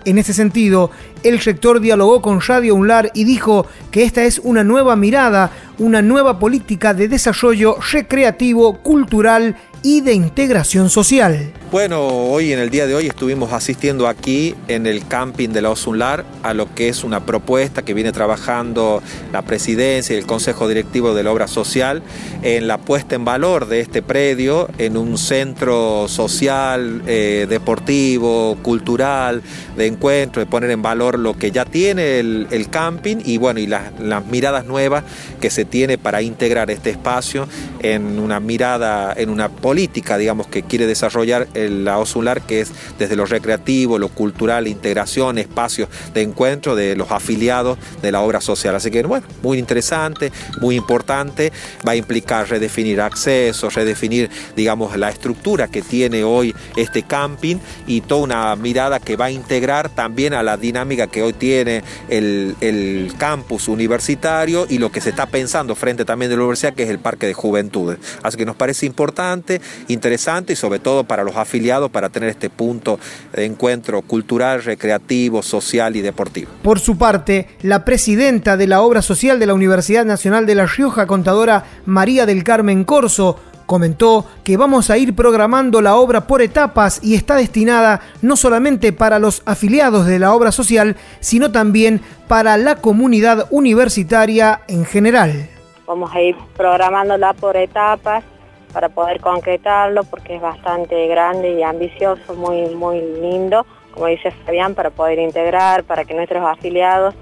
en 0.05 0.17
ese 0.17 0.33
sentido, 0.33 0.91
el 1.23 1.39
rector 1.39 1.79
dialogó 1.79 2.21
con 2.21 2.41
Radio 2.41 2.75
UNLAR 2.75 3.11
y 3.13 3.23
dijo 3.23 3.67
que 3.91 4.03
esta 4.03 4.23
es 4.23 4.39
una 4.39 4.63
nueva 4.63 4.95
mirada, 4.95 5.51
una 5.77 6.01
nueva 6.01 6.39
política 6.39 6.93
de 6.93 7.07
desarrollo 7.07 7.77
recreativo, 7.91 8.79
cultural 8.79 9.55
y 9.83 10.01
de 10.01 10.13
integración 10.13 10.89
social. 10.89 11.51
Bueno, 11.71 12.05
hoy 12.05 12.51
en 12.51 12.59
el 12.59 12.69
día 12.69 12.85
de 12.85 12.95
hoy 12.95 13.07
estuvimos 13.07 13.53
asistiendo 13.53 14.09
aquí 14.09 14.55
en 14.67 14.85
el 14.85 15.07
camping 15.07 15.49
de 15.51 15.61
la 15.61 15.69
Osunlar 15.69 16.25
a 16.43 16.53
lo 16.53 16.75
que 16.75 16.89
es 16.89 17.05
una 17.05 17.25
propuesta 17.25 17.81
que 17.81 17.93
viene 17.93 18.11
trabajando 18.11 19.01
la 19.31 19.41
presidencia 19.43 20.13
y 20.13 20.19
el 20.19 20.25
consejo 20.25 20.67
directivo 20.67 21.13
de 21.13 21.23
la 21.23 21.31
obra 21.31 21.47
social 21.47 22.03
en 22.41 22.67
la 22.67 22.77
puesta 22.77 23.15
en 23.15 23.23
valor 23.23 23.69
de 23.69 23.79
este 23.79 24.01
predio 24.01 24.67
en 24.79 24.97
un 24.97 25.17
centro 25.17 26.09
social, 26.09 27.03
eh, 27.07 27.47
deportivo, 27.49 28.57
cultural, 28.61 29.41
de 29.77 29.87
encuentro, 29.87 30.41
de 30.41 30.47
poner 30.47 30.71
en 30.71 30.81
valor 30.81 31.17
lo 31.17 31.37
que 31.37 31.51
ya 31.51 31.63
tiene 31.63 32.19
el, 32.19 32.67
camping 32.69 33.17
y 33.23 33.37
bueno, 33.37 33.61
y 33.61 33.67
las, 33.67 33.97
las 33.97 34.25
miradas 34.25 34.65
nuevas 34.65 35.05
que 35.39 35.49
se 35.49 35.63
tiene 35.63 35.97
para 35.97 36.21
integrar 36.21 36.69
este 36.69 36.89
espacio 36.89 37.47
en 37.79 38.19
una 38.19 38.41
mirada, 38.41 39.13
en 39.15 39.29
una 39.29 39.47
política, 39.71 40.17
digamos, 40.17 40.47
que 40.47 40.63
quiere 40.63 40.85
desarrollar 40.85 41.47
la 41.53 41.97
OSULAR, 41.97 42.41
que 42.41 42.59
es 42.59 42.73
desde 42.99 43.15
lo 43.15 43.25
recreativo, 43.25 43.97
lo 43.97 44.09
cultural, 44.09 44.67
integración, 44.67 45.37
espacios 45.37 45.87
de 46.13 46.23
encuentro 46.23 46.75
de 46.75 46.97
los 46.97 47.09
afiliados 47.09 47.77
de 48.01 48.11
la 48.11 48.19
obra 48.19 48.41
social. 48.41 48.75
Así 48.75 48.91
que, 48.91 49.01
bueno, 49.03 49.25
muy 49.41 49.59
interesante, 49.59 50.33
muy 50.59 50.75
importante, 50.75 51.53
va 51.87 51.93
a 51.93 51.95
implicar 51.95 52.49
redefinir 52.49 52.99
accesos, 52.99 53.73
redefinir, 53.73 54.29
digamos, 54.57 54.97
la 54.97 55.09
estructura 55.09 55.69
que 55.69 55.81
tiene 55.81 56.25
hoy 56.25 56.53
este 56.75 57.03
camping 57.03 57.55
y 57.87 58.01
toda 58.01 58.23
una 58.23 58.55
mirada 58.57 58.99
que 58.99 59.15
va 59.15 59.27
a 59.27 59.31
integrar 59.31 59.87
también 59.87 60.33
a 60.33 60.43
la 60.43 60.57
dinámica 60.57 61.07
que 61.07 61.23
hoy 61.23 61.31
tiene 61.31 61.81
el, 62.09 62.57
el 62.59 63.13
campus 63.17 63.69
universitario 63.69 64.65
y 64.69 64.79
lo 64.79 64.91
que 64.91 64.99
se 64.99 65.11
está 65.11 65.27
pensando 65.27 65.75
frente 65.75 66.03
también 66.03 66.29
de 66.29 66.35
la 66.35 66.41
universidad, 66.41 66.73
que 66.73 66.83
es 66.83 66.89
el 66.89 66.99
Parque 66.99 67.25
de 67.25 67.33
Juventudes. 67.33 67.99
Así 68.21 68.35
que 68.35 68.45
nos 68.45 68.57
parece 68.57 68.85
importante, 68.85 69.60
interesante 69.87 70.53
y 70.53 70.55
sobre 70.55 70.79
todo 70.79 71.03
para 71.03 71.23
los 71.23 71.35
afiliados 71.35 71.91
para 71.91 72.09
tener 72.09 72.29
este 72.29 72.49
punto 72.49 72.99
de 73.33 73.45
encuentro 73.45 74.01
cultural, 74.01 74.63
recreativo, 74.63 75.41
social 75.41 75.95
y 75.95 76.01
deportivo. 76.01 76.51
Por 76.61 76.79
su 76.79 76.97
parte, 76.97 77.47
la 77.61 77.85
presidenta 77.85 78.57
de 78.57 78.67
la 78.67 78.81
obra 78.81 79.01
social 79.01 79.39
de 79.39 79.45
la 79.45 79.53
Universidad 79.53 80.05
Nacional 80.05 80.45
de 80.45 80.55
La 80.55 80.65
Rioja, 80.65 81.07
contadora 81.07 81.65
María 81.85 82.25
del 82.25 82.43
Carmen 82.43 82.83
Corso, 82.83 83.37
comentó 83.71 84.25
que 84.43 84.57
vamos 84.57 84.89
a 84.89 84.97
ir 84.97 85.15
programando 85.15 85.81
la 85.81 85.95
obra 85.95 86.27
por 86.27 86.41
etapas 86.41 86.99
y 87.01 87.15
está 87.15 87.37
destinada 87.37 88.01
no 88.21 88.35
solamente 88.35 88.91
para 88.91 89.17
los 89.17 89.43
afiliados 89.45 90.07
de 90.07 90.19
la 90.19 90.33
obra 90.33 90.51
social, 90.51 90.97
sino 91.21 91.53
también 91.53 92.01
para 92.27 92.57
la 92.57 92.75
comunidad 92.75 93.47
universitaria 93.49 94.59
en 94.67 94.83
general. 94.83 95.47
Vamos 95.87 96.11
a 96.13 96.21
ir 96.21 96.35
programándola 96.57 97.33
por 97.33 97.55
etapas 97.55 98.25
para 98.73 98.89
poder 98.89 99.19
concretarlo 99.19 100.03
porque 100.03 100.35
es 100.35 100.41
bastante 100.41 101.07
grande 101.07 101.53
y 101.53 101.63
ambicioso, 101.63 102.33
muy, 102.35 102.73
muy 102.75 103.01
lindo, 103.01 103.65
como 103.93 104.07
dice 104.07 104.31
Fabián, 104.45 104.75
para 104.75 104.89
poder 104.89 105.19
integrar, 105.19 105.83
para 105.83 106.05
que 106.05 106.13
nuestros 106.13 106.43
afiliados 106.45 107.13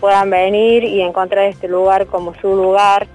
puedan 0.00 0.30
venir 0.30 0.84
y 0.84 1.02
encontrar 1.02 1.44
este 1.46 1.68
lugar 1.68 2.06
como 2.06 2.34
su 2.34 2.54
lugar 2.54 3.06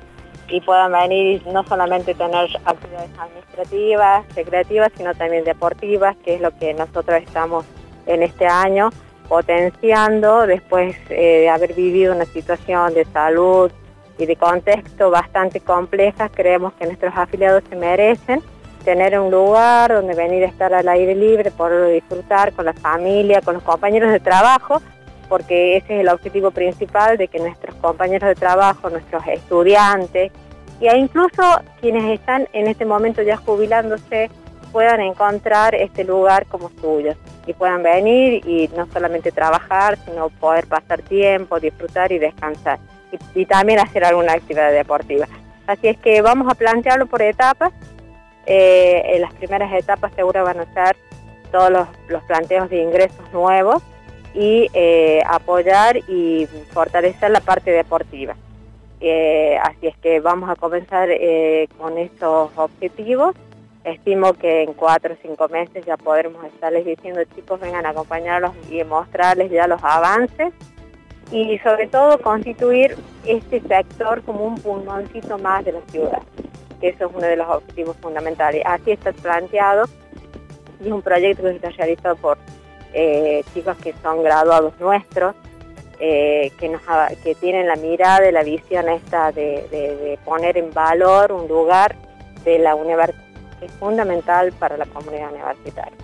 y 0.47 0.61
puedan 0.61 0.91
venir 0.91 1.45
no 1.47 1.63
solamente 1.63 2.13
tener 2.13 2.49
actividades 2.65 3.09
administrativas, 3.17 4.35
recreativas, 4.35 4.91
sino 4.95 5.13
también 5.15 5.43
deportivas, 5.43 6.15
que 6.17 6.35
es 6.35 6.41
lo 6.41 6.55
que 6.57 6.73
nosotros 6.73 7.21
estamos 7.21 7.65
en 8.05 8.23
este 8.23 8.45
año 8.45 8.89
potenciando 9.27 10.45
después 10.45 10.95
eh, 11.09 11.41
de 11.41 11.49
haber 11.49 11.73
vivido 11.73 12.13
una 12.13 12.25
situación 12.25 12.93
de 12.93 13.05
salud 13.05 13.71
y 14.17 14.25
de 14.25 14.35
contexto 14.35 15.09
bastante 15.09 15.59
complejas, 15.59 16.31
creemos 16.33 16.73
que 16.73 16.85
nuestros 16.85 17.13
afiliados 17.15 17.63
se 17.69 17.75
merecen 17.75 18.41
tener 18.83 19.17
un 19.19 19.31
lugar 19.31 19.93
donde 19.93 20.13
venir 20.13 20.43
a 20.43 20.47
estar 20.47 20.73
al 20.73 20.87
aire 20.87 21.15
libre, 21.15 21.51
poder 21.51 21.93
disfrutar 21.93 22.53
con 22.53 22.65
la 22.65 22.73
familia, 22.73 23.41
con 23.41 23.55
los 23.55 23.63
compañeros 23.63 24.11
de 24.11 24.19
trabajo, 24.19 24.81
porque 25.29 25.77
ese 25.77 25.95
es 25.95 26.01
el 26.01 26.09
objetivo 26.09 26.51
principal 26.51 27.17
de 27.17 27.27
que 27.27 27.39
nuestros 27.39 27.75
compañeros 27.75 28.27
de 28.27 28.35
trabajo, 28.35 28.89
nuestros 28.89 29.25
estudiantes 29.27 30.31
e 30.81 30.97
incluso 30.97 31.41
quienes 31.79 32.19
están 32.19 32.47
en 32.51 32.67
este 32.67 32.83
momento 32.83 33.21
ya 33.21 33.37
jubilándose 33.37 34.29
puedan 34.73 34.99
encontrar 34.99 35.75
este 35.75 36.03
lugar 36.03 36.45
como 36.47 36.69
suyo 36.81 37.13
y 37.45 37.53
puedan 37.53 37.83
venir 37.83 38.45
y 38.45 38.69
no 38.75 38.87
solamente 38.91 39.31
trabajar, 39.31 39.97
sino 40.03 40.29
poder 40.29 40.67
pasar 40.67 41.01
tiempo, 41.03 41.59
disfrutar 41.59 42.11
y 42.11 42.17
descansar 42.17 42.79
y, 43.35 43.45
también 43.45 43.79
hacer 43.79 44.03
alguna 44.05 44.33
actividad 44.33 44.71
deportiva. 44.71 45.27
Así 45.67 45.87
es 45.87 45.97
que 45.97 46.21
vamos 46.21 46.51
a 46.51 46.55
plantearlo 46.55 47.05
por 47.05 47.21
etapas. 47.21 47.71
Eh, 48.45 49.01
en 49.15 49.21
las 49.21 49.33
primeras 49.33 49.71
etapas 49.73 50.11
seguro 50.13 50.43
van 50.43 50.59
a 50.59 50.73
ser 50.73 50.97
todos 51.51 51.71
los, 51.71 52.23
planteos 52.23 52.69
de 52.69 52.81
ingresos 52.81 53.31
nuevos 53.31 53.81
y 54.33 54.69
eh, 54.73 55.23
apoyar 55.25 55.97
y 56.09 56.47
fortalecer 56.71 57.31
la 57.31 57.39
parte 57.39 57.71
deportiva. 57.71 58.35
Eh, 58.99 59.57
así 59.61 59.87
es 59.87 59.97
que 59.97 60.19
vamos 60.19 60.49
a 60.49 60.55
comenzar 60.55 61.09
con 61.77 61.97
estos 61.97 62.51
objetivos. 62.55 63.35
Estimo 63.83 64.33
que 64.33 64.63
en 64.63 64.73
cuatro 64.73 65.13
o 65.13 65.17
cinco 65.21 65.49
meses 65.49 65.85
ya 65.85 65.97
podremos 65.97 66.43
estarles 66.45 66.85
diciendo, 66.85 67.21
chicos, 67.35 67.59
vengan 67.59 67.85
a 67.85 67.89
acompañarlos 67.89 68.53
y 68.69 68.81
mostrarles 68.85 69.51
ya 69.51 69.67
los 69.67 69.83
avances 69.83 70.53
y 71.33 71.57
sobre 71.59 71.87
todo 71.87 72.19
constituir 72.19 72.95
este 73.25 73.59
sector 73.61 74.21
como 74.21 74.45
un 74.45 74.55
pulmoncito 74.55 75.39
más 75.39 75.65
de 75.65 75.71
la 75.71 75.81
ciudad, 75.89 76.21
eso 76.79 77.05
es 77.05 77.11
uno 77.11 77.25
de 77.25 77.35
los 77.35 77.49
objetivos 77.49 77.97
fundamentales. 77.97 78.61
Así 78.65 78.91
está 78.91 79.11
planteado 79.13 79.85
y 80.79 80.87
es 80.87 80.93
un 80.93 81.01
proyecto 81.01 81.41
que 81.41 81.55
está 81.55 81.69
realizado 81.71 82.15
por 82.17 82.37
eh, 82.93 83.43
chicos 83.51 83.75
que 83.77 83.95
son 84.03 84.21
graduados 84.21 84.79
nuestros, 84.79 85.33
eh, 85.99 86.51
que 86.59 87.35
tienen 87.35 87.65
la 87.65 87.77
mirada 87.77 88.29
y 88.29 88.31
la 88.31 88.43
visión 88.43 88.87
esta 88.89 89.31
de, 89.31 90.19
poner 90.23 90.57
en 90.57 90.71
valor 90.71 91.31
un 91.31 91.47
lugar 91.47 91.95
de 92.43 92.59
la 92.59 92.75
universidad 92.75 93.23
que 93.59 93.65
es 93.65 93.71
fundamental 93.73 94.51
para 94.59 94.77
la 94.77 94.85
comunidad 94.85 95.31
universitaria. 95.31 95.97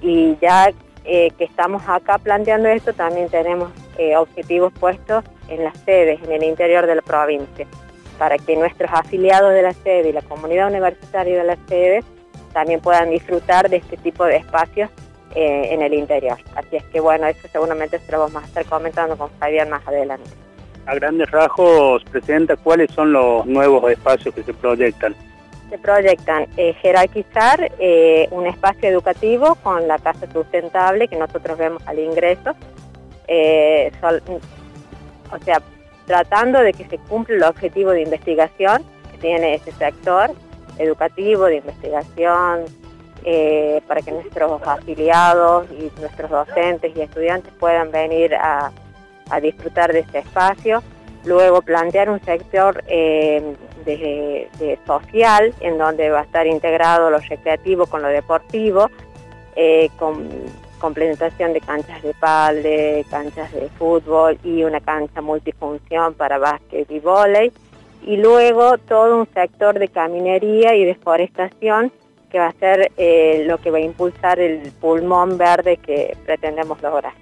Y 0.00 0.36
ya 0.40 0.72
eh, 1.04 1.30
que 1.38 1.44
estamos 1.44 1.82
acá 1.86 2.18
planteando 2.18 2.68
esto, 2.68 2.92
también 2.92 3.28
tenemos 3.28 3.70
eh, 4.10 4.16
objetivos 4.16 4.72
puestos 4.72 5.24
en 5.48 5.64
las 5.64 5.76
sedes, 5.80 6.22
en 6.22 6.32
el 6.32 6.42
interior 6.42 6.86
de 6.86 6.96
la 6.96 7.02
provincia, 7.02 7.66
para 8.18 8.38
que 8.38 8.56
nuestros 8.56 8.90
afiliados 8.92 9.52
de 9.52 9.62
la 9.62 9.72
sede 9.72 10.08
y 10.08 10.12
la 10.12 10.22
comunidad 10.22 10.68
universitaria 10.68 11.38
de 11.38 11.44
la 11.44 11.56
sede 11.68 12.02
también 12.52 12.80
puedan 12.80 13.10
disfrutar 13.10 13.68
de 13.68 13.76
este 13.76 13.96
tipo 13.96 14.24
de 14.24 14.36
espacios 14.36 14.90
eh, 15.34 15.68
en 15.70 15.82
el 15.82 15.94
interior. 15.94 16.38
Así 16.54 16.76
es 16.76 16.84
que 16.84 17.00
bueno, 17.00 17.26
eso 17.26 17.48
seguramente 17.50 17.98
se 17.98 18.12
lo 18.12 18.20
vamos 18.20 18.42
a 18.42 18.46
estar 18.46 18.64
comentando 18.66 19.16
con 19.16 19.30
Fabián 19.38 19.70
más 19.70 19.86
adelante. 19.86 20.28
A 20.84 20.94
grandes 20.94 21.30
rasgos, 21.30 22.04
Presidenta, 22.04 22.56
¿cuáles 22.56 22.90
son 22.90 23.12
los 23.12 23.46
nuevos 23.46 23.90
espacios 23.90 24.34
que 24.34 24.42
se 24.42 24.52
proyectan? 24.52 25.14
Se 25.70 25.78
proyectan 25.78 26.48
eh, 26.56 26.74
jerarquizar 26.74 27.72
eh, 27.78 28.28
un 28.30 28.46
espacio 28.46 28.90
educativo 28.90 29.54
con 29.62 29.88
la 29.88 29.98
casa 29.98 30.30
sustentable 30.30 31.08
que 31.08 31.16
nosotros 31.16 31.56
vemos 31.56 31.82
al 31.86 31.98
ingreso, 31.98 32.54
o 35.30 35.38
sea, 35.44 35.62
tratando 36.06 36.60
de 36.60 36.72
que 36.72 36.86
se 36.86 36.98
cumpla 36.98 37.36
el 37.36 37.42
objetivo 37.44 37.90
de 37.90 38.02
investigación 38.02 38.84
que 39.10 39.18
tiene 39.18 39.54
ese 39.54 39.72
sector 39.72 40.30
educativo, 40.78 41.44
de 41.44 41.56
investigación, 41.56 42.64
eh, 43.24 43.80
para 43.86 44.02
que 44.02 44.10
nuestros 44.10 44.60
afiliados 44.66 45.66
y 45.70 45.92
nuestros 46.00 46.30
docentes 46.30 46.92
y 46.96 47.00
estudiantes 47.00 47.52
puedan 47.58 47.90
venir 47.92 48.34
a, 48.34 48.72
disfrutar 49.40 49.92
de 49.92 50.00
este 50.00 50.18
espacio. 50.18 50.82
Luego 51.24 51.62
plantear 51.62 52.10
un 52.10 52.20
sector 52.22 52.84
eh, 52.86 53.56
social 54.86 55.54
en 55.60 55.78
donde 55.78 56.10
va 56.10 56.20
a 56.20 56.22
estar 56.24 56.46
integrado 56.46 57.10
lo 57.10 57.18
recreativo 57.18 57.86
con 57.86 58.02
lo 58.02 58.08
deportivo, 58.08 58.90
eh, 59.56 59.88
con 59.98 60.28
complementación 60.82 61.52
de 61.54 61.60
canchas 61.60 62.02
de 62.02 62.12
palde, 62.14 63.06
canchas 63.08 63.52
de 63.52 63.68
fútbol 63.78 64.36
y 64.42 64.64
una 64.64 64.80
cancha 64.80 65.22
multifunción 65.22 66.12
para 66.14 66.38
básquet 66.38 66.90
y 66.90 66.98
vóley. 66.98 67.52
Y 68.04 68.16
luego 68.16 68.76
todo 68.78 69.20
un 69.20 69.28
sector 69.32 69.78
de 69.78 69.88
caminería 69.88 70.74
y 70.74 70.84
deforestación 70.84 71.92
que 72.30 72.40
va 72.40 72.48
a 72.48 72.52
ser 72.52 72.90
eh, 72.96 73.44
lo 73.46 73.58
que 73.58 73.70
va 73.70 73.78
a 73.78 73.82
impulsar 73.82 74.40
el 74.40 74.72
pulmón 74.72 75.38
verde 75.38 75.76
que 75.76 76.16
pretendemos 76.26 76.82
lograr. 76.82 77.12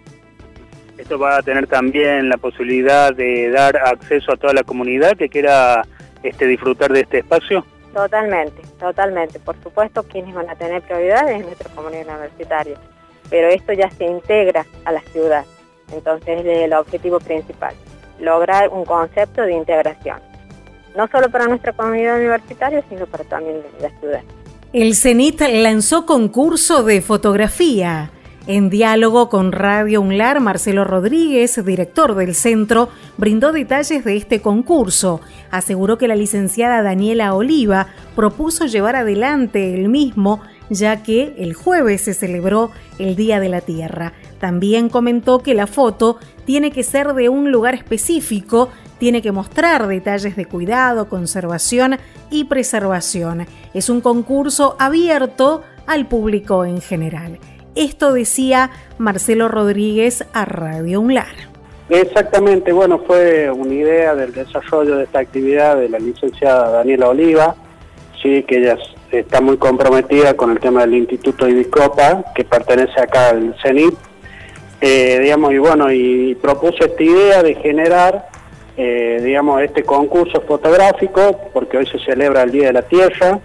Esto 0.97 1.19
va 1.19 1.37
a 1.37 1.43
tener 1.43 1.67
también 1.67 2.29
la 2.29 2.39
posibilidad 2.39 3.15
de 3.15 3.51
dar 3.51 3.77
acceso 3.77 4.33
a 4.33 4.37
toda 4.37 4.55
la 4.55 4.63
comunidad 4.63 5.17
que 5.17 5.29
quiera 5.29 5.83
este, 6.23 6.47
disfrutar 6.47 6.93
de 6.93 7.01
este 7.01 7.19
espacio. 7.19 7.65
Totalmente, 7.93 8.63
totalmente. 8.79 9.39
Por 9.41 9.57
supuesto, 9.63 10.03
quienes 10.05 10.35
van 10.35 10.49
a 10.49 10.55
tener 10.55 10.81
prioridades 10.83 11.41
es 11.41 11.45
nuestra 11.45 11.69
comunidad 11.75 12.07
universitaria, 12.09 12.77
pero 13.31 13.49
esto 13.49 13.73
ya 13.73 13.89
se 13.91 14.05
integra 14.05 14.67
a 14.85 14.93
la 14.93 15.01
ciudad. 15.13 15.45
Entonces, 15.93 16.41
es 16.41 16.47
el 16.47 16.73
objetivo 16.73 17.19
principal, 17.21 17.75
lograr 18.19 18.69
un 18.69 18.85
concepto 18.85 19.43
de 19.43 19.55
integración, 19.55 20.19
no 20.97 21.09
solo 21.09 21.31
para 21.31 21.47
nuestra 21.47 21.73
comunidad 21.73 22.19
universitaria, 22.19 22.85
sino 22.89 23.07
para 23.07 23.25
también 23.25 23.63
la 23.81 23.91
ciudad. 24.01 24.23
El 24.73 24.95
CENIT 24.95 25.41
lanzó 25.41 26.07
concurso 26.07 26.85
de 26.85 27.01
fotografía. 27.01 28.11
En 28.47 28.71
diálogo 28.71 29.29
con 29.29 29.53
Radio 29.53 30.01
UNLAR, 30.01 30.41
Marcelo 30.41 30.85
Rodríguez, 30.85 31.63
director 31.65 32.15
del 32.15 32.35
centro, 32.35 32.89
brindó 33.17 33.53
detalles 33.53 34.05
de 34.05 34.17
este 34.17 34.41
concurso. 34.41 35.21
Aseguró 35.51 35.99
que 35.99 36.09
la 36.09 36.17
licenciada 36.17 36.83
Daniela 36.83 37.35
Oliva 37.35 37.89
propuso 38.17 38.67
llevar 38.67 38.97
adelante 38.97 39.75
el 39.75 39.89
mismo, 39.89 40.41
ya 40.71 41.03
que 41.03 41.35
el 41.37 41.53
jueves 41.53 42.01
se 42.01 42.15
celebró 42.15 42.71
el 42.99 43.17
Día 43.17 43.39
de 43.41 43.51
la 43.51 43.61
Tierra. 43.61 44.15
También 44.39 44.89
comentó 44.89 45.41
que 45.41 45.53
la 45.55 45.67
foto 45.67 46.19
tiene 46.47 46.71
que 46.71 46.83
ser 46.83 47.13
de 47.13 47.29
un 47.29 47.53
lugar 47.53 47.75
específico 47.75 48.71
tiene 49.01 49.23
que 49.23 49.33
mostrar 49.33 49.89
detalles 49.89 50.37
de 50.37 50.45
cuidado, 50.45 51.09
conservación 51.09 51.97
y 52.31 52.45
preservación. 52.45 53.47
Es 53.73 53.89
un 53.89 54.03
concurso 54.03 54.77
abierto 54.79 55.63
al 55.87 56.07
público 56.07 56.67
en 56.67 56.83
general. 56.83 57.39
Esto 57.75 58.13
decía 58.13 58.71
Marcelo 58.99 59.49
Rodríguez 59.49 60.27
a 60.35 60.45
Radio 60.45 61.01
UNLAR. 61.01 61.51
Exactamente, 61.89 62.73
bueno, 62.73 62.99
fue 62.99 63.51
una 63.51 63.73
idea 63.73 64.15
del 64.15 64.33
desarrollo 64.33 64.97
de 64.97 65.05
esta 65.05 65.21
actividad 65.21 65.77
de 65.77 65.89
la 65.89 65.99
licenciada 65.99 66.71
Daniela 66.71 67.09
Oliva, 67.09 67.57
sí, 68.23 68.43
que 68.45 68.59
ella 68.59 68.79
está 69.11 69.41
muy 69.41 69.57
comprometida 69.57 70.35
con 70.35 70.51
el 70.51 70.61
tema 70.61 70.83
del 70.83 70.95
Instituto 70.95 71.49
Ibicopa, 71.49 72.25
que 72.35 72.45
pertenece 72.45 73.01
acá 73.01 73.31
al 73.31 73.55
CENIT, 73.63 73.95
eh, 74.81 75.19
digamos, 75.21 75.53
y 75.53 75.59
bueno, 75.59 75.93
y 75.93 76.35
propuso 76.37 76.85
esta 76.85 77.03
idea 77.03 77.43
de 77.43 77.55
generar 77.57 78.31
eh, 78.83 79.21
digamos, 79.23 79.61
este 79.61 79.83
concurso 79.83 80.41
fotográfico, 80.41 81.39
porque 81.53 81.77
hoy 81.77 81.87
se 81.87 81.99
celebra 81.99 82.45
el 82.45 82.51
Día 82.51 82.69
de 82.69 82.73
la 82.73 82.83
Tierra, 82.83 83.39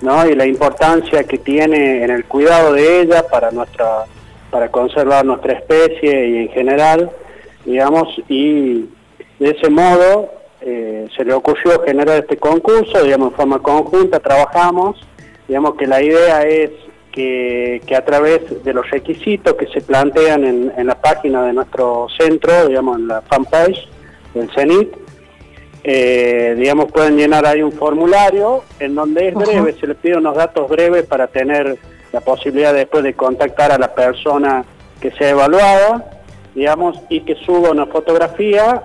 ¿no? 0.00 0.26
y 0.26 0.34
la 0.34 0.46
importancia 0.46 1.24
que 1.24 1.36
tiene 1.36 2.04
en 2.04 2.10
el 2.10 2.24
cuidado 2.24 2.72
de 2.72 3.02
ella 3.02 3.26
para, 3.28 3.50
nuestra, 3.50 4.04
para 4.50 4.70
conservar 4.70 5.26
nuestra 5.26 5.52
especie 5.52 6.28
y 6.28 6.36
en 6.38 6.48
general, 6.50 7.10
digamos, 7.66 8.08
y 8.28 8.88
de 9.38 9.50
ese 9.50 9.68
modo 9.68 10.32
eh, 10.60 11.08
se 11.16 11.24
le 11.24 11.32
ocurrió 11.32 11.82
generar 11.82 12.18
este 12.18 12.36
concurso, 12.36 13.02
digamos, 13.02 13.30
en 13.30 13.36
forma 13.36 13.58
conjunta, 13.60 14.20
trabajamos, 14.20 15.00
digamos 15.46 15.74
que 15.76 15.86
la 15.86 16.02
idea 16.02 16.42
es 16.42 16.70
que, 17.12 17.80
a 17.96 18.04
través 18.04 18.62
de 18.64 18.72
los 18.72 18.88
requisitos 18.90 19.54
que 19.54 19.66
se 19.66 19.80
plantean 19.80 20.44
en, 20.44 20.72
en 20.76 20.86
la 20.86 21.00
página 21.00 21.44
de 21.44 21.52
nuestro 21.52 22.06
centro, 22.16 22.68
digamos, 22.68 22.98
en 22.98 23.08
la 23.08 23.22
fanpage, 23.22 23.88
del 24.34 24.50
CENIT, 24.50 24.94
eh, 25.84 26.54
digamos, 26.58 26.90
pueden 26.92 27.16
llenar 27.16 27.46
ahí 27.46 27.62
un 27.62 27.72
formulario 27.72 28.62
en 28.78 28.94
donde 28.94 29.28
es 29.28 29.34
breve, 29.34 29.74
se 29.78 29.86
les 29.86 29.96
pide 29.96 30.16
unos 30.16 30.36
datos 30.36 30.68
breves 30.68 31.06
para 31.06 31.28
tener 31.28 31.78
la 32.12 32.20
posibilidad 32.20 32.74
después 32.74 33.04
de 33.04 33.14
contactar 33.14 33.72
a 33.72 33.78
la 33.78 33.94
persona 33.94 34.64
que 35.00 35.10
sea 35.12 35.30
evaluada, 35.30 36.10
digamos, 36.54 37.00
y 37.08 37.20
que 37.20 37.36
suba 37.36 37.70
una 37.70 37.86
fotografía 37.86 38.82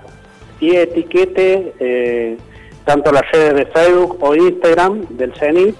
y 0.64 0.76
etiquete 0.76 1.74
eh, 1.78 2.38
tanto 2.84 3.12
las 3.12 3.30
redes 3.30 3.54
de 3.54 3.66
Facebook 3.66 4.18
o 4.20 4.34
Instagram 4.34 5.06
del 5.10 5.34
CENIT 5.34 5.74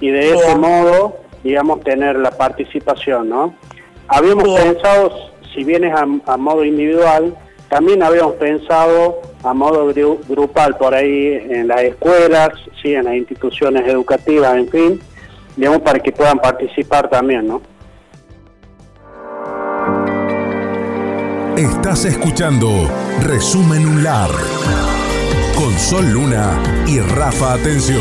y 0.00 0.10
de 0.10 0.34
ese 0.34 0.56
modo, 0.56 1.16
digamos, 1.42 1.80
tener 1.80 2.16
la 2.16 2.30
participación, 2.30 3.28
¿no? 3.28 3.54
Habíamos 4.08 4.48
pensado, 4.58 5.12
si 5.54 5.64
bien 5.64 5.84
es 5.84 5.94
a 5.94 6.36
modo 6.36 6.64
individual, 6.64 7.36
también 7.68 8.02
habíamos 8.02 8.34
pensado 8.34 9.20
a 9.42 9.54
modo 9.54 9.92
grupal 10.28 10.76
por 10.76 10.94
ahí 10.94 11.40
en 11.50 11.68
las 11.68 11.82
escuelas, 11.82 12.50
sí, 12.82 12.94
en 12.94 13.04
las 13.04 13.14
instituciones 13.14 13.86
educativas, 13.88 14.56
en 14.56 14.68
fin, 14.68 15.00
digamos 15.56 15.80
para 15.80 15.98
que 15.98 16.12
puedan 16.12 16.38
participar 16.38 17.08
también, 17.08 17.46
¿no? 17.46 17.62
Estás 21.60 22.06
escuchando 22.06 22.90
Resumen 23.22 23.84
UNLAR 23.84 24.30
con 25.54 25.78
Sol 25.78 26.10
Luna 26.10 26.58
y 26.86 27.00
Rafa 27.00 27.52
Atención. 27.52 28.00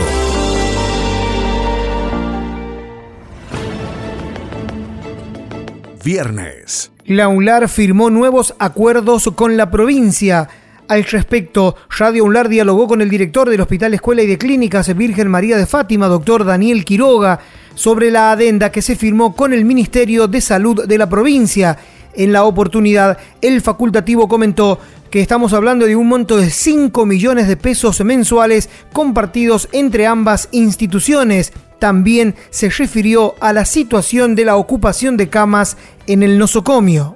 Viernes. 6.05 6.93
La 7.03 7.27
UNLAR 7.27 7.67
firmó 7.67 8.09
nuevos 8.09 8.55
acuerdos 8.59 9.29
con 9.35 9.57
la 9.57 9.69
provincia. 9.69 10.47
Al 10.87 11.03
respecto, 11.03 11.75
Radio 11.97 12.23
UNLAR 12.23 12.47
dialogó 12.47 12.87
con 12.87 13.01
el 13.01 13.09
director 13.09 13.49
del 13.49 13.59
Hospital 13.59 13.93
Escuela 13.93 14.21
y 14.21 14.27
de 14.27 14.37
Clínicas 14.37 14.95
Virgen 14.95 15.27
María 15.27 15.57
de 15.57 15.65
Fátima, 15.65 16.07
doctor 16.07 16.45
Daniel 16.45 16.85
Quiroga, 16.85 17.41
sobre 17.75 18.09
la 18.09 18.31
adenda 18.31 18.71
que 18.71 18.81
se 18.81 18.95
firmó 18.95 19.35
con 19.35 19.51
el 19.51 19.65
Ministerio 19.65 20.29
de 20.29 20.39
Salud 20.39 20.85
de 20.85 20.97
la 20.97 21.09
provincia. 21.09 21.77
En 22.19 22.33
la 22.33 22.43
oportunidad, 22.43 23.17
el 23.41 23.61
facultativo 23.61 24.27
comentó 24.27 24.77
que 25.09 25.21
estamos 25.21 25.53
hablando 25.53 25.85
de 25.85 25.95
un 25.95 26.09
monto 26.09 26.35
de 26.35 26.49
5 26.49 27.05
millones 27.05 27.47
de 27.47 27.55
pesos 27.55 28.03
mensuales 28.03 28.69
compartidos 28.91 29.69
entre 29.71 30.05
ambas 30.05 30.49
instituciones. 30.51 31.53
También 31.79 32.35
se 32.49 32.69
refirió 32.71 33.35
a 33.39 33.53
la 33.53 33.63
situación 33.63 34.35
de 34.35 34.43
la 34.43 34.57
ocupación 34.57 35.15
de 35.15 35.29
camas 35.29 35.77
en 36.07 36.21
el 36.21 36.37
nosocomio. 36.37 37.15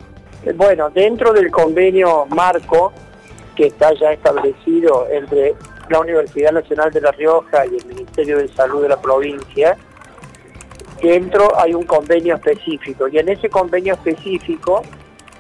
Bueno, 0.56 0.90
dentro 0.90 1.34
del 1.34 1.52
convenio 1.52 2.26
marco 2.28 2.94
que 3.58 3.68
está 3.68 3.94
ya 4.00 4.14
establecido 4.14 5.06
entre 5.12 5.54
la 5.90 6.00
Universidad 6.00 6.54
Nacional 6.54 6.94
de 6.94 7.02
La 7.02 7.12
Rioja 7.12 7.66
y 7.66 7.76
el 7.76 7.86
Ministerio 7.88 8.38
de 8.38 8.48
Salud 8.48 8.82
de 8.82 8.88
la 8.88 9.02
provincia, 9.02 9.76
dentro 11.04 11.60
hay 11.60 11.74
un 11.74 11.84
convenio 11.84 12.36
específico 12.36 13.10
y 13.10 13.20
en 13.20 13.28
ese 13.28 13.50
convenio 13.50 13.94
específico 13.94 14.82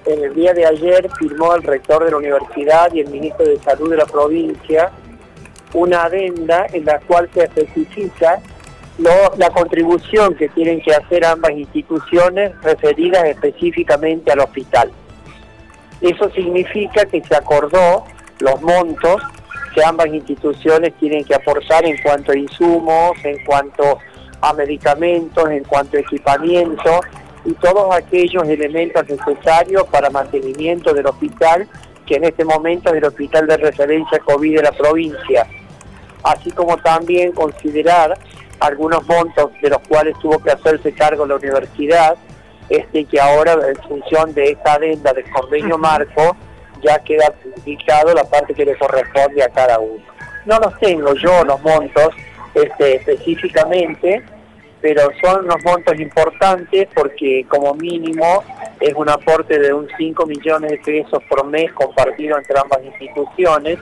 en 0.05 0.25
el 0.25 0.35
día 0.35 0.53
de 0.53 0.65
ayer 0.65 1.09
firmó 1.17 1.55
el 1.55 1.63
rector 1.63 2.03
de 2.03 2.11
la 2.11 2.17
universidad 2.17 2.93
y 2.93 2.99
el 2.99 3.09
ministro 3.09 3.45
de 3.45 3.57
Salud 3.59 3.89
de 3.89 3.97
la 3.97 4.05
provincia 4.05 4.91
una 5.73 6.03
adenda 6.03 6.67
en 6.73 6.83
la 6.85 6.99
cual 6.99 7.29
se 7.33 7.45
especifica 7.45 8.39
la 8.99 9.49
contribución 9.49 10.35
que 10.35 10.49
tienen 10.49 10.81
que 10.81 10.93
hacer 10.93 11.25
ambas 11.25 11.51
instituciones 11.51 12.53
referidas 12.61 13.23
específicamente 13.25 14.31
al 14.31 14.41
hospital. 14.41 14.91
Eso 15.99 16.29
significa 16.31 17.05
que 17.05 17.23
se 17.23 17.35
acordó 17.35 18.03
los 18.39 18.61
montos 18.61 19.21
que 19.73 19.83
ambas 19.83 20.07
instituciones 20.07 20.93
tienen 20.99 21.23
que 21.23 21.33
aportar 21.33 21.85
en 21.85 21.97
cuanto 22.03 22.33
a 22.33 22.37
insumos, 22.37 23.13
en 23.23 23.43
cuanto 23.45 23.83
a 23.83 23.97
medicamentos, 24.51 25.49
en 25.49 25.63
cuanto 25.63 25.95
a 25.95 26.01
equipamiento 26.01 26.99
y 27.45 27.53
todos 27.53 27.95
aquellos 27.95 28.43
elementos 28.43 29.03
necesarios 29.07 29.83
para 29.91 30.09
mantenimiento 30.09 30.93
del 30.93 31.07
hospital, 31.07 31.67
que 32.05 32.15
en 32.15 32.25
este 32.25 32.43
momento 32.43 32.89
es 32.89 32.95
el 32.95 33.05
hospital 33.05 33.47
de 33.47 33.57
referencia 33.57 34.19
COVID 34.19 34.57
de 34.57 34.63
la 34.63 34.71
provincia, 34.73 35.47
así 36.23 36.51
como 36.51 36.77
también 36.77 37.31
considerar 37.31 38.17
algunos 38.59 39.05
montos 39.07 39.51
de 39.61 39.69
los 39.69 39.79
cuales 39.87 40.17
tuvo 40.19 40.39
que 40.39 40.51
hacerse 40.51 40.93
cargo 40.93 41.25
la 41.25 41.35
universidad, 41.35 42.15
este 42.69 43.05
que 43.05 43.19
ahora 43.19 43.53
en 43.53 43.75
función 43.87 44.33
de 44.33 44.51
esta 44.51 44.73
adenda 44.73 45.13
del 45.13 45.29
convenio 45.31 45.77
marco 45.77 46.35
ya 46.81 46.99
queda 46.99 47.33
indicado 47.57 48.13
la 48.13 48.23
parte 48.23 48.53
que 48.53 48.65
le 48.65 48.77
corresponde 48.77 49.43
a 49.43 49.49
cada 49.49 49.79
uno. 49.79 50.03
No 50.45 50.59
los 50.59 50.77
tengo 50.79 51.13
yo 51.15 51.43
los 51.43 51.61
montos 51.61 52.09
este, 52.55 52.95
específicamente, 52.97 54.23
pero 54.81 55.09
son 55.21 55.45
unos 55.45 55.63
montos 55.63 55.99
importantes 55.99 56.87
porque 56.93 57.45
como 57.47 57.73
mínimo 57.73 58.43
es 58.79 58.93
un 58.95 59.09
aporte 59.09 59.57
de 59.57 59.73
un 59.73 59.87
5 59.97 60.25
millones 60.25 60.71
de 60.71 60.77
pesos 60.79 61.23
por 61.29 61.45
mes 61.45 61.71
compartido 61.73 62.37
entre 62.37 62.59
ambas 62.59 62.83
instituciones 62.83 63.79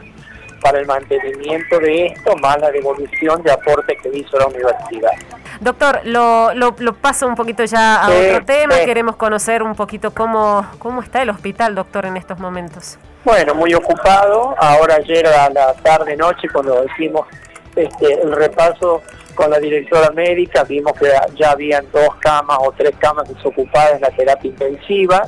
para 0.62 0.80
el 0.80 0.86
mantenimiento 0.86 1.80
de 1.80 2.08
esto, 2.08 2.36
más 2.38 2.60
la 2.60 2.70
devolución 2.72 3.42
de 3.42 3.52
aporte 3.52 3.98
que 3.98 4.10
hizo 4.16 4.38
la 4.38 4.46
universidad. 4.46 5.12
Doctor, 5.60 6.02
lo, 6.06 6.54
lo, 6.54 6.94
paso 6.94 7.28
un 7.28 7.36
poquito 7.36 7.64
ya 7.66 8.04
a 8.04 8.10
otro 8.10 8.46
tema, 8.46 8.76
queremos 8.86 9.16
conocer 9.16 9.64
un 9.64 9.76
poquito 9.76 10.12
cómo, 10.12 10.66
cómo 10.80 11.02
está 11.02 11.22
el 11.24 11.30
hospital, 11.30 11.76
doctor, 11.76 12.06
en 12.06 12.18
estos 12.18 12.40
momentos. 12.40 12.98
Bueno, 13.24 13.54
muy 13.54 13.74
ocupado, 13.74 14.56
ahora 14.58 14.96
ayer 14.96 15.28
a 15.28 15.50
la 15.50 15.74
tarde-noche 15.74 16.48
cuando 16.52 16.84
hicimos 16.86 17.28
este, 17.76 18.22
el 18.22 18.32
repaso 18.32 19.02
con 19.36 19.50
la 19.50 19.60
directora 19.60 20.12
médica, 20.12 20.64
vimos 20.64 20.94
que 20.94 21.10
ya 21.36 21.52
habían 21.52 21.86
dos 21.92 22.16
camas 22.20 22.58
o 22.62 22.74
tres 22.78 22.92
camas 23.00 23.28
desocupadas 23.34 23.96
en 23.96 24.02
la 24.02 24.12
terapia 24.12 24.50
intensiva, 24.50 25.28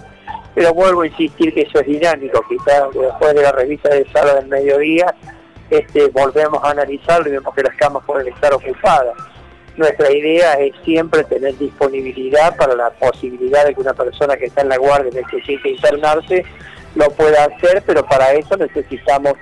pero 0.53 0.73
vuelvo 0.73 1.01
a 1.01 1.07
insistir 1.07 1.53
que 1.53 1.61
eso 1.61 1.79
es 1.79 1.87
dinámico, 1.87 2.43
quizás 2.47 2.83
después 2.93 3.33
de 3.33 3.41
la 3.41 3.51
revista 3.51 3.89
de 3.89 4.05
sala 4.11 4.35
del 4.35 4.47
mediodía 4.47 5.13
este, 5.69 6.07
volvemos 6.09 6.63
a 6.63 6.71
analizarlo 6.71 7.29
y 7.29 7.31
vemos 7.31 7.55
que 7.55 7.63
las 7.63 7.75
camas 7.75 8.03
pueden 8.05 8.31
estar 8.31 8.53
ocupadas. 8.53 9.15
Nuestra 9.75 10.11
idea 10.11 10.53
es 10.53 10.73
siempre 10.85 11.23
tener 11.23 11.57
disponibilidad 11.57 12.55
para 12.57 12.75
la 12.75 12.91
posibilidad 12.91 13.65
de 13.65 13.73
que 13.73 13.81
una 13.81 13.93
persona 13.93 14.37
que 14.37 14.45
está 14.45 14.61
en 14.61 14.69
la 14.69 14.77
guardia 14.77 15.09
necesite 15.11 15.69
internarse, 15.69 16.45
lo 16.95 17.09
pueda 17.11 17.45
hacer, 17.45 17.81
pero 17.87 18.05
para 18.05 18.33
eso 18.33 18.55
necesitamos 18.55 19.33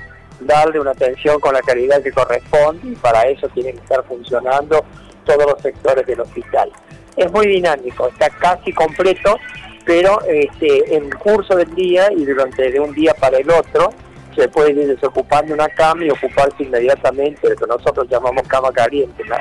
darle 0.41 0.79
una 0.79 0.91
atención 0.91 1.39
con 1.39 1.53
la 1.53 1.61
calidad 1.61 2.01
que 2.01 2.11
corresponde 2.11 2.89
y 2.89 2.95
para 2.95 3.23
eso 3.23 3.47
tienen 3.49 3.75
que 3.75 3.81
estar 3.81 4.03
funcionando 4.05 4.83
todos 5.25 5.45
los 5.45 5.61
sectores 5.61 6.05
del 6.05 6.21
hospital. 6.21 6.71
Es 7.15 7.31
muy 7.31 7.47
dinámico, 7.47 8.07
está 8.07 8.29
casi 8.29 8.71
completo, 8.73 9.37
pero 9.85 10.21
este, 10.21 10.95
en 10.95 11.05
el 11.05 11.15
curso 11.15 11.55
del 11.55 11.73
día 11.75 12.11
y 12.11 12.25
durante 12.25 12.71
de 12.71 12.79
un 12.79 12.93
día 12.93 13.13
para 13.13 13.37
el 13.37 13.49
otro 13.49 13.91
se 14.35 14.47
puede 14.47 14.71
ir 14.71 14.87
desocupando 14.87 15.53
una 15.53 15.67
cama 15.69 16.05
y 16.05 16.09
ocuparse 16.09 16.63
inmediatamente 16.63 17.49
lo 17.49 17.55
que 17.55 17.67
nosotros 17.67 18.07
llamamos 18.09 18.47
cama 18.47 18.71
caliente, 18.71 19.23
¿no? 19.27 19.35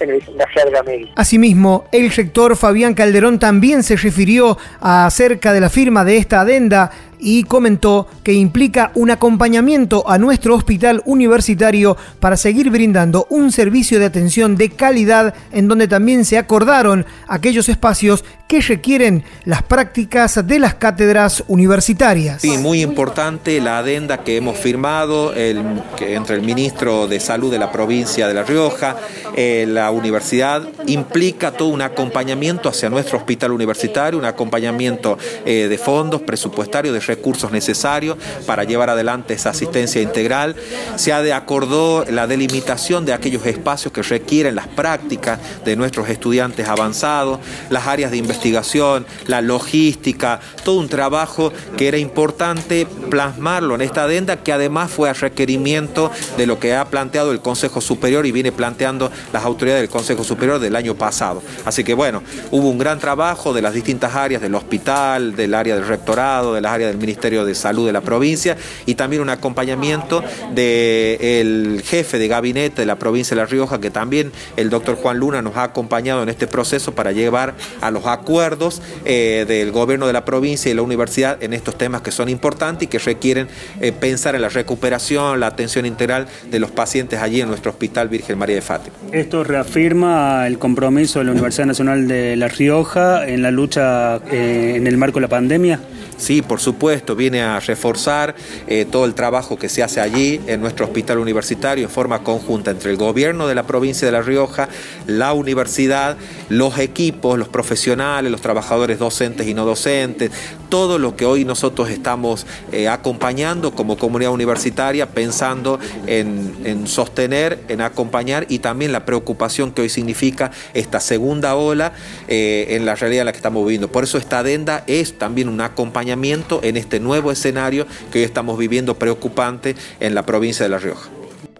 en 0.00 0.36
la 0.36 0.48
jerga 0.48 0.82
médica. 0.82 1.12
Asimismo, 1.16 1.84
el 1.92 2.10
rector 2.10 2.56
Fabián 2.56 2.94
Calderón 2.94 3.38
también 3.38 3.82
se 3.82 3.96
refirió 3.96 4.58
acerca 4.80 5.52
de 5.52 5.60
la 5.60 5.70
firma 5.70 6.04
de 6.04 6.16
esta 6.16 6.40
adenda 6.40 6.90
y 7.22 7.44
comentó 7.44 8.08
que 8.24 8.32
implica 8.32 8.90
un 8.96 9.10
acompañamiento 9.12 10.08
a 10.10 10.18
nuestro 10.18 10.56
hospital 10.56 11.02
universitario 11.06 11.96
para 12.18 12.36
seguir 12.36 12.68
brindando 12.70 13.26
un 13.30 13.52
servicio 13.52 14.00
de 14.00 14.06
atención 14.06 14.56
de 14.56 14.70
calidad 14.70 15.32
en 15.52 15.68
donde 15.68 15.86
también 15.86 16.24
se 16.24 16.36
acordaron 16.36 17.06
aquellos 17.28 17.68
espacios 17.68 18.24
que 18.48 18.60
requieren 18.60 19.24
las 19.44 19.62
prácticas 19.62 20.46
de 20.46 20.58
las 20.58 20.74
cátedras 20.74 21.42
universitarias. 21.48 22.42
Sí, 22.42 22.58
muy 22.58 22.82
importante 22.82 23.58
la 23.62 23.78
adenda 23.78 24.24
que 24.24 24.36
hemos 24.36 24.58
firmado 24.58 25.32
entre 25.34 26.36
el 26.36 26.42
ministro 26.42 27.08
de 27.08 27.18
Salud 27.18 27.50
de 27.50 27.58
la 27.58 27.72
provincia 27.72 28.28
de 28.28 28.34
La 28.34 28.42
Rioja, 28.42 28.96
eh, 29.36 29.64
la 29.66 29.90
universidad, 29.90 30.68
implica 30.86 31.52
todo 31.52 31.68
un 31.68 31.80
acompañamiento 31.80 32.68
hacia 32.68 32.90
nuestro 32.90 33.16
hospital 33.16 33.52
universitario, 33.52 34.18
un 34.18 34.26
acompañamiento 34.26 35.16
eh, 35.46 35.68
de 35.68 35.78
fondos 35.78 36.20
presupuestarios, 36.20 36.92
de 36.92 37.00
recursos 37.12 37.52
necesarios 37.52 38.16
para 38.46 38.64
llevar 38.64 38.88
adelante 38.90 39.34
esa 39.34 39.50
asistencia 39.50 40.00
integral. 40.00 40.56
Se 40.96 41.12
ha 41.12 41.22
de 41.22 41.32
acordó 41.32 42.04
la 42.08 42.26
delimitación 42.26 43.04
de 43.04 43.12
aquellos 43.12 43.44
espacios 43.46 43.92
que 43.92 44.02
requieren 44.02 44.54
las 44.54 44.68
prácticas 44.68 45.38
de 45.64 45.76
nuestros 45.76 46.08
estudiantes 46.08 46.68
avanzados, 46.68 47.40
las 47.70 47.86
áreas 47.86 48.10
de 48.10 48.16
investigación, 48.16 49.06
la 49.26 49.40
logística, 49.40 50.40
todo 50.64 50.78
un 50.78 50.88
trabajo 50.88 51.52
que 51.76 51.88
era 51.88 51.98
importante 51.98 52.86
plasmarlo 53.10 53.74
en 53.74 53.82
esta 53.82 54.04
adenda 54.04 54.42
que 54.42 54.52
además 54.52 54.90
fue 54.90 55.10
a 55.10 55.12
requerimiento 55.12 56.10
de 56.36 56.46
lo 56.46 56.58
que 56.58 56.74
ha 56.74 56.84
planteado 56.86 57.32
el 57.32 57.40
Consejo 57.40 57.80
Superior 57.80 58.24
y 58.26 58.32
viene 58.32 58.52
planteando 58.52 59.10
las 59.32 59.44
autoridades 59.44 59.82
del 59.82 59.90
Consejo 59.90 60.24
Superior 60.24 60.58
del 60.58 60.76
año 60.76 60.94
pasado. 60.94 61.42
Así 61.64 61.84
que 61.84 61.94
bueno, 61.94 62.22
hubo 62.50 62.70
un 62.70 62.78
gran 62.78 62.98
trabajo 62.98 63.52
de 63.52 63.62
las 63.62 63.74
distintas 63.74 64.14
áreas 64.14 64.40
del 64.40 64.54
hospital, 64.54 65.36
del 65.36 65.54
área 65.54 65.74
del 65.74 65.86
rectorado, 65.86 66.54
del 66.54 66.66
área 66.66 66.86
del 66.86 66.96
Ministerio 67.02 67.44
de 67.44 67.54
Salud 67.54 67.86
de 67.86 67.92
la 67.92 68.00
provincia 68.00 68.56
y 68.86 68.94
también 68.94 69.20
un 69.20 69.28
acompañamiento 69.28 70.24
del 70.54 71.82
jefe 71.84 72.18
de 72.18 72.28
gabinete 72.28 72.82
de 72.82 72.86
la 72.86 72.96
provincia 72.96 73.34
de 73.34 73.42
La 73.42 73.46
Rioja, 73.46 73.80
que 73.80 73.90
también 73.90 74.32
el 74.56 74.70
doctor 74.70 74.96
Juan 74.96 75.18
Luna 75.18 75.42
nos 75.42 75.56
ha 75.56 75.64
acompañado 75.64 76.22
en 76.22 76.30
este 76.30 76.46
proceso 76.46 76.94
para 76.94 77.12
llevar 77.12 77.54
a 77.80 77.90
los 77.90 78.06
acuerdos 78.06 78.80
eh, 79.04 79.44
del 79.46 79.70
gobierno 79.72 80.06
de 80.06 80.14
la 80.14 80.24
provincia 80.24 80.70
y 80.70 80.74
la 80.74 80.82
universidad 80.82 81.42
en 81.42 81.52
estos 81.52 81.76
temas 81.76 82.02
que 82.02 82.10
son 82.10 82.28
importantes 82.28 82.84
y 82.84 82.86
que 82.86 82.98
requieren 82.98 83.48
eh, 83.80 83.92
pensar 83.92 84.34
en 84.34 84.42
la 84.42 84.48
recuperación, 84.48 85.40
la 85.40 85.48
atención 85.48 85.84
integral 85.84 86.28
de 86.50 86.58
los 86.58 86.70
pacientes 86.70 87.20
allí 87.20 87.40
en 87.40 87.48
nuestro 87.48 87.70
Hospital 87.70 88.08
Virgen 88.08 88.38
María 88.38 88.56
de 88.56 88.62
Fátima. 88.62 88.96
Esto 89.12 89.44
reafirma 89.44 90.46
el 90.46 90.58
compromiso 90.58 91.18
de 91.18 91.26
la 91.26 91.32
Universidad 91.32 91.66
Nacional 91.66 92.08
de 92.08 92.36
La 92.36 92.48
Rioja 92.48 93.26
en 93.26 93.42
la 93.42 93.50
lucha 93.50 94.16
eh, 94.30 94.74
en 94.76 94.86
el 94.86 94.96
marco 94.96 95.18
de 95.18 95.22
la 95.22 95.28
pandemia. 95.28 95.80
Sí, 96.16 96.40
por 96.40 96.60
supuesto, 96.60 96.91
viene 97.16 97.42
a 97.42 97.60
reforzar 97.60 98.34
eh, 98.66 98.86
todo 98.90 99.04
el 99.04 99.14
trabajo 99.14 99.58
que 99.58 99.68
se 99.68 99.82
hace 99.82 100.00
allí 100.00 100.40
en 100.46 100.60
nuestro 100.60 100.86
hospital 100.86 101.18
universitario 101.18 101.84
en 101.84 101.90
forma 101.90 102.22
conjunta 102.22 102.70
entre 102.70 102.90
el 102.90 102.96
gobierno 102.96 103.46
de 103.46 103.54
la 103.54 103.64
provincia 103.64 104.06
de 104.06 104.12
La 104.12 104.22
Rioja, 104.22 104.68
la 105.06 105.32
universidad, 105.32 106.16
los 106.48 106.78
equipos, 106.78 107.38
los 107.38 107.48
profesionales, 107.48 108.30
los 108.30 108.40
trabajadores 108.40 108.98
docentes 108.98 109.46
y 109.46 109.54
no 109.54 109.64
docentes, 109.64 110.30
todo 110.68 110.98
lo 110.98 111.16
que 111.16 111.26
hoy 111.26 111.44
nosotros 111.44 111.90
estamos 111.90 112.46
eh, 112.72 112.88
acompañando 112.88 113.74
como 113.74 113.98
comunidad 113.98 114.32
universitaria, 114.32 115.10
pensando 115.10 115.78
en, 116.06 116.86
sostener, 116.86 117.60
en 117.68 117.82
acompañar 117.82 118.46
y 118.48 118.60
también 118.60 118.92
la 118.92 119.04
preocupación 119.04 119.72
que 119.72 119.82
hoy 119.82 119.88
significa 119.88 120.50
esta 120.72 121.00
segunda 121.00 121.56
ola 121.56 121.92
eh, 122.28 122.68
en 122.70 122.86
la 122.86 122.94
realidad 122.94 123.22
en 123.22 123.26
la 123.26 123.32
que 123.32 123.38
estamos 123.38 123.64
viviendo. 123.64 123.88
Por 123.92 124.04
eso 124.04 124.18
esta 124.18 124.38
adenda 124.38 124.84
es 124.86 125.18
también 125.18 125.48
un 125.48 125.60
acompañamiento 125.60 126.60
en 126.62 126.71
este 126.76 127.00
nuevo 127.00 127.30
escenario 127.32 127.86
que 128.10 128.20
hoy 128.20 128.24
estamos 128.24 128.58
viviendo 128.58 128.98
preocupante 128.98 129.76
en 130.00 130.14
la 130.14 130.24
provincia 130.24 130.64
de 130.64 130.70
La 130.70 130.78
Rioja. 130.78 131.08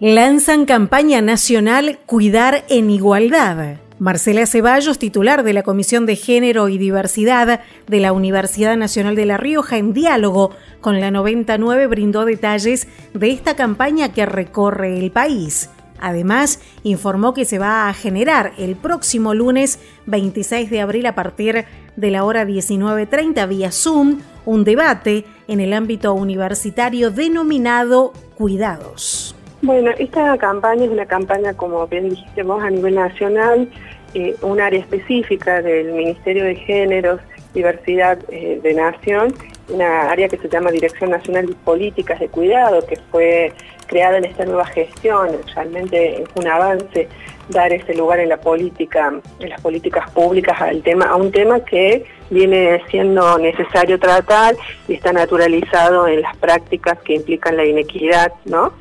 Lanzan 0.01 0.67
campaña 0.67 1.21
nacional 1.21 1.99
Cuidar 2.07 2.65
en 2.69 2.91
Igualdad. 2.91 3.77
Marcela 4.03 4.47
Ceballos, 4.47 4.99
titular 4.99 5.45
de 5.45 5.53
la 5.53 5.63
Comisión 5.63 6.07
de 6.07 6.17
Género 6.17 6.69
y 6.69 6.77
Diversidad 6.77 7.61
de 7.87 8.01
la 8.01 8.13
Universidad 8.13 8.77
Nacional 8.77 9.15
de 9.15 9.27
La 9.27 9.37
Rioja, 9.37 9.77
en 9.77 9.93
diálogo 9.93 10.51
con 10.81 11.01
la 11.01 11.13
99, 11.13 11.87
brindó 11.87 12.25
detalles 12.25 12.89
de 13.15 13.31
esta 13.31 13.55
campaña 13.55 14.13
que 14.13 14.27
recorre 14.27 14.99
el 14.99 15.13
país. 15.13 15.71
Además, 16.03 16.61
informó 16.83 17.33
que 17.33 17.45
se 17.45 17.59
va 17.59 17.89
a 17.89 17.95
generar 17.95 18.53
el 18.59 18.75
próximo 18.75 19.35
lunes 19.35 19.79
26 20.07 20.69
de 20.69 20.81
abril 20.81 21.07
a 21.07 21.15
partir 21.15 21.65
de 21.97 22.11
la 22.11 22.25
hora 22.25 22.45
19.30 22.45 23.49
vía 23.49 23.71
Zoom 23.71 24.19
un 24.45 24.65
debate 24.65 25.25
en 25.47 25.61
el 25.61 25.73
ámbito 25.73 26.13
universitario 26.15 27.13
denominado 27.13 28.13
Cuidados. 28.37 29.37
Bueno, 29.63 29.93
esta 29.97 30.37
campaña 30.39 30.85
es 30.85 30.91
una 30.91 31.07
campaña, 31.07 31.55
como 31.55 31.87
bien 31.87 32.11
dijiste 32.11 32.43
vos, 32.43 32.61
a 32.65 32.71
nivel 32.71 32.97
nacional, 32.97 33.69
eh, 34.15 34.35
un 34.43 34.61
área 34.61 34.81
específica 34.81 35.63
del 35.63 35.93
Ministerio 35.93 36.45
de 36.45 36.57
Géneros, 36.57 37.21
Diversidad 37.55 38.19
eh, 38.31 38.59
de 38.61 38.75
Nación, 38.75 39.33
una 39.69 40.11
área 40.11 40.29
que 40.29 40.39
se 40.39 40.49
llama 40.49 40.73
Dirección 40.73 41.11
Nacional 41.11 41.47
de 41.47 41.55
Políticas 41.55 42.19
de 42.19 42.29
Cuidado, 42.29 42.85
que 42.87 42.97
fue 43.13 43.53
creada 43.93 44.17
en 44.17 44.25
esta 44.25 44.47
nueva 44.47 44.65
gestión. 44.65 45.29
Realmente 45.55 46.23
es 46.23 46.29
un 46.35 46.49
avance 46.49 47.09
dar 47.51 47.73
ese 47.73 47.95
lugar 47.95 48.21
en 48.21 48.31
la 48.31 48.39
política, 48.39 49.13
en 49.39 49.49
las 49.51 49.61
políticas 49.61 50.11
públicas 50.13 50.59
al 50.61 50.83
tema, 50.83 51.07
a 51.07 51.17
un 51.17 51.31
tema 51.31 51.61
que 51.61 52.07
viene 52.31 52.81
siendo 52.91 53.39
necesario 53.39 53.99
tratar 53.99 54.55
y 54.89 54.95
está 54.95 55.13
naturalizado 55.13 56.09
en 56.09 56.23
las 56.23 56.35
prácticas 56.39 56.99
que 57.01 57.17
implican 57.17 57.59
la 57.59 57.67
inequidad, 57.67 58.33
¿no? 58.47 58.73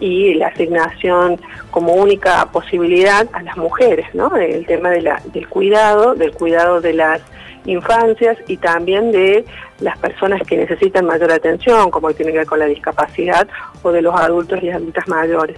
y 0.00 0.34
la 0.34 0.48
asignación 0.48 1.40
como 1.72 1.94
única 1.94 2.46
posibilidad 2.52 3.26
a 3.32 3.42
las 3.42 3.56
mujeres, 3.56 4.06
¿no? 4.14 4.36
El 4.36 4.64
tema 4.64 4.90
de 4.90 5.02
la, 5.02 5.20
del 5.32 5.48
cuidado, 5.48 6.14
del 6.14 6.32
cuidado 6.32 6.80
de 6.80 6.92
las 6.92 7.20
infancias 7.64 8.38
y 8.46 8.56
también 8.56 9.12
de 9.12 9.44
las 9.80 9.98
personas 9.98 10.42
que 10.46 10.56
necesitan 10.56 11.06
mayor 11.06 11.32
atención, 11.32 11.90
como 11.90 12.12
tiene 12.12 12.32
que 12.32 12.38
ver 12.38 12.46
con 12.46 12.58
la 12.58 12.66
discapacidad 12.66 13.46
o 13.82 13.92
de 13.92 14.02
los 14.02 14.14
adultos 14.14 14.62
y 14.62 14.70
adultas 14.70 15.06
mayores. 15.08 15.56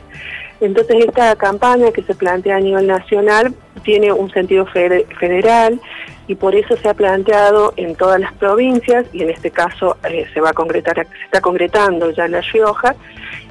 Entonces 0.61 1.05
esta 1.07 1.35
campaña 1.37 1.91
que 1.91 2.03
se 2.03 2.15
plantea 2.15 2.57
a 2.57 2.61
nivel 2.61 2.87
nacional 2.87 3.55
tiene 3.83 4.13
un 4.13 4.31
sentido 4.31 4.67
federal 4.67 5.81
y 6.27 6.35
por 6.35 6.55
eso 6.55 6.77
se 6.77 6.89
ha 6.89 6.95
planteado 6.95 7.73
en 7.77 7.97
todas 7.97 8.21
las 8.21 8.33
provincias 8.35 9.07
y 9.13 9.23
en 9.23 9.31
este 9.31 9.51
caso 9.51 9.97
eh, 10.09 10.27
se 10.35 10.41
va 10.41 10.51
a 10.51 10.53
concretar, 10.53 10.95
se 10.97 11.25
está 11.25 11.41
concretando 11.41 12.11
ya 12.11 12.27
en 12.27 12.33
La 12.33 12.43
Rioja, 12.43 12.95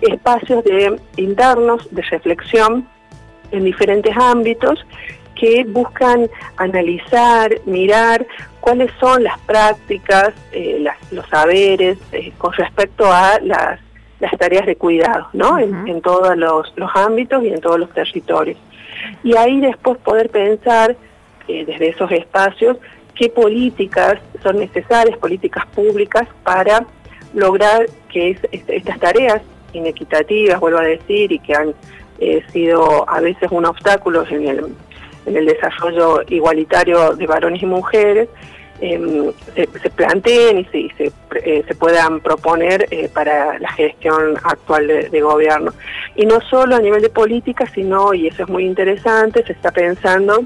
espacios 0.02 0.64
de 0.64 1.00
internos 1.18 1.88
de 1.92 2.04
reflexión 2.04 2.88
en 3.52 3.64
diferentes 3.64 4.16
ámbitos 4.16 4.86
que 5.40 5.64
buscan 5.64 6.30
analizar, 6.58 7.50
mirar 7.66 8.26
cuáles 8.60 8.92
son 9.00 9.24
las 9.24 9.40
prácticas, 9.40 10.34
eh, 10.52 10.86
los 11.12 11.26
saberes 11.28 11.98
eh, 12.12 12.34
con 12.38 12.52
respecto 12.54 13.06
a 13.12 13.40
las, 13.40 13.80
tareas 14.38 14.66
de 14.66 14.76
cuidado, 14.76 15.28
¿no? 15.32 15.58
en, 15.58 16.02
todos 16.02 16.36
los, 16.36 16.74
ámbitos 16.94 17.44
y 17.44 17.50
en 17.50 17.62
todos 17.62 17.80
los 17.80 17.90
territorios. 17.94 18.58
Y 19.24 19.36
ahí 19.38 19.62
después 19.62 19.98
poder 20.00 20.30
pensar 20.30 20.98
eh, 21.48 21.64
desde 21.66 21.90
esos 21.90 22.12
espacios 22.12 22.78
qué 23.16 23.30
políticas 23.30 24.20
son 24.44 24.60
necesarias, 24.60 25.18
políticas 25.18 25.66
públicas 25.68 26.28
para 26.44 26.86
lograr 27.34 27.86
que 28.12 28.38
estas 28.52 29.00
tareas 29.00 29.42
inequitativas, 29.72 30.60
vuelvo 30.60 30.80
a 30.80 30.84
decir, 30.84 31.32
y 31.32 31.40
que 31.40 31.56
han 31.56 31.74
sido 32.52 33.10
a 33.10 33.22
veces 33.22 33.50
un 33.50 33.66
obstáculo 33.66 34.26
en 34.30 34.48
el 34.48 34.76
en 35.26 35.38
el 35.38 35.46
desarrollo 35.46 36.22
igualitario 36.28 37.16
de 37.16 37.28
varones 37.28 37.62
y 37.62 37.66
mujeres, 37.66 38.30
em, 38.82 39.32
se, 39.56 39.90
planteen 39.90 40.60
y 40.60 40.66
se, 40.66 41.12
eh, 41.44 41.64
se, 41.68 41.76
puedan 41.76 42.22
proponer 42.22 42.88
eh, 42.92 43.10
para 43.14 43.60
la 43.60 43.72
gestión 43.74 44.38
actual 44.44 44.88
de, 44.88 45.22
gobierno. 45.22 45.74
Y 46.16 46.26
no 46.26 46.40
solo 46.42 46.78
a 46.78 46.80
nivel 46.80 47.02
de 47.02 47.10
política, 47.10 47.66
sino, 47.74 48.14
y 48.14 48.28
eso 48.28 48.44
es 48.44 48.50
muy 48.50 48.66
interesante, 48.66 49.44
se 49.46 49.52
está 49.52 49.72
pensando 49.72 50.44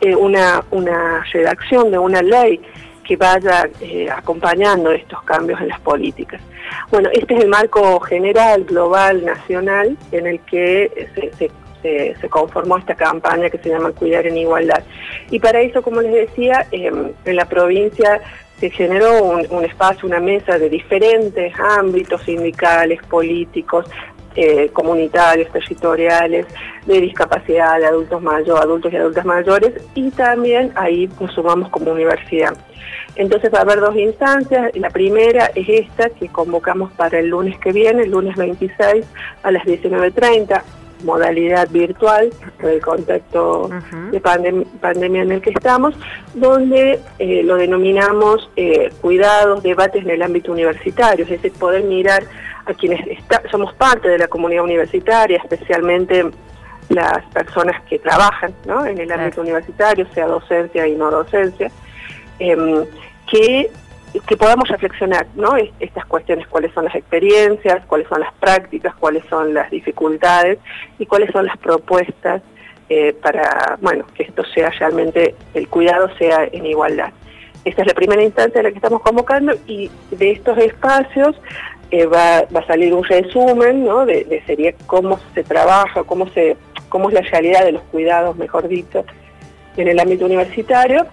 eh, 0.00 0.14
una, 0.16 0.64
una 0.72 1.24
redacción 1.32 1.90
de 1.90 1.98
una 1.98 2.20
ley 2.20 2.60
que 3.04 3.16
vaya 3.16 3.68
acompañando 4.16 4.92
estos 4.92 5.22
cambios 5.24 5.60
en 5.60 5.68
las 5.68 5.80
políticas. 5.80 6.40
Bueno, 6.90 7.08
este 7.12 7.34
es 7.34 7.40
el 7.42 7.48
marco 7.48 7.98
general, 8.00 8.64
global, 8.64 9.24
nacional, 9.24 9.96
en 10.12 10.26
el 10.26 10.40
que 10.40 11.08
se, 11.38 11.50
se 11.82 12.28
conformó 12.28 12.76
esta 12.78 12.94
campaña 12.94 13.50
que 13.50 13.58
se 13.58 13.70
llama 13.70 13.92
Cuidar 13.92 14.26
en 14.26 14.36
Igualdad. 14.36 14.82
Y 15.30 15.38
para 15.38 15.60
eso, 15.60 15.82
como 15.82 16.00
les 16.00 16.12
decía, 16.12 16.66
em, 16.70 17.12
en 17.24 17.36
la 17.36 17.46
provincia 17.46 18.20
se 18.58 18.68
generó 18.68 19.22
un, 19.22 19.64
espacio, 19.64 20.06
una 20.06 20.20
mesa 20.20 20.58
de 20.58 20.68
diferentes 20.68 21.52
ámbitos 21.58 22.22
sindicales, 22.22 23.00
políticos, 23.06 23.86
eh, 24.36 24.68
comunitarios, 24.72 25.50
territoriales, 25.50 26.46
de 26.84 27.00
discapacidad, 27.00 27.78
de 27.78 27.86
adultos 27.86 28.20
mayores, 28.20 28.62
adultos 28.62 28.92
y 28.92 28.96
adultas 28.96 29.24
mayores, 29.24 29.72
y 29.94 30.10
también 30.10 30.72
ahí 30.76 31.08
nos 31.18 31.32
sumamos 31.32 31.70
como 31.70 31.90
universidad. 31.90 32.54
Entonces 33.16 33.52
va 33.52 33.58
a 33.58 33.62
haber 33.62 33.80
dos 33.80 33.96
instancias. 33.96 34.70
La 34.76 34.90
primera 34.90 35.50
es 35.54 35.68
esta 35.68 36.10
que 36.10 36.28
convocamos 36.28 36.92
para 36.92 37.18
el 37.18 37.28
lunes 37.28 37.58
que 37.58 37.72
viene, 37.72 38.02
el 38.02 38.10
lunes 38.10 38.36
26 38.36 39.06
a 39.42 39.50
las 39.50 39.64
19.30 39.64 40.62
modalidad 41.04 41.68
virtual, 41.70 42.30
por 42.60 42.70
el 42.70 42.80
contexto 42.80 43.70
de 44.10 44.20
pandemia 44.20 45.22
en 45.22 45.32
el 45.32 45.40
que 45.40 45.50
estamos, 45.50 45.94
donde 46.34 47.00
eh, 47.18 47.42
lo 47.42 47.56
denominamos 47.56 48.50
eh, 48.56 48.92
cuidados, 49.00 49.62
debates 49.62 50.04
en 50.04 50.10
el 50.10 50.22
ámbito 50.22 50.52
universitario, 50.52 51.24
es 51.24 51.30
decir, 51.30 51.52
poder 51.52 51.84
mirar 51.84 52.24
a 52.66 52.74
quienes 52.74 53.00
somos 53.50 53.72
parte 53.74 54.08
de 54.08 54.18
la 54.18 54.28
comunidad 54.28 54.64
universitaria, 54.64 55.38
especialmente 55.38 56.30
las 56.88 57.24
personas 57.32 57.80
que 57.84 57.98
trabajan 57.98 58.52
en 58.86 58.98
el 58.98 59.10
ámbito 59.12 59.40
universitario, 59.40 60.06
sea 60.12 60.26
docencia 60.26 60.86
y 60.86 60.96
no 60.96 61.10
docencia, 61.10 61.70
em, 62.38 62.84
que 63.30 63.70
que 64.18 64.36
podamos 64.36 64.68
reflexionar 64.68 65.26
¿no? 65.36 65.56
estas 65.78 66.04
cuestiones, 66.06 66.46
cuáles 66.48 66.72
son 66.72 66.84
las 66.84 66.94
experiencias, 66.94 67.84
cuáles 67.86 68.08
son 68.08 68.20
las 68.20 68.32
prácticas, 68.34 68.94
cuáles 68.96 69.24
son 69.26 69.54
las 69.54 69.70
dificultades 69.70 70.58
y 70.98 71.06
cuáles 71.06 71.30
son 71.30 71.46
las 71.46 71.56
propuestas 71.58 72.42
eh, 72.88 73.12
para 73.12 73.78
bueno, 73.80 74.04
que 74.14 74.24
esto 74.24 74.44
sea 74.52 74.70
realmente, 74.70 75.34
el 75.54 75.68
cuidado 75.68 76.10
sea 76.18 76.48
en 76.50 76.66
igualdad. 76.66 77.12
Esta 77.64 77.82
es 77.82 77.88
la 77.88 77.94
primera 77.94 78.22
instancia 78.22 78.58
en 78.58 78.64
la 78.64 78.70
que 78.70 78.78
estamos 78.78 79.02
convocando 79.02 79.52
y 79.66 79.90
de 80.10 80.32
estos 80.32 80.58
espacios 80.58 81.40
eh, 81.92 82.06
va, 82.06 82.38
a 82.38 82.66
salir 82.66 82.92
un 82.92 83.04
resumen 83.04 83.84
¿no? 83.84 84.06
de, 84.06 84.24
de 84.24 84.42
sería 84.44 84.72
cómo 84.86 85.20
se 85.34 85.44
trabaja, 85.44 86.02
cómo, 86.02 86.28
se, 86.30 86.56
cómo 86.88 87.10
es 87.10 87.14
la 87.14 87.20
realidad 87.20 87.64
de 87.64 87.72
los 87.72 87.82
cuidados, 87.82 88.36
mejor 88.36 88.66
dicho, 88.66 89.04
en 89.76 89.88
el 89.88 90.00
ámbito 90.00 90.24
universitario 90.24 91.06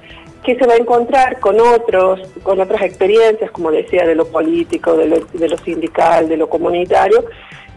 que 0.47 0.55
se 0.55 0.65
va 0.65 0.75
a 0.75 0.77
encontrar 0.77 1.41
con 1.41 1.59
otros, 1.59 2.21
con 2.41 2.61
otras 2.61 2.81
experiencias, 2.81 3.51
como 3.51 3.69
decía, 3.69 4.07
de 4.07 4.15
lo 4.15 4.25
político, 4.25 4.95
de 4.95 5.05
lo, 5.05 5.57
sindical, 5.57 6.29
de 6.29 6.37
lo 6.37 6.47
comunitario, 6.47 7.25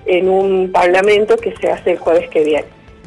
en 0.07 0.29
un 0.29 0.71
parlamento 0.71 1.37
que 1.37 1.53
se 1.57 1.69
hace 1.69 1.91
el 1.91 1.99
jueves 1.99 2.31
que 2.31 2.45
viene. 2.45 2.67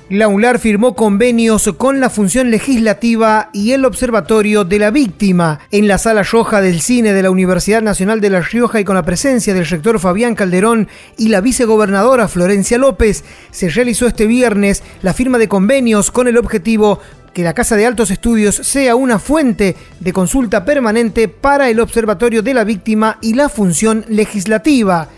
La 0.10 0.28
UNLAR 0.28 0.60
firmó 0.60 0.96
convenios 0.96 1.74
con 1.78 2.02
la 2.02 2.10
función 2.10 2.52
legislativa 2.52 3.52
y 3.54 3.72
el 3.72 3.86
Observatorio 3.86 4.66
de 4.66 4.80
la 4.80 4.92
Víctima 4.92 5.62
en 5.72 5.88
la 5.88 5.98
Sala 5.98 6.24
Roja 6.24 6.60
del 6.60 6.82
Cine 6.82 7.14
de 7.14 7.24
la 7.24 7.32
Universidad 7.32 7.82
Nacional 7.82 8.20
de 8.20 8.32
La 8.32 8.42
Rioja 8.42 8.82
y 8.82 8.84
con 8.84 8.96
la 8.96 9.06
presencia 9.06 9.54
del 9.54 9.66
rector 9.66 9.98
Fabián 9.98 10.36
Calderón 10.36 10.90
y 11.18 11.30
la 11.30 11.40
vicegobernadora 11.40 12.28
Florencia 12.28 12.78
López. 12.78 13.24
Se 13.52 13.70
realizó 13.70 14.08
este 14.08 14.28
viernes 14.28 14.84
la 15.02 15.14
firma 15.14 15.38
de 15.38 15.48
convenios 15.48 16.12
con 16.12 16.28
el 16.28 16.38
objetivo 16.38 17.00
que 17.34 17.44
la 17.44 17.54
Casa 17.54 17.76
de 17.76 17.86
Altos 17.86 18.12
Estudios 18.12 18.56
sea 18.56 18.96
una 18.96 19.20
fuente 19.20 19.76
de 20.00 20.14
consulta 20.14 20.66
permanente 20.66 21.28
para 21.28 21.70
el 21.70 21.80
Observatorio 21.80 22.44
de 22.44 22.54
la 22.54 22.64
Víctima 22.64 23.18
y 23.22 23.34
la 23.34 23.50
función 23.50 24.06
legislativa. 24.08 25.10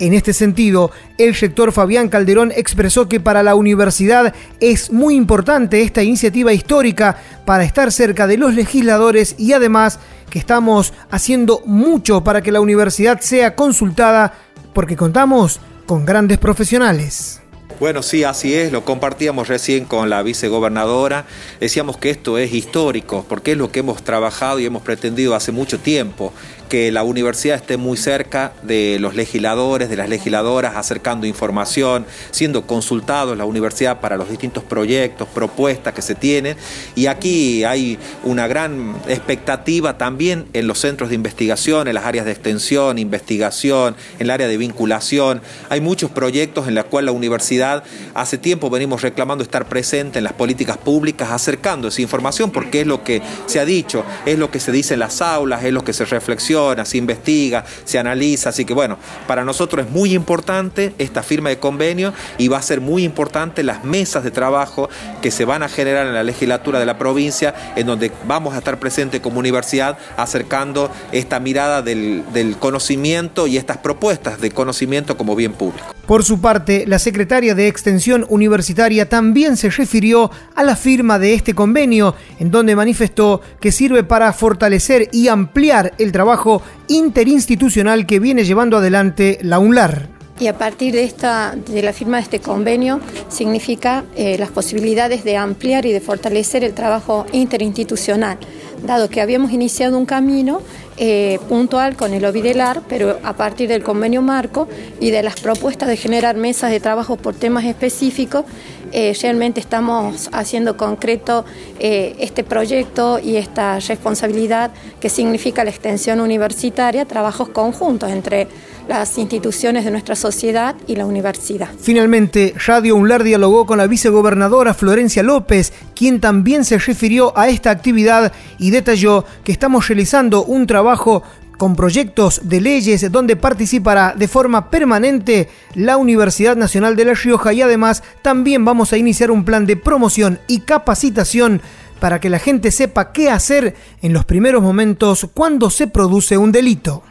En 0.00 0.14
este 0.14 0.32
sentido, 0.32 0.90
el 1.18 1.34
rector 1.34 1.72
Fabián 1.72 2.08
Calderón 2.08 2.52
expresó 2.56 3.06
que 3.06 3.20
para 3.20 3.42
la 3.42 3.54
universidad 3.54 4.34
es 4.58 4.90
muy 4.90 5.14
importante 5.14 5.82
esta 5.82 6.02
iniciativa 6.02 6.54
histórica 6.54 7.18
para 7.44 7.64
estar 7.64 7.92
cerca 7.92 8.26
de 8.26 8.38
los 8.38 8.54
legisladores 8.54 9.34
y 9.38 9.52
además 9.52 9.98
que 10.30 10.38
estamos 10.38 10.94
haciendo 11.10 11.60
mucho 11.66 12.24
para 12.24 12.40
que 12.40 12.50
la 12.50 12.62
universidad 12.62 13.20
sea 13.20 13.54
consultada 13.54 14.32
porque 14.72 14.96
contamos 14.96 15.60
con 15.84 16.06
grandes 16.06 16.38
profesionales. 16.38 17.42
Bueno, 17.78 18.02
sí, 18.02 18.24
así 18.24 18.54
es, 18.54 18.72
lo 18.72 18.84
compartíamos 18.84 19.48
recién 19.48 19.86
con 19.86 20.10
la 20.10 20.22
vicegobernadora, 20.22 21.24
decíamos 21.60 21.96
que 21.96 22.10
esto 22.10 22.36
es 22.36 22.52
histórico, 22.52 23.24
porque 23.28 23.52
es 23.52 23.58
lo 23.58 23.72
que 23.72 23.80
hemos 23.80 24.02
trabajado 24.02 24.58
y 24.60 24.66
hemos 24.66 24.82
pretendido 24.82 25.34
hace 25.34 25.50
mucho 25.50 25.78
tiempo, 25.78 26.32
que 26.70 26.92
la 26.92 27.02
universidad 27.02 27.56
esté 27.56 27.76
muy 27.76 27.98
cerca 27.98 28.52
de 28.62 28.98
los 29.00 29.16
legisladores, 29.16 29.90
de 29.90 29.96
las 29.96 30.08
legisladoras, 30.08 30.76
acercando 30.76 31.26
información, 31.26 32.06
siendo 32.30 32.64
consultados 32.64 33.36
la 33.36 33.44
universidad 33.44 34.00
para 34.00 34.16
los 34.16 34.30
distintos 34.30 34.62
proyectos, 34.62 35.26
propuestas 35.28 35.92
que 35.92 36.00
se 36.00 36.14
tienen. 36.14 36.56
Y 36.94 37.06
aquí 37.06 37.64
hay 37.64 37.98
una 38.22 38.46
gran 38.46 38.94
expectativa 39.08 39.98
también 39.98 40.46
en 40.52 40.68
los 40.68 40.78
centros 40.78 41.08
de 41.10 41.16
investigación, 41.16 41.88
en 41.88 41.94
las 41.94 42.04
áreas 42.04 42.24
de 42.24 42.30
extensión, 42.32 42.98
investigación, 42.98 43.96
en 44.20 44.26
el 44.26 44.30
área 44.30 44.46
de 44.46 44.56
vinculación. 44.56 45.42
Hay 45.70 45.80
muchos 45.80 46.12
proyectos 46.12 46.68
en 46.68 46.76
los 46.76 46.84
cuales 46.84 47.06
la 47.06 47.12
universidad 47.12 47.82
hace 48.14 48.38
tiempo 48.38 48.70
venimos 48.70 49.02
reclamando 49.02 49.42
estar 49.42 49.68
presente 49.68 50.18
en 50.18 50.24
las 50.24 50.34
políticas 50.34 50.78
públicas, 50.78 51.30
acercando 51.32 51.88
esa 51.88 52.00
información, 52.00 52.52
porque 52.52 52.82
es 52.82 52.86
lo 52.86 53.02
que 53.02 53.20
se 53.46 53.58
ha 53.58 53.64
dicho, 53.64 54.04
es 54.24 54.38
lo 54.38 54.52
que 54.52 54.60
se 54.60 54.70
dice 54.70 54.94
en 54.94 55.00
las 55.00 55.20
aulas, 55.20 55.64
es 55.64 55.72
lo 55.72 55.82
que 55.82 55.92
se 55.92 56.04
reflexiona, 56.04 56.59
se 56.84 56.98
investiga, 56.98 57.64
se 57.84 57.98
analiza. 57.98 58.50
Así 58.50 58.64
que 58.64 58.74
bueno, 58.74 58.98
para 59.26 59.44
nosotros 59.44 59.86
es 59.86 59.92
muy 59.92 60.14
importante 60.14 60.94
esta 60.98 61.22
firma 61.22 61.48
de 61.50 61.58
convenio 61.58 62.12
y 62.38 62.48
va 62.48 62.58
a 62.58 62.62
ser 62.62 62.80
muy 62.80 63.04
importante 63.04 63.62
las 63.62 63.84
mesas 63.84 64.24
de 64.24 64.30
trabajo 64.30 64.88
que 65.22 65.30
se 65.30 65.44
van 65.44 65.62
a 65.62 65.68
generar 65.68 66.06
en 66.06 66.14
la 66.14 66.22
legislatura 66.22 66.78
de 66.78 66.86
la 66.86 66.98
provincia, 66.98 67.54
en 67.76 67.86
donde 67.86 68.12
vamos 68.26 68.54
a 68.54 68.58
estar 68.58 68.78
presentes 68.78 69.20
como 69.20 69.38
universidad 69.38 69.98
acercando 70.16 70.90
esta 71.12 71.40
mirada 71.40 71.82
del, 71.82 72.24
del 72.32 72.56
conocimiento 72.56 73.46
y 73.46 73.56
estas 73.56 73.78
propuestas 73.78 74.40
de 74.40 74.50
conocimiento 74.50 75.16
como 75.16 75.36
bien 75.36 75.52
público. 75.52 75.86
Por 76.10 76.24
su 76.24 76.40
parte, 76.40 76.86
la 76.88 76.98
secretaria 76.98 77.54
de 77.54 77.68
Extensión 77.68 78.26
Universitaria 78.28 79.08
también 79.08 79.56
se 79.56 79.70
refirió 79.70 80.28
a 80.56 80.64
la 80.64 80.74
firma 80.74 81.20
de 81.20 81.34
este 81.34 81.54
convenio, 81.54 82.16
en 82.40 82.50
donde 82.50 82.74
manifestó 82.74 83.40
que 83.60 83.70
sirve 83.70 84.02
para 84.02 84.32
fortalecer 84.32 85.08
y 85.12 85.28
ampliar 85.28 85.92
el 85.98 86.10
trabajo 86.10 86.49
interinstitucional 86.88 88.06
que 88.06 88.18
viene 88.18 88.44
llevando 88.44 88.78
adelante 88.78 89.38
la 89.42 89.58
UNLAR. 89.58 90.20
Y 90.40 90.46
a 90.46 90.56
partir 90.56 90.94
de, 90.94 91.04
esta, 91.04 91.54
de 91.54 91.82
la 91.82 91.92
firma 91.92 92.16
de 92.16 92.22
este 92.22 92.40
convenio 92.40 93.00
significa 93.28 94.04
eh, 94.16 94.38
las 94.38 94.50
posibilidades 94.50 95.22
de 95.22 95.36
ampliar 95.36 95.84
y 95.84 95.92
de 95.92 96.00
fortalecer 96.00 96.64
el 96.64 96.72
trabajo 96.72 97.26
interinstitucional, 97.32 98.38
dado 98.86 99.10
que 99.10 99.20
habíamos 99.20 99.52
iniciado 99.52 99.98
un 99.98 100.06
camino 100.06 100.62
eh, 100.96 101.38
puntual 101.46 101.94
con 101.94 102.14
el 102.14 102.24
OVIDELAR, 102.24 102.82
pero 102.88 103.18
a 103.22 103.34
partir 103.34 103.68
del 103.68 103.82
convenio 103.82 104.22
marco 104.22 104.66
y 104.98 105.10
de 105.10 105.22
las 105.22 105.38
propuestas 105.38 105.90
de 105.90 105.98
generar 105.98 106.36
mesas 106.36 106.70
de 106.70 106.80
trabajo 106.80 107.16
por 107.16 107.34
temas 107.34 107.66
específicos, 107.66 108.44
eh, 108.92 109.16
realmente 109.20 109.60
estamos 109.60 110.28
haciendo 110.32 110.76
concreto 110.76 111.44
eh, 111.78 112.16
este 112.18 112.44
proyecto 112.44 113.18
y 113.18 113.36
esta 113.36 113.78
responsabilidad 113.78 114.70
que 115.00 115.08
significa 115.08 115.64
la 115.64 115.70
extensión 115.70 116.20
universitaria, 116.20 117.04
trabajos 117.04 117.48
conjuntos 117.50 118.10
entre 118.10 118.48
las 118.88 119.18
instituciones 119.18 119.84
de 119.84 119.92
nuestra 119.92 120.16
sociedad 120.16 120.74
y 120.88 120.96
la 120.96 121.06
universidad. 121.06 121.68
Finalmente, 121.78 122.54
Radio 122.66 122.96
UNLAR 122.96 123.22
dialogó 123.22 123.64
con 123.64 123.78
la 123.78 123.86
vicegobernadora 123.86 124.74
Florencia 124.74 125.22
López, 125.22 125.72
quien 125.94 126.20
también 126.20 126.64
se 126.64 126.76
refirió 126.76 127.32
a 127.38 127.48
esta 127.48 127.70
actividad 127.70 128.32
y 128.58 128.70
detalló 128.70 129.24
que 129.44 129.52
estamos 129.52 129.86
realizando 129.86 130.42
un 130.42 130.66
trabajo 130.66 131.22
con 131.60 131.76
proyectos 131.76 132.40
de 132.44 132.58
leyes 132.58 133.12
donde 133.12 133.36
participará 133.36 134.14
de 134.16 134.28
forma 134.28 134.70
permanente 134.70 135.50
la 135.74 135.98
Universidad 135.98 136.56
Nacional 136.56 136.96
de 136.96 137.04
La 137.04 137.12
Rioja. 137.12 137.52
Y 137.52 137.60
además 137.60 138.02
también 138.22 138.64
vamos 138.64 138.94
a 138.94 138.96
iniciar 138.96 139.30
un 139.30 139.44
plan 139.44 139.66
de 139.66 139.76
promoción 139.76 140.38
y 140.48 140.60
capacitación 140.60 141.60
para 142.00 142.18
que 142.18 142.30
la 142.30 142.38
gente 142.38 142.70
sepa 142.70 143.12
qué 143.12 143.28
hacer 143.28 143.74
en 144.00 144.14
los 144.14 144.24
primeros 144.24 144.62
momentos 144.62 145.28
cuando 145.34 145.68
se 145.68 145.86
produce 145.86 146.38
un 146.38 146.50
delito 146.50 147.02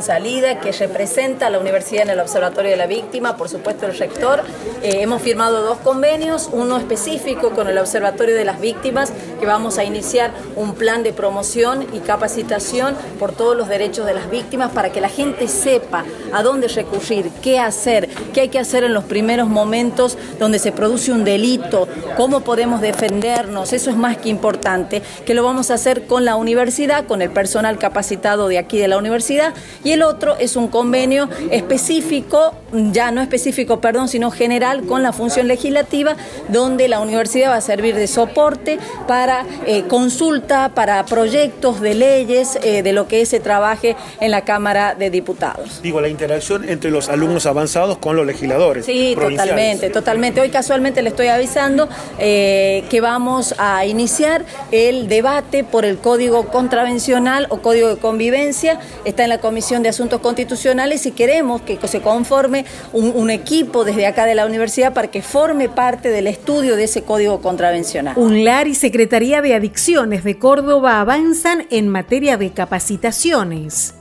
salida 0.00 0.60
que 0.60 0.70
representa 0.70 1.48
a 1.48 1.50
la 1.50 1.58
universidad 1.58 2.04
en 2.04 2.10
el 2.10 2.20
Observatorio 2.20 2.70
de 2.70 2.76
la 2.76 2.86
Víctima, 2.86 3.36
por 3.36 3.48
supuesto 3.48 3.84
el 3.84 3.98
rector. 3.98 4.44
Eh, 4.80 4.98
hemos 5.00 5.20
firmado 5.20 5.62
dos 5.62 5.78
convenios, 5.78 6.48
uno 6.52 6.76
específico 6.76 7.50
con 7.50 7.66
el 7.66 7.76
Observatorio 7.78 8.36
de 8.36 8.44
las 8.44 8.60
Víctimas, 8.60 9.12
que 9.40 9.46
vamos 9.46 9.76
a 9.76 9.82
iniciar 9.82 10.30
un 10.54 10.74
plan 10.74 11.02
de 11.02 11.12
promoción 11.12 11.84
y 11.92 11.98
capacitación 11.98 12.94
por 13.18 13.32
todos 13.32 13.56
los 13.56 13.66
derechos 13.66 14.06
de 14.06 14.14
las 14.14 14.30
víctimas 14.30 14.70
para 14.70 14.92
que 14.92 15.00
la 15.00 15.08
gente 15.08 15.48
sepa 15.48 16.04
a 16.32 16.44
dónde 16.44 16.68
recurrir, 16.68 17.30
qué 17.42 17.58
hacer, 17.58 18.08
qué 18.32 18.42
hay 18.42 18.48
que 18.50 18.60
hacer 18.60 18.84
en 18.84 18.94
los 18.94 19.02
primeros 19.02 19.48
momentos 19.48 20.16
donde 20.38 20.60
se 20.60 20.70
produce 20.70 21.10
un 21.10 21.24
delito, 21.24 21.88
cómo 22.16 22.40
podemos 22.42 22.80
defendernos, 22.80 23.72
eso 23.72 23.90
es 23.90 23.96
más 23.96 24.16
que 24.16 24.28
importante, 24.28 25.02
que 25.26 25.34
lo 25.34 25.42
vamos 25.42 25.72
a 25.72 25.74
hacer 25.74 26.06
con 26.06 26.24
la 26.24 26.36
universidad, 26.36 27.04
con 27.06 27.20
el 27.20 27.30
personal 27.30 27.78
capacitado 27.78 28.46
de 28.46 28.58
aquí 28.58 28.78
de 28.78 28.86
la 28.86 28.98
universidad 28.98 29.54
el 29.92 30.02
otro 30.02 30.36
es 30.38 30.56
un 30.56 30.68
convenio 30.68 31.28
específico, 31.50 32.54
ya 32.72 33.10
no 33.10 33.20
específico, 33.20 33.80
perdón, 33.80 34.08
sino 34.08 34.30
general 34.30 34.82
con 34.84 35.02
la 35.02 35.12
función 35.12 35.48
legislativa, 35.48 36.16
donde 36.48 36.88
la 36.88 37.00
universidad 37.00 37.50
va 37.50 37.56
a 37.56 37.60
servir 37.60 37.94
de 37.94 38.06
soporte 38.06 38.78
para 39.06 39.44
eh, 39.66 39.84
consulta, 39.88 40.70
para 40.74 41.04
proyectos 41.04 41.80
de 41.80 41.94
leyes, 41.94 42.58
eh, 42.62 42.82
de 42.82 42.92
lo 42.92 43.08
que 43.08 43.24
se 43.26 43.40
trabaje 43.40 43.96
en 44.20 44.30
la 44.30 44.42
Cámara 44.44 44.94
de 44.94 45.10
Diputados. 45.10 45.80
Digo, 45.82 46.00
la 46.00 46.08
interacción 46.08 46.68
entre 46.68 46.90
los 46.90 47.08
alumnos 47.08 47.46
avanzados 47.46 47.98
con 47.98 48.16
los 48.16 48.26
legisladores. 48.26 48.86
Sí, 48.86 49.16
totalmente, 49.18 49.90
totalmente. 49.90 50.40
Hoy 50.40 50.50
casualmente 50.50 51.02
le 51.02 51.10
estoy 51.10 51.28
avisando 51.28 51.88
eh, 52.18 52.84
que 52.90 53.00
vamos 53.00 53.54
a 53.58 53.86
iniciar 53.86 54.44
el 54.70 55.08
debate 55.08 55.64
por 55.64 55.84
el 55.84 55.98
Código 55.98 56.46
Contravencional 56.46 57.46
o 57.50 57.58
Código 57.58 57.88
de 57.88 57.96
Convivencia. 57.96 58.80
Está 59.04 59.24
en 59.24 59.30
la 59.30 59.38
Comisión 59.38 59.77
de 59.82 59.88
Asuntos 59.88 60.20
Constitucionales 60.20 61.06
y 61.06 61.12
queremos 61.12 61.62
que 61.62 61.78
se 61.86 62.00
conforme 62.00 62.64
un, 62.92 63.28
equipo 63.30 63.84
desde 63.84 64.06
acá 64.06 64.24
de 64.24 64.34
la 64.34 64.46
universidad 64.46 64.94
para 64.94 65.08
que 65.08 65.22
forme 65.22 65.68
parte 65.68 66.10
del 66.10 66.26
estudio 66.26 66.76
de 66.76 66.84
ese 66.84 67.02
código 67.02 67.40
contravencional. 67.40 68.14
UNLAR 68.16 68.66
y 68.68 68.74
Secretaría 68.74 69.42
de 69.42 69.54
Adicciones 69.54 70.24
de 70.24 70.38
Córdoba 70.38 71.00
avanzan 71.00 71.66
en 71.70 71.88
materia 71.88 72.36
de 72.36 72.52
capacitaciones. 72.52 73.97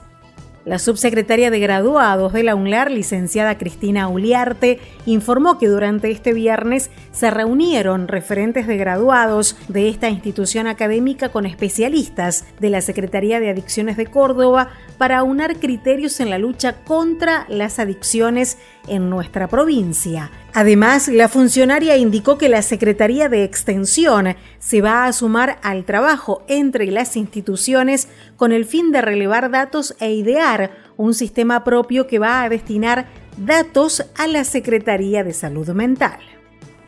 La 0.68 0.80
subsecretaria 0.80 1.50
de 1.50 1.62
Graduados 1.62 2.34
de 2.34 2.44
la 2.44 2.54
UNLAR, 2.54 2.92
licenciada 2.92 3.58
Cristina 3.58 4.10
Uliarte, 4.10 4.82
informó 5.06 5.58
que 5.58 5.70
durante 5.70 6.12
este 6.12 6.34
viernes 6.34 6.92
se 7.14 7.32
reunieron 7.32 8.10
referentes 8.10 8.68
de 8.68 8.76
graduados 8.76 9.56
de 9.70 9.88
esta 9.88 10.10
institución 10.10 10.68
académica 10.68 11.30
con 11.30 11.46
especialistas 11.46 12.44
de 12.60 12.70
la 12.70 12.82
Secretaría 12.82 13.40
de 13.40 13.50
Adicciones 13.50 13.96
de 13.96 14.08
Córdoba 14.08 14.68
para 14.98 15.20
aunar 15.20 15.56
criterios 15.56 16.20
en 16.20 16.30
la 16.30 16.38
lucha 16.38 16.84
contra 16.84 17.46
las 17.48 17.80
adicciones 17.80 18.58
en 18.90 19.10
nuestra 19.10 19.48
provincia. 19.48 20.32
Además, 20.60 21.08
la 21.08 21.28
funcionaria 21.28 21.98
indicó 21.98 22.40
que 22.40 22.50
la 22.50 22.64
Secretaría 22.64 23.30
de 23.30 23.44
Extensión 23.44 24.36
se 24.58 24.82
va 24.82 25.06
a 25.06 25.14
sumar 25.14 25.60
al 25.62 25.86
trabajo 25.86 26.42
entre 26.48 26.88
las 26.88 27.16
instituciones 27.16 28.08
con 28.38 28.52
el 28.52 28.66
fin 28.66 28.92
de 28.92 29.04
relevar 29.04 29.52
datos 29.52 29.96
e 30.00 30.14
idear 30.14 30.72
un 30.96 31.14
sistema 31.14 31.64
propio 31.64 32.08
que 32.08 32.18
va 32.18 32.42
a 32.42 32.50
destinar 32.50 33.06
datos 33.38 34.12
a 34.18 34.26
la 34.26 34.44
Secretaría 34.46 35.24
de 35.24 35.34
Salud 35.34 35.70
Mental. 35.76 36.18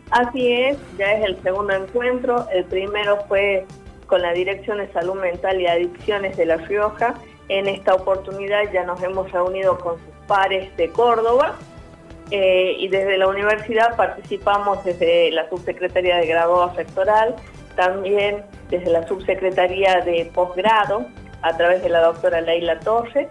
Así 0.09 0.51
es, 0.51 0.75
ya 0.97 1.11
es 1.11 1.25
el 1.25 1.39
segundo 1.43 1.71
encuentro. 1.71 2.47
El 2.51 2.65
primero 2.65 3.19
fue 3.27 3.67
con 4.07 4.23
la 4.23 4.33
Dirección 4.33 4.79
de 4.79 4.91
Salud 4.93 5.21
Mental 5.21 5.61
y 5.61 5.67
Adicciones 5.67 6.35
de 6.37 6.47
La 6.47 6.57
Rioja. 6.57 7.13
En 7.49 7.67
esta 7.67 7.93
oportunidad 7.93 8.63
ya 8.73 8.83
nos 8.83 8.99
hemos 9.03 9.31
reunido 9.31 9.77
con 9.77 9.97
sus 9.97 10.25
pares 10.25 10.75
de 10.75 10.89
Córdoba 10.89 11.55
eh, 12.31 12.75
y 12.77 12.87
desde 12.89 13.17
la 13.17 13.27
universidad 13.27 13.95
participamos 13.95 14.83
desde 14.83 15.31
la 15.31 15.49
subsecretaría 15.49 16.17
de 16.17 16.27
grado 16.27 16.73
sectoral, 16.75 17.35
también 17.75 18.43
desde 18.69 18.91
la 18.91 19.07
subsecretaría 19.07 20.01
de 20.01 20.29
posgrado 20.33 21.07
a 21.41 21.57
través 21.57 21.81
de 21.81 21.89
la 21.89 22.01
doctora 22.01 22.41
Leila 22.41 22.79
Torres. 22.79 23.27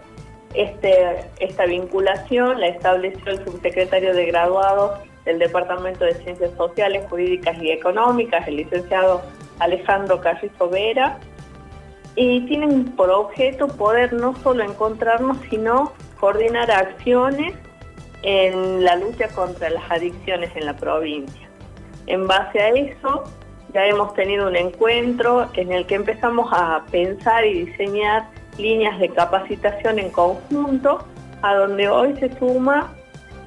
Este, 0.53 1.29
esta 1.39 1.65
vinculación 1.65 2.59
la 2.59 2.67
estableció 2.67 3.31
el 3.31 3.45
subsecretario 3.45 4.13
de 4.13 4.25
graduados 4.25 4.99
del 5.23 5.39
Departamento 5.39 6.03
de 6.03 6.15
Ciencias 6.15 6.51
Sociales, 6.57 7.05
Jurídicas 7.09 7.61
y 7.61 7.71
Económicas, 7.71 8.47
el 8.47 8.57
licenciado 8.57 9.21
Alejandro 9.59 10.19
Carrizo 10.19 10.69
Vera, 10.69 11.19
y 12.15 12.41
tienen 12.47 12.85
por 12.95 13.11
objeto 13.11 13.67
poder 13.67 14.11
no 14.11 14.35
solo 14.37 14.63
encontrarnos, 14.63 15.37
sino 15.49 15.93
coordinar 16.19 16.71
acciones 16.71 17.53
en 18.23 18.83
la 18.83 18.95
lucha 18.95 19.27
contra 19.29 19.69
las 19.69 19.89
adicciones 19.89 20.49
en 20.55 20.65
la 20.65 20.75
provincia. 20.75 21.47
En 22.07 22.27
base 22.27 22.59
a 22.59 22.69
eso, 22.69 23.23
ya 23.73 23.85
hemos 23.85 24.13
tenido 24.13 24.47
un 24.47 24.55
encuentro 24.55 25.47
en 25.53 25.71
el 25.71 25.85
que 25.85 25.95
empezamos 25.95 26.49
a 26.51 26.83
pensar 26.91 27.45
y 27.45 27.65
diseñar 27.65 28.27
líneas 28.57 28.99
de 28.99 29.09
capacitación 29.09 29.99
en 29.99 30.09
conjunto, 30.09 31.05
a 31.41 31.55
donde 31.55 31.87
hoy 31.87 32.15
se 32.17 32.37
suma 32.37 32.93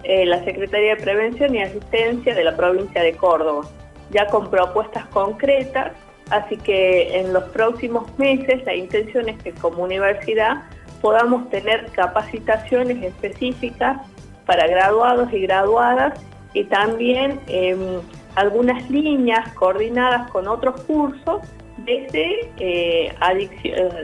eh, 0.05 0.25
la 0.25 0.43
Secretaría 0.45 0.97
de 0.97 1.03
Prevención 1.03 1.55
y 1.55 1.63
Asistencia 1.63 2.35
de 2.35 2.45
la 2.45 2.57
provincia 2.57 3.03
de 3.03 3.15
Córdoba, 3.15 3.69
ya 4.11 4.27
con 4.29 4.49
propuestas 4.51 5.07
concretas, 5.07 5.93
así 6.31 6.57
que 6.57 7.19
en 7.19 7.33
los 7.33 7.45
próximos 7.51 8.07
meses 8.19 8.65
la 8.65 8.75
intención 8.75 9.29
es 9.29 9.43
que 9.43 9.53
como 9.53 9.83
universidad 9.83 10.63
podamos 11.01 11.51
tener 11.51 11.87
capacitaciones 11.93 13.03
específicas 13.03 13.99
para 14.47 14.67
graduados 14.67 15.33
y 15.33 15.41
graduadas 15.41 16.21
y 16.55 16.65
también 16.65 17.41
em, 17.47 18.01
algunas 18.35 18.89
líneas 18.91 19.53
coordinadas 19.55 20.31
con 20.31 20.49
otros 20.49 20.81
cursos 20.83 21.43
eh, 21.87 23.13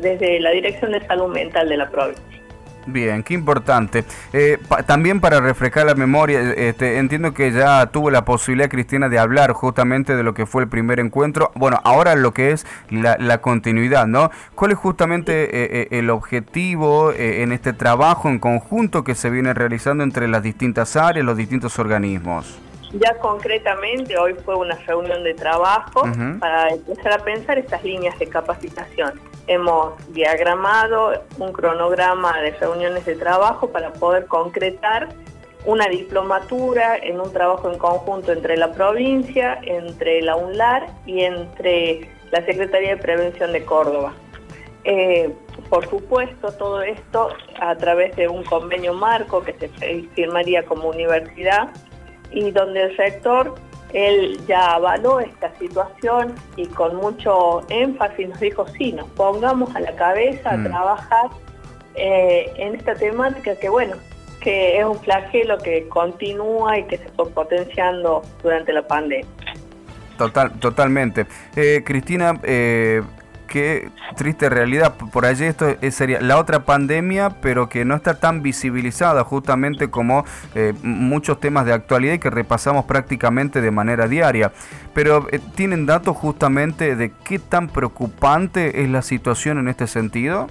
desde 0.02 0.40
la 0.40 0.50
Dirección 0.50 0.92
de 0.92 1.06
Salud 1.06 1.32
Mental 1.32 1.68
de 1.68 1.76
la 1.76 1.88
provincia. 1.88 2.37
Bien, 2.90 3.22
qué 3.22 3.34
importante. 3.34 4.04
Eh, 4.32 4.58
también 4.86 5.20
para 5.20 5.40
refrescar 5.40 5.84
la 5.84 5.94
memoria, 5.94 6.40
este, 6.54 6.96
entiendo 6.96 7.34
que 7.34 7.52
ya 7.52 7.84
tuvo 7.86 8.10
la 8.10 8.24
posibilidad, 8.24 8.70
Cristina, 8.70 9.10
de 9.10 9.18
hablar 9.18 9.52
justamente 9.52 10.16
de 10.16 10.22
lo 10.22 10.32
que 10.32 10.46
fue 10.46 10.62
el 10.62 10.68
primer 10.68 10.98
encuentro. 10.98 11.52
Bueno, 11.54 11.80
ahora 11.84 12.14
lo 12.14 12.32
que 12.32 12.52
es 12.52 12.66
la, 12.90 13.38
continuidad, 13.42 14.06
¿no? 14.06 14.30
¿Cuál 14.54 14.72
es 14.72 14.78
justamente 14.78 15.44
eh, 15.44 15.48
eh, 15.52 15.88
el 15.98 16.08
objetivo 16.08 17.12
en 17.12 17.52
este 17.52 17.74
trabajo 17.74 18.30
en 18.30 18.38
conjunto 18.38 19.04
que 19.04 19.14
se 19.14 19.28
viene 19.28 19.52
realizando 19.52 20.02
entre 20.02 20.26
las 20.26 20.42
distintas 20.42 20.96
áreas, 20.96 21.26
los 21.26 21.36
distintos 21.36 21.78
organismos? 21.78 22.58
Ya 22.92 23.14
concretamente, 23.18 24.16
hoy 24.16 24.34
fue 24.44 24.56
una 24.56 24.74
reunión 24.86 25.22
de 25.22 25.34
trabajo 25.34 26.02
para 26.40 26.70
empezar 26.70 27.12
a 27.12 27.18
pensar 27.18 27.58
estas 27.58 27.84
líneas 27.84 28.18
de 28.18 28.26
capacitación. 28.28 29.20
Hemos 29.46 29.92
diagramado 30.12 31.22
un 31.38 31.52
cronograma 31.52 32.40
de 32.40 32.52
reuniones 32.52 33.04
de 33.04 33.14
trabajo 33.16 33.68
para 33.70 33.92
poder 33.92 34.26
concretar 34.26 35.08
una 35.66 35.86
diplomatura 35.86 36.96
en 36.96 37.20
un 37.20 37.30
trabajo 37.30 37.70
en 37.70 37.78
conjunto 37.78 38.32
entre 38.32 38.56
la 38.56 38.72
provincia, 38.72 39.58
entre 39.64 40.22
la 40.22 40.36
UNLAR 40.36 40.86
y 41.04 41.22
entre 41.22 42.08
la 42.30 42.44
Secretaría 42.46 42.90
de 42.90 42.96
Prevención 42.96 43.52
de 43.52 43.64
Córdoba. 43.64 44.14
Eh, 44.84 45.30
por 45.68 45.86
supuesto, 45.90 46.52
todo 46.52 46.80
esto 46.80 47.28
a 47.60 47.74
través 47.76 48.16
de 48.16 48.28
un 48.28 48.44
convenio 48.44 48.94
marco 48.94 49.42
que 49.42 49.52
se 49.54 49.68
firmaría 50.14 50.64
como 50.64 50.88
universidad 50.88 51.68
y 52.30 52.50
donde 52.50 52.82
el 52.82 52.96
rector, 52.96 53.54
él 53.92 54.38
ya 54.46 54.74
avaló 54.74 55.20
esta 55.20 55.54
situación 55.58 56.34
y 56.56 56.66
con 56.66 56.96
mucho 56.96 57.64
énfasis 57.70 58.28
nos 58.28 58.40
dijo, 58.40 58.66
sí, 58.76 58.92
nos 58.92 59.08
pongamos 59.10 59.74
a 59.74 59.80
la 59.80 59.94
cabeza 59.96 60.50
a 60.50 60.56
mm. 60.56 60.64
trabajar 60.64 61.30
eh, 61.94 62.52
en 62.56 62.74
esta 62.74 62.94
temática 62.94 63.56
que, 63.56 63.68
bueno, 63.68 63.96
que 64.40 64.78
es 64.78 64.84
un 64.84 64.98
flagelo 65.00 65.58
que 65.58 65.88
continúa 65.88 66.78
y 66.78 66.84
que 66.84 66.98
se 66.98 67.08
fue 67.10 67.28
potenciando 67.30 68.22
durante 68.42 68.72
la 68.72 68.86
pandemia. 68.86 69.26
Total, 70.16 70.52
totalmente. 70.58 71.26
Eh, 71.56 71.82
Cristina, 71.84 72.38
eh, 72.42 73.02
qué 73.48 73.90
triste 74.16 74.48
realidad. 74.48 74.94
Por 75.12 75.26
allí 75.26 75.46
esto 75.46 75.66
sería 75.90 76.20
la 76.20 76.38
otra 76.38 76.60
pandemia, 76.60 77.30
pero 77.42 77.68
que 77.68 77.84
no 77.84 77.96
está 77.96 78.14
tan 78.20 78.42
visibilizada 78.42 79.24
justamente 79.24 79.90
como 79.90 80.24
eh, 80.54 80.72
muchos 80.82 81.40
temas 81.40 81.66
de 81.66 81.72
actualidad 81.72 82.14
y 82.14 82.18
que 82.20 82.30
repasamos 82.30 82.84
prácticamente 82.84 83.60
de 83.60 83.72
manera 83.72 84.06
diaria. 84.06 84.52
Pero 84.94 85.26
eh, 85.32 85.40
¿tienen 85.56 85.86
datos 85.86 86.16
justamente 86.16 86.94
de 86.94 87.10
qué 87.24 87.40
tan 87.40 87.68
preocupante 87.68 88.82
es 88.82 88.88
la 88.88 89.02
situación 89.02 89.58
en 89.58 89.68
este 89.68 89.88
sentido? 89.88 90.46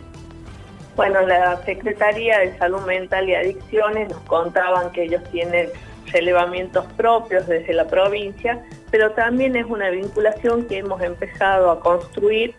Bueno, 0.98 1.22
la 1.22 1.58
Secretaría 1.64 2.40
de 2.40 2.58
Salud 2.58 2.82
Mental 2.86 3.30
y 3.30 3.36
Adicciones 3.36 4.10
nos 4.10 4.20
contaban 4.22 4.92
que 4.92 5.04
ellos 5.04 5.22
tienen 5.32 5.70
relevamientos 6.12 6.86
propios 6.94 7.48
desde 7.48 7.74
la 7.74 7.88
provincia, 7.88 8.64
pero 8.90 9.12
también 9.12 9.56
es 9.56 9.66
una 9.66 9.90
vinculación 9.90 10.66
que 10.66 10.80
hemos 10.80 11.02
empezado 11.02 11.70
a 11.70 11.80
construir 11.80 12.56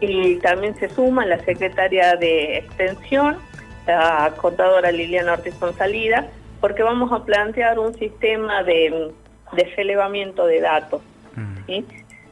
y 0.00 0.36
también 0.36 0.74
se 0.76 0.88
suma 0.88 1.26
la 1.26 1.38
secretaria 1.44 2.16
de 2.16 2.58
Extensión, 2.58 3.36
la 3.86 4.32
contadora 4.36 4.92
Liliana 4.92 5.32
Ortiz 5.34 5.54
Salida, 5.76 6.28
porque 6.60 6.82
vamos 6.82 7.12
a 7.12 7.24
plantear 7.24 7.78
un 7.78 7.94
sistema 7.94 8.62
de, 8.62 9.12
relevamiento 9.76 10.46
de 10.46 10.60
datos. 10.60 11.02
Mm. 11.34 11.82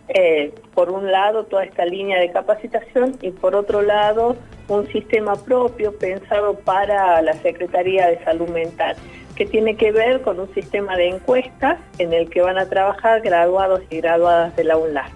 Eh, 0.09 0.55
por 0.75 0.91
un 0.91 1.11
lado, 1.11 1.45
toda 1.45 1.65
esta 1.65 1.85
línea 1.85 2.21
de 2.21 2.31
capacitación 2.31 3.17
y 3.23 3.31
por 3.31 3.57
otro 3.57 3.83
lado, 3.83 4.37
un 4.69 4.87
sistema 4.89 5.35
propio 5.35 5.97
pensado 5.99 6.55
para 6.61 7.21
la 7.23 7.33
Secretaría 7.35 8.07
de 8.07 8.23
Salud 8.25 8.49
Mental, 8.49 8.97
que 9.35 9.47
tiene 9.47 9.77
que 9.77 9.91
ver 9.91 10.23
con 10.23 10.39
un 10.39 10.53
sistema 10.55 10.97
de 10.97 11.09
encuestas 11.09 11.79
en 11.99 12.13
el 12.13 12.31
que 12.31 12.41
van 12.41 12.57
a 12.57 12.69
trabajar 12.69 13.21
graduados 13.21 13.83
y 13.91 13.97
graduadas 13.97 14.55
de 14.55 14.65
la 14.65 14.77
UNLAR. 14.77 15.11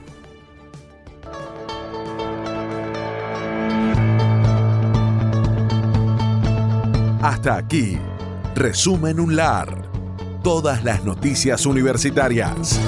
Hasta 7.22 7.56
aquí, 7.56 7.98
resumen 8.54 9.20
un 9.20 9.36
lar. 9.36 9.90
Todas 10.42 10.82
las 10.84 11.04
noticias 11.04 11.66
universitarias. 11.66 12.80